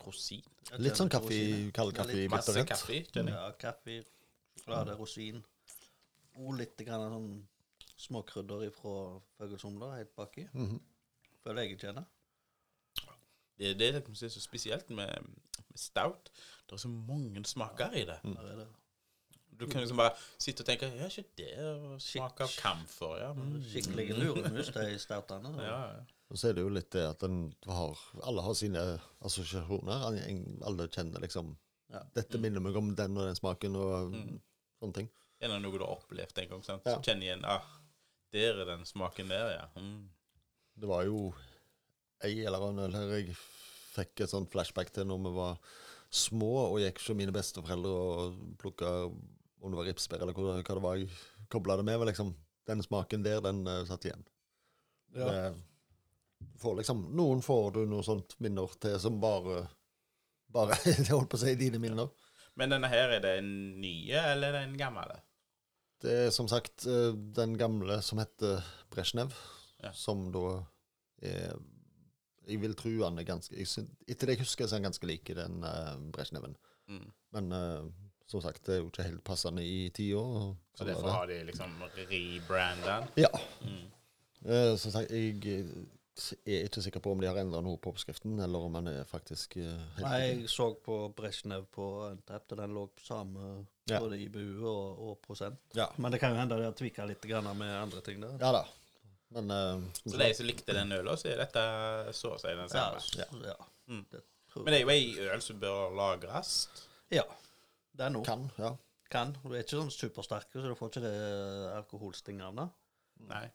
[0.07, 0.43] Rosin.
[0.83, 1.37] Litt sånn kaffe,
[1.75, 3.01] kald kaffe i litt Masse kaffe.
[3.11, 3.37] kjenner jeg.
[3.37, 3.99] Ja, kaffe,
[4.57, 5.43] sjokolade, rosin.
[6.37, 7.31] Og litt grann sånn
[7.97, 8.93] småkrydder fra
[9.37, 10.47] fuglesomler helt baki.
[10.53, 10.79] Mhm.
[11.43, 12.05] Føler jeg kjenner.
[13.57, 15.29] Det, det er det som er så spesielt med,
[15.69, 16.29] med stout.
[16.67, 18.19] Det er så mange smaker i det.
[18.23, 18.35] Mm.
[18.35, 18.67] det.
[19.57, 23.15] Du kan liksom bare sitte og tenke Ja, ikke det smak av kamfer.
[23.23, 23.31] ja.
[23.33, 23.55] Mm.
[23.63, 25.53] Skikkelig luremus, de stoutene.
[25.69, 26.05] Ja, ja.
[26.29, 27.95] Og så er det jo litt det at den har
[28.27, 28.81] Alle har sine
[29.23, 30.03] assosiasjoner.
[30.09, 31.55] Alle- Alle kjenner liksom
[31.89, 32.01] Ja.
[32.13, 34.39] Dette minner meg om den og den smaken og Mm.
[34.81, 35.09] sånne ting.
[35.39, 36.63] Er det noe du har opplevd en gang?
[36.63, 36.81] sant?
[36.85, 36.95] Ja.
[36.97, 37.63] Så kjenner igjen ah,
[38.33, 39.65] Der er den smaken der, ja.
[39.81, 40.09] Mm.
[40.77, 41.33] Det var jo
[42.23, 43.35] ei eller annen øl her jeg
[43.95, 45.57] fikk et sånt flashback til når vi var
[46.11, 48.91] små og gikk hos mine besteforeldre og plukka
[49.61, 51.09] om det var ripsbær eller hva, hva det var jeg
[51.51, 51.99] kobla det med.
[51.99, 52.35] var liksom
[52.67, 54.25] Den smaken der, den uh, satt igjen.
[55.15, 55.55] Det,
[56.39, 59.63] du får liksom, noen får du noe sånt minner til som bare
[60.53, 62.11] Bare Jeg holdt på å si dine minner.
[62.57, 63.49] Men denne her, er det en
[63.81, 65.11] nye, eller er det en gammel?
[66.01, 69.35] Det er som sagt eh, den gamle som heter Brezjnev,
[69.83, 69.91] Ja.
[69.93, 70.63] som da
[71.21, 71.53] er
[72.47, 75.29] Jeg vil tro han er ganske Etter det jeg husker, så er han ganske lik
[75.35, 76.55] den uh, Brezjneven.
[76.87, 77.07] Mm.
[77.35, 77.89] Men eh,
[78.27, 80.23] som sagt, det er jo ikke helt passende i tida.
[80.77, 82.97] Så derfor har de liksom rebranda?
[83.15, 83.29] Ja.
[83.61, 83.85] Mm.
[84.45, 85.69] Eh, som sagt, jeg eh,
[86.45, 89.07] er ikke sikker på om de har endra noe på oppskriften, eller om den er
[89.09, 93.51] faktisk eh, helt Nei, jeg så på Brezjnev på Untapped, og den lå på samme
[93.87, 94.01] Ja.
[94.03, 95.61] både IBU og, og prosent.
[95.77, 95.87] Ja.
[95.95, 98.35] Men det kan jo hende de har tvika litt grann med andre ting der.
[98.41, 98.65] ja da.
[99.35, 101.63] Men eh, Så de som likte den øla, så er dette
[102.15, 103.23] så å si den Ja, samme.
[103.23, 103.53] ja.
[103.53, 103.57] ja.
[103.87, 104.05] Mm.
[104.11, 104.21] Det
[104.51, 106.53] tror Men det er jo ei øl som bør lagres.
[107.11, 107.23] Ja.
[107.97, 108.25] Det er noe.
[108.27, 108.73] kan, ja.
[109.09, 109.31] Kan.
[109.43, 111.15] Du er ikke sånn supersterke, så du får ikke det
[111.77, 112.67] alkoholstingene.
[113.29, 113.45] Nei.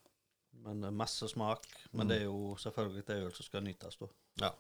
[0.64, 1.66] Men eh, masse smak.
[1.92, 4.08] Men det er jo selvfølgelig det øl som skal nytes, da.
[4.42, 4.50] Ja.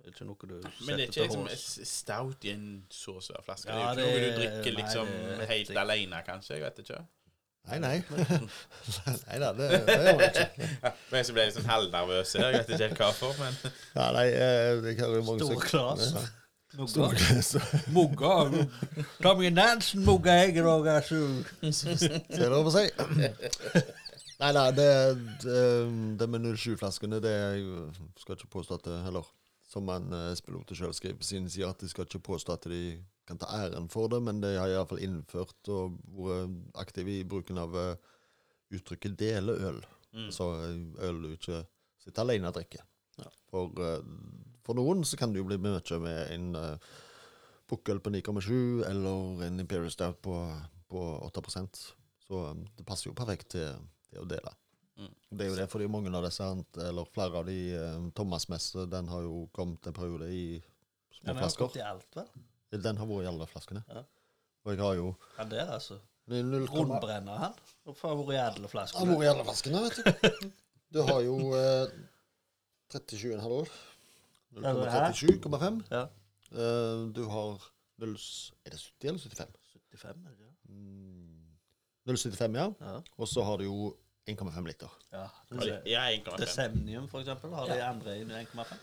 [0.00, 1.64] Det er ikke noe du setter Men det er ikke liksom hårs.
[1.90, 3.68] stout i en så svær flaske.
[3.70, 5.08] Ja, det er jo ikke det- noe du drikker nei, liksom
[5.40, 5.78] det helt jeg.
[5.84, 6.54] alene, kanskje.
[6.56, 7.00] Jeg vet ikke.
[7.68, 7.96] Nei, nei.
[9.26, 10.92] nei da, det, det gjør jeg ikke.
[11.12, 12.34] Men så ble jeg litt sånn halvnervøs.
[12.40, 13.58] Jeg vet ikke helt hva for, men
[13.94, 16.30] Ja, nei, jeg, jeg jeg, Stor mange
[16.78, 17.08] Mugga.
[17.96, 18.34] Mugga.
[19.22, 21.18] Ta meg Nansen-mugga, jeg òg, altså.
[21.60, 22.86] Det er lov å si.
[24.40, 24.88] Nei, nei, det,
[25.42, 25.60] det,
[26.20, 29.26] det med 07-flaskene, det er jo Skal ikke påstå at det heller
[29.70, 32.64] som en S-pilot Lote sjøl skriver på sin side, at de skal ikke påstå at
[32.72, 32.80] de
[33.30, 37.60] kan ta æren for det, men de har iallfall innført og vært aktive i bruken
[37.62, 37.92] av eh,
[38.74, 39.84] uttrykket 'dele øl'.
[40.16, 40.30] Mm.
[40.34, 41.60] Så eh, øl du ikke
[42.02, 42.82] sitter alene og drikker.
[43.20, 43.30] Ja.
[43.52, 44.02] For, eh,
[44.70, 46.90] for noen så kan det jo bli mye med en uh,
[47.70, 48.50] pukkel på 9,7
[48.86, 50.36] eller en Imperial Stout på,
[50.90, 51.80] på 8%
[52.26, 54.52] Så um, det passer jo perfekt til, til å dele.
[55.00, 55.14] Mm.
[55.30, 56.46] Det er jo det fordi mange av disse,
[56.84, 60.44] eller flere av de uh, Thomas-messe, den har jo kommet en periode i
[61.18, 61.34] små flasker.
[61.34, 62.30] Den har gått i alt, vel?
[62.86, 63.84] Den har vært i alle flaskene.
[63.90, 64.06] Ja.
[64.60, 65.98] Og jeg har jo Ja, det er altså.
[66.30, 67.60] Rundbrenner han.
[67.90, 69.02] Og favoriedle flasker.
[69.02, 70.50] Han har vært i alle flaskene, vet du.
[70.90, 71.92] Du har jo eh,
[72.90, 73.68] 37,5 år.
[74.56, 75.12] Ja, det her.
[75.12, 75.82] 37,5.
[75.90, 76.06] Ja.
[76.52, 77.62] Uh, du har
[77.98, 78.16] 0,
[78.64, 79.48] Er det 70 eller 75?
[79.92, 80.74] 75, er det ja.
[80.74, 81.42] Mm,
[82.08, 82.68] 0,75, ja.
[82.80, 83.00] Ja.
[83.18, 83.96] Og så har du jo
[84.30, 84.88] 1,5 liter.
[85.12, 85.26] ja.
[85.86, 86.36] Ja, 1,5.
[86.40, 88.74] Desemnium, for eksempel, har de andre i 1,5.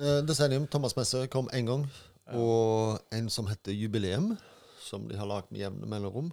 [0.00, 1.86] Uh, Desennium, Thomas Messe, kom én gang.
[2.26, 4.36] Og en som heter Jubileum,
[4.82, 6.32] som de har lagd med jevne mellomrom.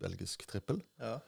[0.00, 0.82] Belgisk trippel.
[1.00, 1.18] Ja.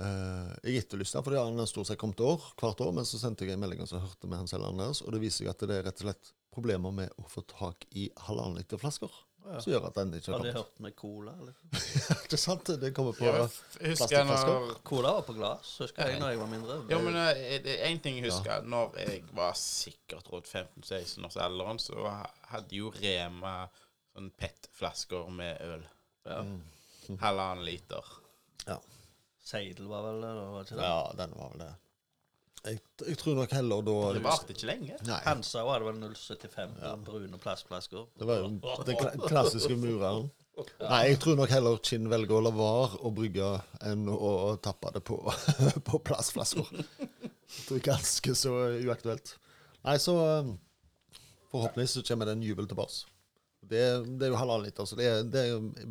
[0.00, 2.92] Eh, jeg etterlyste for det har han stort sett kommet år, hvert år.
[2.96, 5.20] Men så sendte jeg en melding som så hørte med Hans selgeren deres, og det
[5.24, 8.58] viser seg at det er rett og slett problemer med å få tak i halvannen
[8.58, 9.12] liter flasker.
[9.40, 9.56] Ja.
[9.64, 10.66] Som gjør at den ikke Har har de kommet.
[10.66, 11.32] hørt med cola?
[11.40, 11.54] Eller?
[12.26, 12.70] ikke sant?
[12.82, 14.50] Det kommer på Ja, plastikkflasker.
[14.50, 16.76] når Cola var på glass, husker jeg, når jeg var mindre.
[16.92, 18.66] Ja, men Én det er en ting jeg husker.
[18.68, 22.04] Når jeg var sikkert rundt 15-16 års alderen, så
[22.52, 23.54] hadde jo Rema
[24.12, 25.86] sånn PET-flasker med øl.
[26.28, 26.42] Ja.
[27.24, 28.04] Halvannen liter.
[29.50, 30.88] Seidel var vel det, var ikke det?
[30.88, 31.70] Ja, den var vel det.
[32.60, 34.96] Jeg, jeg tror nok heller da Det varte ikke lenge.
[35.08, 35.20] Nei.
[35.24, 36.92] Hansa var det vel 0,75, ja.
[37.06, 38.04] brune plastflasker.
[38.20, 38.50] Det var jo
[38.84, 40.28] den klassiske mureren.
[40.60, 43.46] Nei, jeg tror nok heller Kinn velger å la være å brygge
[43.88, 45.16] enn å tappe det på,
[45.88, 46.68] på plastflasker.
[47.00, 49.32] Jeg tror ganske så uaktuelt.
[49.86, 50.52] Nei, så um,
[51.54, 53.06] forhåpentligvis så kommer det en jubel tilbake.
[53.70, 53.80] Det,
[54.18, 55.46] det er jo halvannen liter, så det, det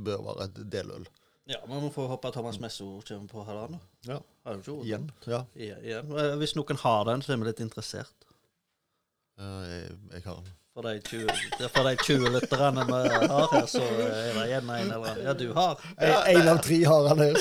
[0.05, 1.09] bør være et deløl.
[1.49, 3.79] Ja, men vi får håpe at Thomas Messo kommer på halvannen.
[4.05, 4.19] Ja.
[4.83, 5.11] Igjen.
[5.25, 5.45] Ja.
[5.55, 6.11] Igjen.
[6.13, 8.27] Eh, Hvis noen har den, så er vi litt interessert.
[9.39, 10.55] Uh, Jeg, jeg har den.
[10.77, 11.25] For de 20,
[11.57, 15.07] det er for de 20 lytterne vi har her, så er det igjen en eller
[15.09, 15.23] annen.
[15.25, 15.81] Ja, du har.
[16.29, 17.39] Én av tre har han her.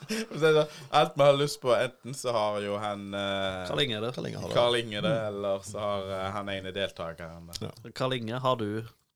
[1.02, 4.14] Alt vi har lyst på, enten så har jo han eh, Karl Inge, det.
[4.54, 6.08] Karl Inge det, eller så har
[6.38, 7.68] han ene deltakeren det.
[7.68, 7.92] Ja.
[7.94, 8.70] Karl Inge, har du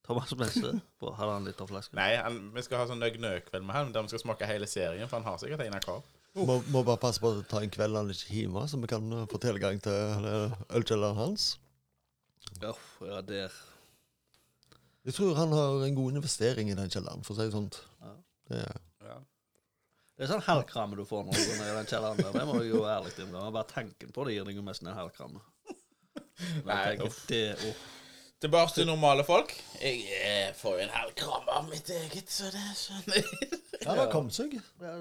[0.04, 1.96] Thomas Messe på halvannen liter flaske?
[1.96, 5.08] Nei, han, vi skal ha sånn nøgnø-kveld med han, der vi skal smake hele serien,
[5.08, 6.08] for han har sikkert en av hver.
[6.34, 8.90] Må, må bare passe på å ta en kveld han ikke er hjemme, så vi
[8.90, 11.54] kan eh, få tilgang til eh, ølkjelleren hans.
[12.60, 13.54] Oh, ja, der.
[15.04, 17.80] Jeg tror han har en god investering i den kjelleren, for å si det sånt.
[18.02, 18.16] Ja.
[18.50, 19.20] Det er, Ja.
[20.14, 22.34] Det er sånn halvkramme du får når du går ned i den kjelleren der.
[22.36, 23.50] Det må jeg jo ærlig innrømme.
[23.56, 25.40] Bare tanken på det gir deg jo nesten en halvkramme.
[26.68, 27.16] Nei, uff.
[27.26, 27.80] det, oh,
[28.44, 29.52] Tilbake til normale folk.
[29.80, 33.46] Jeg eh, får jo en halv kram av mitt eget, så det skjønner jeg.
[33.78, 34.58] ja, det har kommet seg.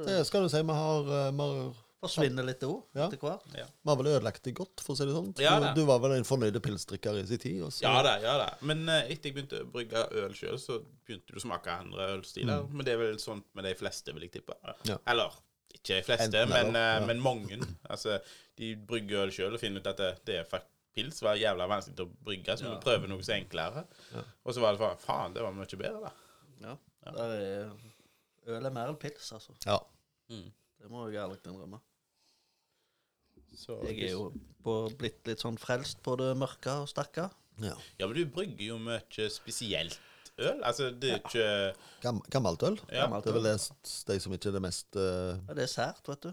[0.07, 0.61] Det skal du si.
[0.63, 1.73] Vi har, eh, vi har,
[2.03, 3.09] forsvinner litt òg Ja.
[3.09, 3.43] etter hvert.
[3.51, 5.29] vi har vel ødelagt det godt, for å si det sånn.
[5.43, 7.59] Ja, du, du var vel en fornøyd pilsdrikker i sin tid?
[7.67, 7.83] Også.
[7.83, 8.47] Ja da, ja da.
[8.63, 12.13] Men eh, etter jeg begynte å brygge øl sjøl, så begynte du å smake andre
[12.15, 12.63] ølstiler.
[12.71, 14.55] Men det er vel sånn med de fleste, vil jeg tippe.
[14.87, 15.01] Ja.
[15.11, 15.35] Eller
[15.75, 16.99] ikke de fleste, Enten men, ja.
[17.11, 17.59] men mange.
[17.91, 18.21] Altså,
[18.59, 21.67] de brygger øl sjøl og finner ut at det, det er fakt pils var jævla
[21.69, 23.85] vanskelig å brygge, så vi prøver noe så enklere.
[24.43, 26.13] Og så var det bare, faen, det var mye bedre, da.
[26.63, 26.75] Ja.
[27.13, 27.73] Det er,
[28.53, 29.55] øl er mer enn pils, altså.
[29.65, 29.79] Ja.
[30.29, 31.81] Det må jeg ærlig innrømme.
[33.53, 34.31] Så, Jeg er jo
[34.65, 37.29] på, blitt litt sånn frelst på det mørke og sterke.
[37.61, 37.75] ja.
[37.99, 39.99] Ja, men du brygger jo mye spesielt
[40.41, 40.63] øl.
[40.65, 41.47] Altså, det er ikke
[42.01, 42.79] Gam, gammelt øl.
[42.89, 43.05] Ja.
[43.05, 43.57] Gammelt Det er vel det,
[44.09, 45.35] de som ikke er det mest uh...
[45.37, 46.31] Ja, det er sært, vet du.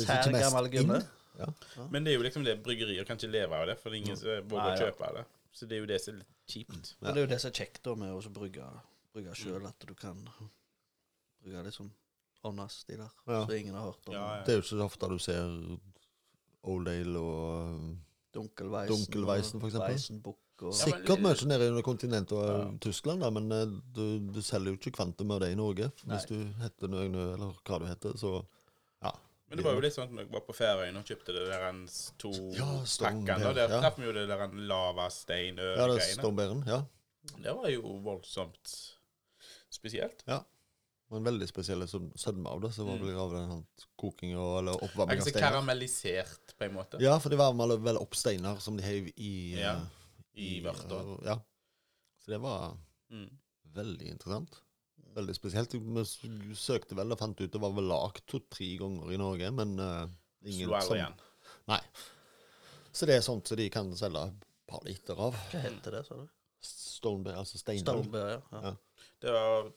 [0.00, 1.02] Sær gammel gummi.
[1.38, 1.48] Ja.
[1.90, 4.04] Men det er jo liksom det bryggerier kan ikke leve av det, for det er
[4.04, 5.24] ingen som våger å kjøpe kjøpe det.
[5.52, 6.92] Så det er jo det som er litt kjipt.
[7.00, 8.68] Men det er jo det som er kjekt da med å brygge,
[9.12, 10.20] brygge sjøl, at du kan
[11.42, 11.90] brygge litt sånn
[12.48, 13.44] åndas-stiler Ja.
[13.46, 14.14] som ingen har hørt om.
[14.14, 14.44] Ja, ja.
[14.44, 15.50] Det er jo så ofte du ser
[16.62, 17.98] Old Ale og
[18.32, 19.92] Dunkelweisen, Dunkelweisen, for eksempel.
[19.92, 22.64] Weizenbuck og Sikkert mye nede under kontinentet og ja.
[22.80, 25.90] Tyskland, da, men eh, du, du selger jo ikke kvantum av det i Norge.
[26.06, 28.40] Hvis du heter Nøgnø, eller hva du heter, så.
[29.52, 31.42] Men det var jo litt sånn at når jeg var på Færøyene og kjøpte det
[31.50, 31.82] der en
[32.22, 32.68] to Ja,
[33.04, 33.80] pakken, og der ja.
[33.82, 36.62] traff vi jo det der en lavastein Ja, det Stormbæren.
[36.66, 36.78] Ja.
[37.36, 38.72] Det var jo voldsomt
[39.70, 40.24] spesielt.
[40.26, 40.40] ja.
[41.12, 43.02] Og en veldig spesiell sød- sødme av det, så var Mm.
[43.04, 43.66] vel av den sånn
[44.00, 45.50] koking og eller oppvarming av steiner.
[45.50, 47.00] karamellisert, på en måte.
[47.02, 49.74] Ja, for de varma vel opp steiner som de heiv i Ja,
[50.34, 51.22] i, I vørter.
[51.26, 51.34] Ja.
[52.18, 52.78] Så det var
[53.10, 53.28] Mm.
[53.74, 54.62] veldig interessant.
[55.14, 55.74] Veldig spesielt.
[55.74, 59.74] Vi søkte vel og fant ut det var vel lagd to-tre ganger i Norge, men
[59.80, 60.06] uh,
[60.44, 61.18] ingen Slo som- igjen.
[61.68, 61.80] Nei.
[62.92, 65.36] Så det er sånt som de kan selge et par liter av.
[65.52, 66.26] Hva heter det, sa du?
[66.62, 67.82] Stoneberry, altså steinøl.
[68.02, 68.60] Stoneberry, ja.
[68.70, 68.72] ja.
[69.22, 69.70] Det var,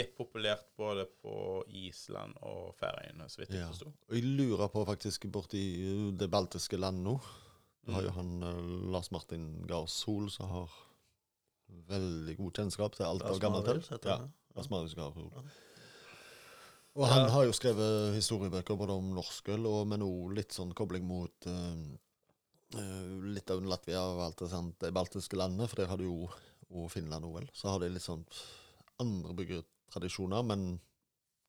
[0.00, 1.34] er populært både på
[1.68, 3.68] Island og Færøyene, så vidt jeg Ja.
[3.72, 3.92] forsto.
[4.08, 7.16] Og jeg lurer på faktisk borti uh, det baltiske landet nå.
[7.84, 10.72] Du har jo han uh, Lars Martin Garsol som har
[11.88, 13.98] veldig god kjennskap til alt av gamle gammelt til.
[14.10, 14.18] Ja,
[15.34, 15.44] Ja.
[16.94, 20.70] Og han har jo skrevet historiebøker både om norsk øl, og, men òg litt sånn
[20.78, 21.80] kobling mot uh,
[22.76, 26.06] uh, litt av Latvia og alt det sant, de baltiske landene, for der har du
[26.06, 26.18] jo
[26.74, 27.48] og Finland òg, vel.
[27.54, 28.24] Så har de litt sånn
[29.02, 30.66] andre byggetradisjoner, men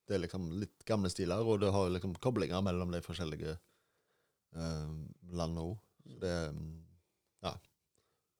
[0.06, 3.56] det er liksom litt gamle stiler, og det har liksom koblinger mellom de forskjellige
[4.58, 4.92] uh,
[5.34, 5.78] landene òg.
[6.06, 6.60] Så det er,
[7.46, 7.56] Ja.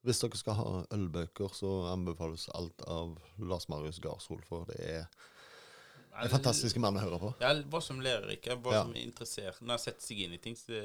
[0.06, 5.06] Hvis dere skal ha ølbøker, så anbefales alt av Lars Marius Garsol, for det er
[6.22, 7.32] en fantastisk mann å høre på.
[7.42, 8.84] Ja, hva som lærerike, hva Ja.
[8.86, 9.58] som er interessert.
[9.62, 10.78] Når han setter seg inn i ting, så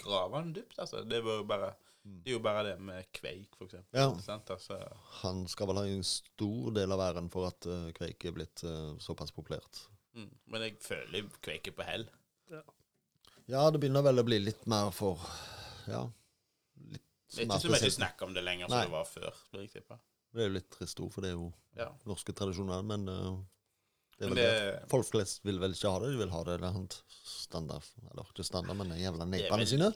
[0.00, 1.04] graver han dypt, altså.
[1.08, 1.74] Det, var bare,
[2.04, 2.16] Mm.
[2.24, 3.94] det er jo bare det med kveik, for eksempel.
[4.00, 4.08] Ja.
[4.20, 4.50] Sant?
[4.50, 4.76] Altså,
[5.22, 8.64] Han skal vel ha en stor del av æren for at uh, Kveik er blitt
[8.64, 9.86] uh, såpass populært.
[10.16, 10.28] mm.
[10.48, 12.08] Men jeg føler kveik er på hell.
[13.46, 15.18] Ja, det begynner vel å bli litt mer for
[15.86, 16.06] Ja.
[16.90, 17.02] Litt
[17.36, 18.82] Det er ikke så mye snakk om det lenger Nei.
[18.84, 19.40] som det var før.
[19.52, 19.98] vil jeg tippe.
[20.34, 21.88] Det er jo litt trist ord, for det er jo Ja.
[22.06, 23.36] norske tradisjoner, men uh,
[24.18, 24.50] det er Men vel det.
[24.80, 27.82] det, Folk flest vil vel ikke ha det, de vil ha det eller annet standard
[28.10, 29.90] Eller ikke standard, men de jævla Det nepene vel- sine.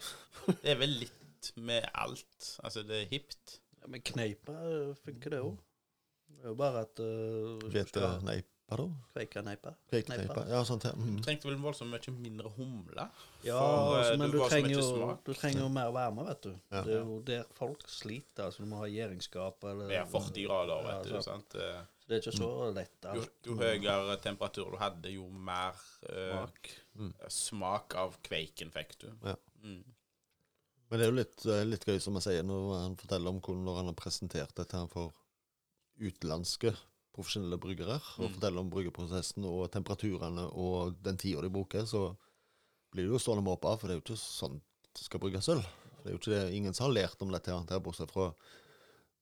[0.62, 2.58] det er vel litt med alt.
[2.64, 3.60] Altså, det er hipt.
[3.80, 5.58] Ja, men kneipa eh, funker det òg.
[6.28, 8.00] Det er jo bare at uh, Vet du
[8.68, 8.88] neipa, da?
[9.14, 9.74] Kveikaneipa.
[9.88, 10.44] Kveikneipa.
[10.48, 10.92] Ja, sånt her.
[10.96, 11.20] Mm.
[11.24, 13.08] Trengte vel voldsomt mye mindre humle.
[13.42, 16.42] Ja, For, eh, altså, men du, du trenger, jo, du trenger jo mer varme, vet
[16.42, 16.50] du.
[16.70, 16.82] Ja.
[16.84, 18.44] Det er jo der folk sliter.
[18.44, 21.22] altså Du må ha gjæringsskap eller Ja, 40 grader, vet Ja, du.
[21.22, 21.52] sant.
[21.52, 21.54] sant?
[21.62, 23.04] Eh, Det er ikke så lett.
[23.14, 25.74] Jo, jo høyere temperatur du hadde, jo mer
[26.08, 26.70] uh, Smak.
[27.28, 29.08] smak av kveiken fikk du.
[29.24, 29.34] Ja.
[29.62, 29.84] Mm.
[30.88, 33.40] Men det er jo litt, eh, litt gøy, som jeg sier, når han forteller om
[33.40, 35.12] hvordan han har presentert dette for
[36.00, 36.72] utenlandske
[37.18, 42.12] profesjonelle bryggere, og fortelle forteller om bryggeprosessen og temperaturene og den tida de bruker, så
[42.94, 44.60] blir det jo stående måpe av, for det er jo ikke sånn
[44.98, 45.60] det skal brygges øl.
[45.98, 48.30] Det er jo ikke det, ingen som har lært om dette, her, bortsett fra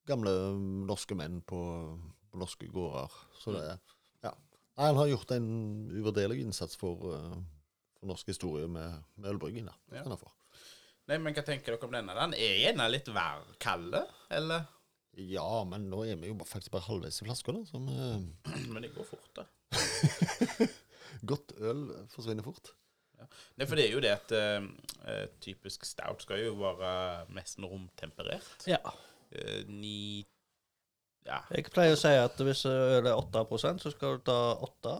[0.06, 1.58] gamle mm, norske menn på,
[2.30, 3.16] på norske gårder.
[3.40, 3.66] Så det
[4.22, 4.32] Ja.
[4.76, 5.50] Nei, Han har gjort en
[5.90, 7.36] uvurderlig innsats for, eh,
[7.98, 9.68] for norsk historie med, med ølbrygging.
[9.92, 10.04] Ja.
[11.06, 12.14] Nei, men hva tenker dere om denne?
[12.14, 13.98] Den er gjerne litt værkald,
[14.30, 14.66] eller?
[15.16, 17.62] Ja, men nå er vi jo faktisk bare halvveis i flaska, da.
[17.68, 19.46] Som eh, Men det går fort, da.
[21.30, 22.74] godt øl forsvinner fort.
[23.56, 28.66] Nei, for det er jo det at eh, typisk stout skal jo være nesten romtemperert.
[28.68, 28.82] Ja.
[29.32, 30.26] Uh, ni
[31.26, 31.40] Ja.
[31.50, 34.92] Jeg pleier å si at hvis ølet er 8% så skal du ta 8.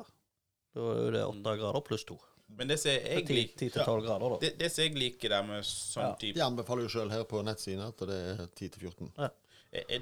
[0.77, 2.17] Da er det 8 grader pluss 2.
[2.57, 4.39] Men det som jeg liker 10-12 grader, da.
[4.43, 6.13] det, det jeg liker der med sånn Ja.
[6.19, 9.09] type De anbefaler jo sjøl her på nettsiden at det er 10-14.
[9.19, 9.33] Eh,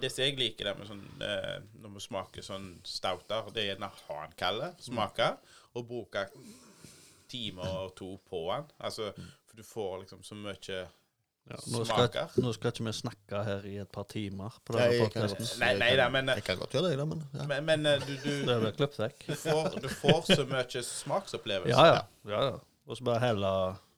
[0.01, 3.71] Det som jeg liker det med sånn eh, Når vi smaker sånn stouter, det er
[3.73, 5.31] gjerne han ha den kalde, smake,
[5.75, 6.27] og bruke
[7.31, 8.69] time og to på den.
[8.79, 9.11] Altså,
[9.49, 10.85] for du får liksom så mye
[11.45, 12.09] Ja, nå, skal,
[12.41, 15.27] nå skal ikke vi snakke her i et par timer på Nei, denne jeg kan
[15.29, 15.59] podkasten.
[15.61, 17.49] Nei, nei da, men- Jeg kan godt gjøre det, da, men ja.
[17.51, 21.75] Men, men eh, du, du, Det blir du, får, du får så mye smaksopplevelse.
[21.75, 22.01] Ja, ja.
[22.33, 22.57] ja, ja.
[22.87, 23.51] Og så bare helle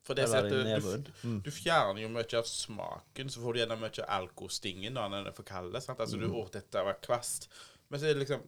[0.06, 3.60] For det at det du, du, du fjerner jo mye av smaken, så får du
[3.62, 5.74] gjerne mye av alkostingen når den er for kald.
[5.74, 7.48] Altså, du, å, dette var kvast.
[7.90, 8.44] Men så er det liksom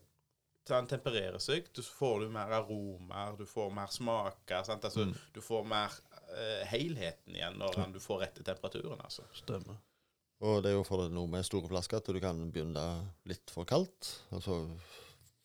[0.68, 4.66] så den tempererer seg, så får du mer aromaer, du får mer smaker.
[4.68, 4.84] sant?
[4.84, 5.94] Altså, Du får mer
[6.28, 7.86] uh, helheten igjen når ja.
[7.94, 9.00] du får rette temperaturen.
[9.00, 9.24] altså.
[9.32, 9.78] Stemmer.
[10.44, 12.84] Og det er jo for det noe med store flasker at du kan begynne
[13.26, 14.12] litt for kaldt.
[14.36, 14.58] Og så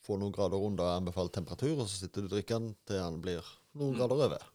[0.03, 3.23] få noen grader under anbefalt temperatur, og så sitter du og drikker den til den
[3.23, 3.47] blir
[3.79, 4.45] noen grader over.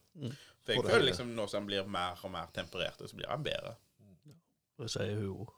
[0.75, 3.43] For jeg føler liksom nå når han blir mer og mer temperert, så blir han
[3.43, 3.75] bedre.
[4.79, 5.55] Det sier hun òg.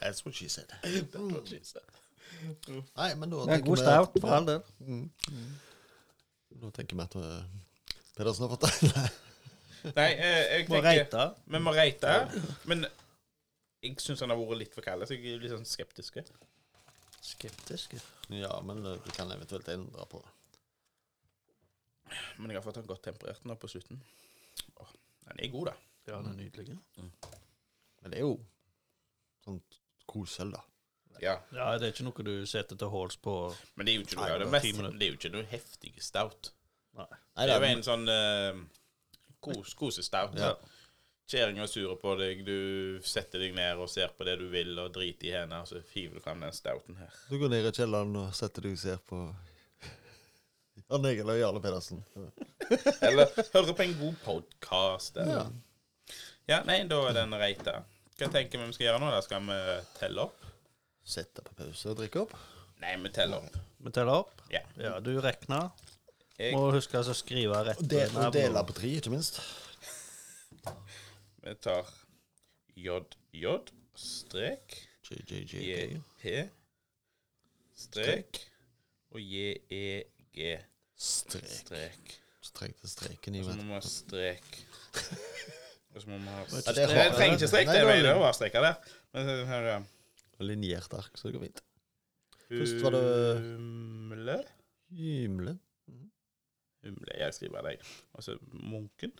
[0.00, 0.66] That's what she said.
[0.82, 1.82] That's what she said.
[2.96, 4.62] Nei, men da tenker god vi stout, at- for all del.
[4.80, 5.10] Mm.
[6.62, 7.44] Da tenker vi at eh,
[8.16, 9.04] Pedersen har fått det.
[9.98, 11.22] Nei, jeg, jeg Må tenker reite.
[11.54, 12.16] Vi må reite.
[12.70, 12.84] Men
[13.82, 16.18] jeg syns han har vært litt for kald, så jeg er litt sånn skeptisk.
[17.22, 18.00] Skeptiske.
[18.34, 20.34] ja, men eh, du kan eventuelt endre på det.
[22.38, 24.02] Men jeg har fått den godt temperert nå på slutten.
[24.82, 24.92] Åh,
[25.28, 25.76] den er god, da.
[26.08, 26.76] Ja, den er nydelig.
[26.98, 28.36] Men det er jo
[29.44, 29.62] sånn
[30.10, 30.62] kosel, da.
[31.22, 33.36] Ja, Ja, det er ikke noe du setter til halls på.
[33.76, 35.92] Men det er jo ikke noe, Nei, det mest, det er jo ikke noe heftig
[36.02, 36.52] stout.
[36.98, 37.06] Nei.
[37.36, 38.62] Nei, Det er jo en sånn uh,
[39.44, 40.34] kos, kosestout.
[40.40, 40.56] Ja.
[41.32, 44.74] Kjerringa er sur på deg, du setter deg ned og ser på det du vil,
[44.82, 47.14] og driter i henne, og så hiver du fram den stouten her.
[47.30, 49.20] Du går ned i kjelleren og setter deg og ser på
[50.92, 52.02] Jan Egil og Jarle Pedersen.
[53.08, 55.16] Eller høre på en god podkast.
[55.16, 55.46] Ja.
[56.50, 56.58] Ja.
[56.68, 57.78] nei, da er den reita.
[58.18, 59.08] Hva tenker vi vi skal gjøre nå?
[59.14, 59.20] da?
[59.24, 59.56] Skal vi
[59.96, 60.42] telle opp?
[61.02, 62.34] sette på pause og drikke opp.
[62.82, 63.56] Nei, vi teller opp.
[63.82, 64.42] Vi teller opp.
[64.52, 64.60] Ja.
[64.76, 65.62] Ja, du regna.
[66.36, 67.80] Jeg, Må huske å skrive rett.
[67.80, 69.40] Og, del, dele på tre, ikke minst.
[71.42, 71.88] vi tar
[72.76, 73.56] JJ
[73.98, 74.76] strek
[75.08, 75.64] JJJ.
[76.20, 76.36] JP
[77.82, 78.44] strek
[79.12, 80.44] og JEG
[81.02, 81.48] Strek.
[81.50, 82.12] strek.
[82.42, 84.48] Strek til streken i, Og så må vi ha strek.
[85.94, 87.66] Og så må vi ha Vet Ja, det er trenger ikke strek.
[87.72, 88.94] Det er jo bare streker der.
[89.12, 89.78] Men her ja.
[90.38, 91.62] det Linjert ark, så det går fint.
[92.52, 94.38] Først var det- Humle.
[94.92, 95.58] Humle.
[96.82, 97.82] Humle, jeg skriver deg.
[98.12, 99.12] Og så Munken.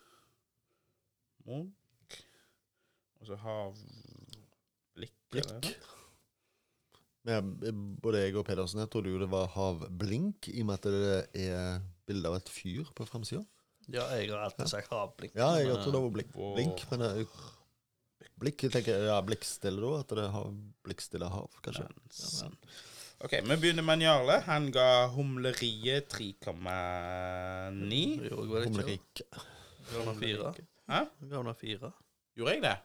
[1.47, 2.19] Munk.
[3.21, 5.15] Og så havblikk.
[5.33, 5.77] eller Blikk.
[7.29, 7.41] Eh,
[8.03, 11.47] både jeg og Pedersen jeg trodde jo det var havblink, i og med at det
[11.47, 13.45] er bilde av et fyr på framsida.
[13.91, 15.35] Ja, jeg har alltid sagt havblink.
[15.39, 16.55] Ja, jeg har trodd det var blink, Wow.
[16.59, 17.43] blink men eh,
[18.43, 20.47] Blikk, jeg tenker ja, blikkstille da, at det er
[20.87, 21.85] blikkstille hav, kanskje.
[21.95, 22.57] Bensen.
[23.23, 24.41] OK, vi begynner med Jarle.
[24.49, 28.01] Han ga humleriet 3,9.
[28.27, 29.23] Jo, jeg var ikke Humlerik.
[29.93, 31.93] Ga han fire.
[32.35, 32.79] Gjorde jeg det?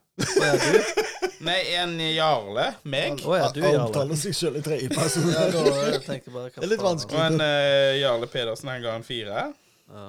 [1.45, 2.65] Nei, en Jarle.
[2.89, 3.21] Meg.
[3.21, 3.85] Å, ja, du, Jarle.
[3.85, 5.27] Omtaler seg sjøl i tredjeperson.
[5.35, 7.19] Ja, Det er litt vanskelig.
[7.19, 9.45] Og en uh, Jarle Pedersen, han ga en fire.
[9.91, 10.07] Ja.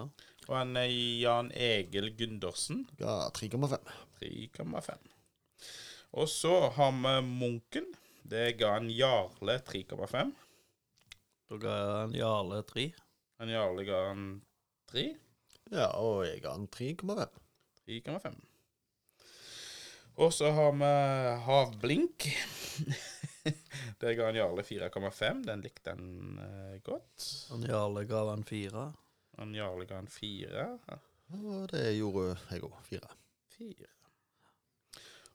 [0.48, 0.86] Og en uh,
[1.20, 3.76] Jan Egil Gundersen Ja, 3,5.
[4.22, 5.12] 3,5.
[6.18, 7.92] Og så har vi Munken.
[8.28, 10.32] Det ga en Jarle 3,5.
[11.48, 12.88] Da ga en Jarle 3.
[13.44, 14.28] En Jarle ga en
[14.92, 15.08] 3.
[15.72, 17.42] Ja, og jeg ga en 3,5.
[17.88, 18.47] 3,5.
[20.18, 20.88] Og så har vi
[21.44, 22.24] Havblink.
[24.00, 25.44] Det ga han Jarle 4,5.
[25.46, 27.26] Den likte han eh, godt.
[27.50, 28.88] Han Jarle ga han fire.
[29.38, 30.66] Han Jarle ga han 4.
[31.38, 32.76] Og det gjorde jeg òg.
[32.88, 33.12] Fire.
[33.54, 33.90] 4.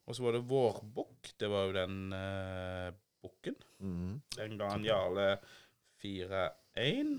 [0.04, 1.32] Og så var det Vårbukk.
[1.40, 2.90] Det var jo den uh,
[3.24, 3.56] bukken.
[3.80, 4.18] Mm.
[4.36, 5.30] Den ga han Jarle
[6.04, 7.16] 4,1.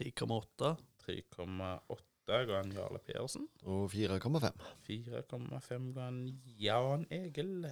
[0.00, 0.76] 3,8.
[1.04, 2.09] 3,8
[2.48, 3.46] ga han Jarle Pedersen.
[3.66, 4.48] Og 4,5.
[4.86, 6.20] 4,5 ga han
[6.60, 7.66] Jan Egil.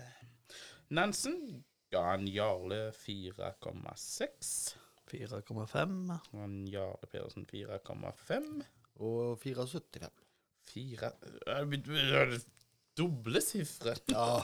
[0.94, 4.52] Nansen ga han Jarle 4,6.
[5.08, 5.98] 4,5.
[6.34, 8.48] Og en Jarle Pedersen 4,5.
[8.98, 10.08] Og 4,75.
[10.68, 11.12] Fire
[12.98, 13.94] Doble sifre.
[14.10, 14.42] Ja.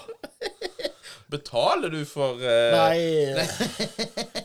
[1.35, 2.75] Betaler du for uh...
[2.79, 3.47] Nei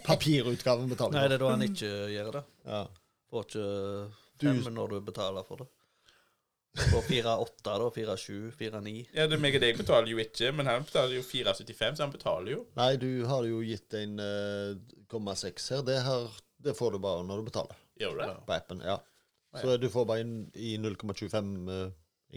[0.06, 2.44] Papirutgaven betaler Nei, det er da han ikke gjør det.
[2.66, 2.82] Ja.
[3.30, 3.66] Får ikke
[4.40, 5.68] Du- når du betaler for det.
[6.92, 7.90] På 4,8 da.
[7.92, 9.08] 4,7, 4,9.
[9.14, 12.06] Ja, det er meg og deg betaler jo ikke, men han betaler jo 4,75, så
[12.06, 12.60] han betaler jo.
[12.78, 14.20] Nei, du har jo gitt en
[15.10, 15.82] komma seks her.
[15.88, 16.30] Det her
[16.62, 18.46] Det får du bare når du betaler Gjør du det?
[18.46, 18.82] på appen.
[18.86, 18.98] Ja.
[19.58, 21.92] Så du får bare inn i 0,25 uh,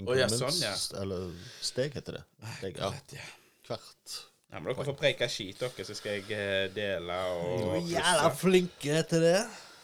[0.08, 0.72] Å, ja, sånn, ja.
[1.02, 2.22] Eller steg, heter det.
[2.58, 2.92] Steg, ja.
[3.12, 3.26] Ja.
[3.68, 4.14] Hvert.
[4.52, 9.02] Ja, men dere får preike skit, dere, så skal jeg eh, dele og Jævla flinke
[9.10, 9.42] til det.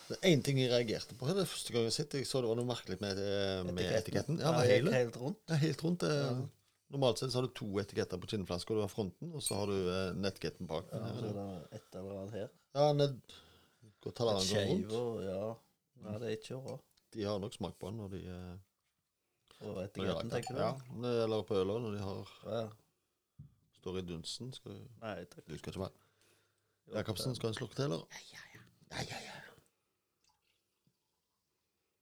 [0.08, 1.26] Det er én ting jeg reagerte på.
[1.28, 2.14] Det er første gang jeg har sett.
[2.16, 4.38] Jeg så det var noe merkelig med, eh, med etiketten.
[4.40, 5.40] Ja, Ja, helt, helt rundt.
[5.50, 6.02] Ja, helt rundt.
[6.08, 6.30] Ja.
[6.90, 8.72] Normalt sett så har du to etiketter på kinnflaska.
[8.74, 10.86] Du har fronten, og så har du eh, nettketten bak.
[10.92, 12.48] Ja, så er det et eller annet her.
[12.78, 13.18] Ja, ned
[14.00, 14.92] Godt tallerken går rundt.
[14.92, 15.54] og ja.
[16.06, 16.78] Nei, det er ikke bra.
[17.12, 20.60] De har nok smak på den når de eh, Og etiketten, tenker du?
[20.62, 20.72] Ja,
[21.26, 22.68] eller på øla når de har Ja.
[23.82, 24.52] står i dunsten.
[24.54, 25.44] Skal Nei, takk.
[25.48, 28.06] du skal ikke være Jacobsen, skal du slukke til, eller?
[28.14, 28.60] Ja, ja, ja.
[28.96, 29.34] Ja, ja, ja.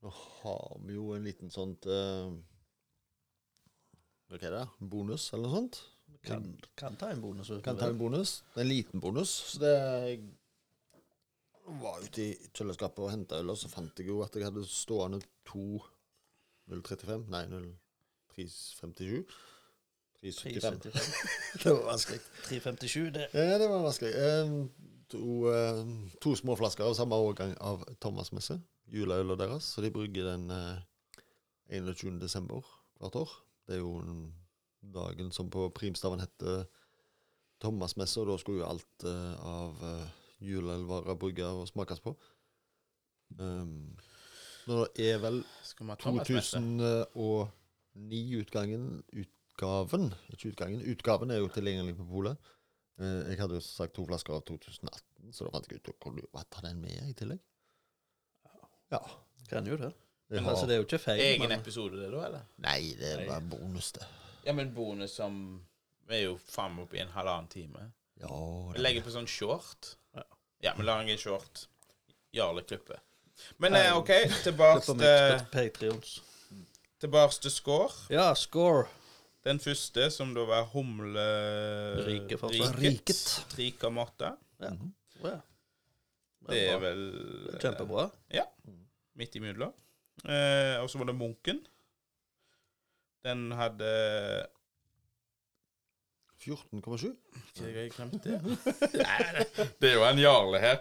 [0.04, 2.32] Nå har vi jo en liten sånt uh,
[4.28, 4.64] Hva er det?
[4.80, 5.80] Bonus, eller noe sånt?
[6.26, 7.52] Kan, kan ta en bonus.
[7.62, 8.40] Kan ta en bonus.
[8.54, 9.30] Det er en liten bonus.
[9.52, 10.20] Så det jeg
[11.82, 14.64] var ute i kjøleskapet og henta øl, og så fant jeg jo at jeg hadde
[14.70, 15.80] stående to
[16.70, 19.24] 035 Nei, 0357.
[20.26, 20.80] 375.
[20.82, 21.62] 375.
[21.62, 22.20] Det var vanskelig.
[22.48, 24.14] 357, det Ja, det var vanskelig.
[24.42, 24.70] Um,
[25.08, 25.82] to, uh,
[26.22, 28.32] to små flasker av samme årgang av Thomas
[28.92, 29.70] Juleølet deres.
[29.74, 30.82] Så de brygger den eh,
[31.80, 32.20] 21.
[32.22, 32.66] desember
[33.00, 33.32] hvert år.
[33.66, 34.02] Det er jo
[34.94, 36.66] dagen som på primstaven heter
[37.60, 40.08] Thomasmesse, og da skulle jo alt eh, av eh,
[40.44, 42.12] juleøl være brygga og smakes på.
[43.40, 43.96] Um,
[44.70, 46.60] nå er vel Skal vi ha Thomas Messe?
[47.16, 50.84] 2009-utgangen Utgaven, ikke utgangen.
[50.92, 52.36] Utgaven er jo tilgjengelig på polet.
[53.00, 56.12] Eh, jeg hadde jo sagt to flasker av 2018, så da fant jeg ut hvor
[56.16, 57.40] du ta den med i tillegg.
[58.92, 59.00] Ja.
[59.50, 59.92] kan jo det.
[60.28, 61.20] Men har, altså, det er jo ikke feil.
[61.20, 62.46] Egen men- episode, det, da, eller?
[62.64, 64.06] Nei, det er bare bonus, det.
[64.46, 65.60] Ja, men bonus som
[66.10, 67.92] er jo faen meg oppe i en halvannen time.
[68.20, 68.76] Ja, det...
[68.76, 69.94] Vi legger på sånn short.
[70.16, 70.24] Ja.
[70.64, 71.66] Ja, vi lager en short.
[72.34, 72.98] Jarle Klippe.
[73.62, 74.10] Men eh, OK,
[74.42, 74.94] tilbake til,
[77.00, 77.92] tilbake til score.
[78.10, 78.86] Ja, score.
[79.46, 81.26] Den første, som da var humle...
[82.06, 83.20] Riket.
[83.52, 84.32] 3,8.
[84.58, 84.70] Ja.
[84.70, 84.90] Mm -hmm.
[85.22, 85.40] oh, ja.
[86.48, 87.00] Det er vel
[87.62, 88.10] Kjempebra.
[88.34, 88.44] Ja.
[89.16, 89.72] midt imellom.
[90.24, 91.62] Eh, og så var det Munken.
[93.24, 93.88] Den hadde
[96.44, 97.10] 14,7.
[97.56, 98.38] Hva jeg glemte det?
[98.92, 100.78] Det- det er jo en Jarle her.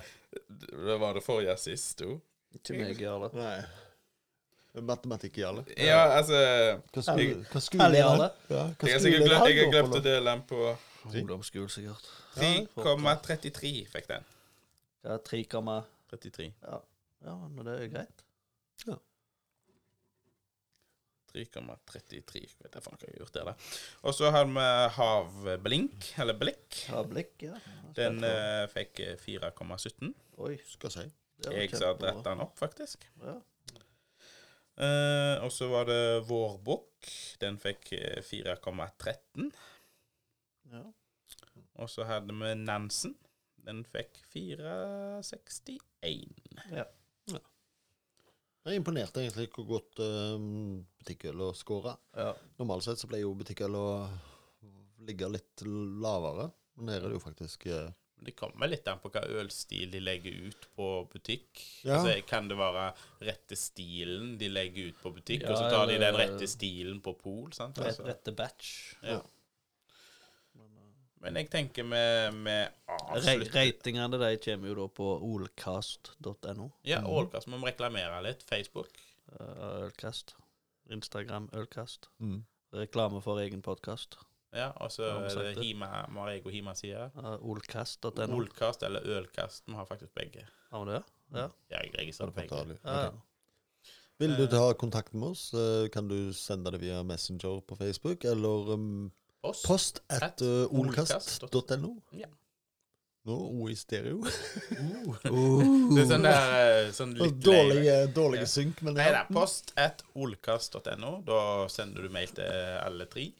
[0.52, 2.19] Det var det forrige sist, òg.
[2.56, 3.30] Ikke meg, Jarle.
[3.34, 3.64] Nei.
[4.76, 5.64] Matematikk-Jarle.
[5.80, 6.36] Ja, altså
[6.91, 7.02] Hva
[7.64, 7.99] skole, er det?
[8.03, 8.30] Jarle.
[8.52, 12.07] Ja, hva Jeg har sikkert er glemt, å dele den på Ungdomsskolen, sikkert.
[12.36, 14.26] 3,33 fikk den.
[15.06, 15.44] Ja, 3,
[16.10, 16.53] 33.
[16.61, 16.80] ja.
[17.26, 18.26] ja, men det er greit.
[18.86, 18.98] Ja.
[21.36, 22.41] 3,33.
[22.64, 23.56] Vet jeg faen hva jeg har gjort der, da.
[24.07, 24.65] Og så har vi
[24.98, 26.80] Havblink, eller Blikk.
[26.94, 27.60] Havblikk, ja.
[27.98, 30.14] Den uh, fikk eh, 4,17.
[30.45, 30.56] Oi.
[30.69, 31.06] Skal si.
[31.45, 33.06] Jeg som rett den opp, faktisk.
[33.23, 33.36] Ja.
[34.76, 37.11] Uh, og så var det Vårbukk.
[37.44, 39.52] Den fikk eh, 4,13.
[40.72, 40.86] Ja.
[41.84, 43.15] Og så hadde vi Nansen.
[43.65, 45.79] Den fikk 4,61.
[46.71, 46.85] ja.
[48.65, 51.91] Jeg er imponert egentlig hvor godt um, butikkøl har skåra.
[52.17, 52.31] ja.
[52.57, 53.83] Normalt sett så pleier jo butikkøl å
[55.05, 55.61] ligge litt
[56.01, 56.47] lavere,
[56.79, 57.91] men her er det jo faktisk uh,
[58.25, 61.61] Det kommer litt an på hva ølstil de legger ut på butikk.
[61.85, 61.99] Ja.
[61.99, 62.87] Altså, kan det være
[63.29, 67.01] rette stilen de legger ut på butikk, Ja, og så tar de den rette stilen
[67.05, 67.53] på pol?
[67.53, 67.77] sant?
[67.85, 68.73] Altså, rette batch.
[69.05, 69.21] ja.
[71.23, 72.01] Men, jeg tenker vi,
[72.45, 72.55] vi
[72.91, 76.69] avslutter Ratingene de kommer jo da på olcast.no.
[76.85, 78.43] Ja, Ålkast må vi reklamere litt.
[78.45, 78.91] Facebook.
[79.33, 80.35] Uh, Ølkast.
[80.91, 82.09] Instagram Ølkast.
[82.19, 82.43] mm.
[82.75, 84.17] Reklame for egen podkast.
[84.55, 85.63] Ja, og så er det?
[85.63, 87.09] Hima, Marego Hima-sida.
[87.15, 88.27] Uh, olcast.no.
[88.35, 89.63] Olkast eller Ølkast.
[89.67, 90.43] Vi har faktisk begge.
[90.71, 91.03] Har vi det?
[91.35, 91.47] Ja.
[91.71, 92.77] Ja, jeg registrerer begge.
[92.83, 93.07] ta ja.
[93.07, 93.23] Ok.
[94.19, 98.23] Vil du ta kontakt med oss, eh, kan du sende det via Messenger på Facebook,
[98.23, 99.11] eller um,
[99.45, 99.65] Post.
[99.69, 101.93] post at uh, olkast.no.
[102.17, 102.27] Ja.
[103.26, 104.19] Nå O i stereo.
[104.22, 108.49] Det er sånn der eh, sånn litt Dårlig, lei- eh, dårlig Ja.
[108.51, 109.23] synk, men Nei da.
[109.34, 111.15] Post at olkast.no.
[111.26, 111.39] Da
[111.73, 112.45] sender du mail til
[112.84, 113.31] alle tre,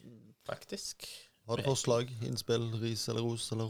[0.48, 1.06] faktisk.
[1.46, 3.70] Har du forslag, innspill, ris eller ros, eller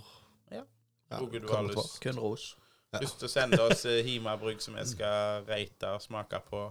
[0.53, 0.63] Ja.
[1.11, 2.55] Ja, du har lyst Kun ros.
[2.93, 3.01] Ja.
[3.03, 6.61] Lyst til å sende oss Himabrygg Hima-brygg som jeg skal reite og smake på.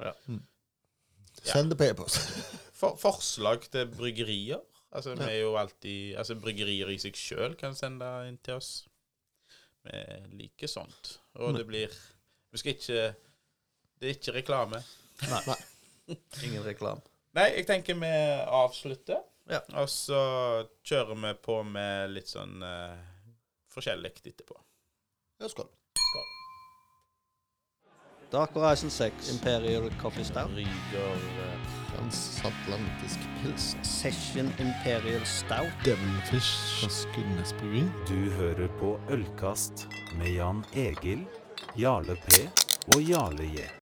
[0.00, 0.14] Ja.
[1.44, 2.24] Send det på e-post.
[2.72, 4.62] For, forslag til bryggerier.
[4.94, 8.72] Altså, vi er jo alltid Altså, bryggerier i seg sjøl kan sende inn til oss.
[9.84, 10.00] Vi
[10.38, 11.16] liker sånt.
[11.42, 11.94] Og det blir
[12.54, 13.06] Vi skal ikke
[14.00, 14.82] Det er ikke reklame.
[15.30, 15.58] Nei.
[16.44, 17.02] Ingen reklame.
[17.34, 18.10] Nei, jeg tenker vi
[18.62, 19.22] avslutter.
[19.50, 19.60] Ja.
[19.80, 20.20] Og så
[20.86, 22.94] kjører vi på med litt sånn uh,
[23.74, 24.56] forskjellig etterpå.
[25.42, 25.70] Ja, skål.
[28.34, 30.54] Dark Horizon 6 Imperial Coffee Stout.
[30.56, 33.76] Ryger eh, Transatlantisk pils.
[33.82, 35.70] Session Imperial Stout.
[35.84, 37.86] Devilfish fra Skudenes bryggeri.
[38.08, 39.86] Du hører på Ølkast
[40.18, 41.24] med Jan Egil,
[41.76, 42.44] Jarle P
[42.94, 43.83] og Jarle J.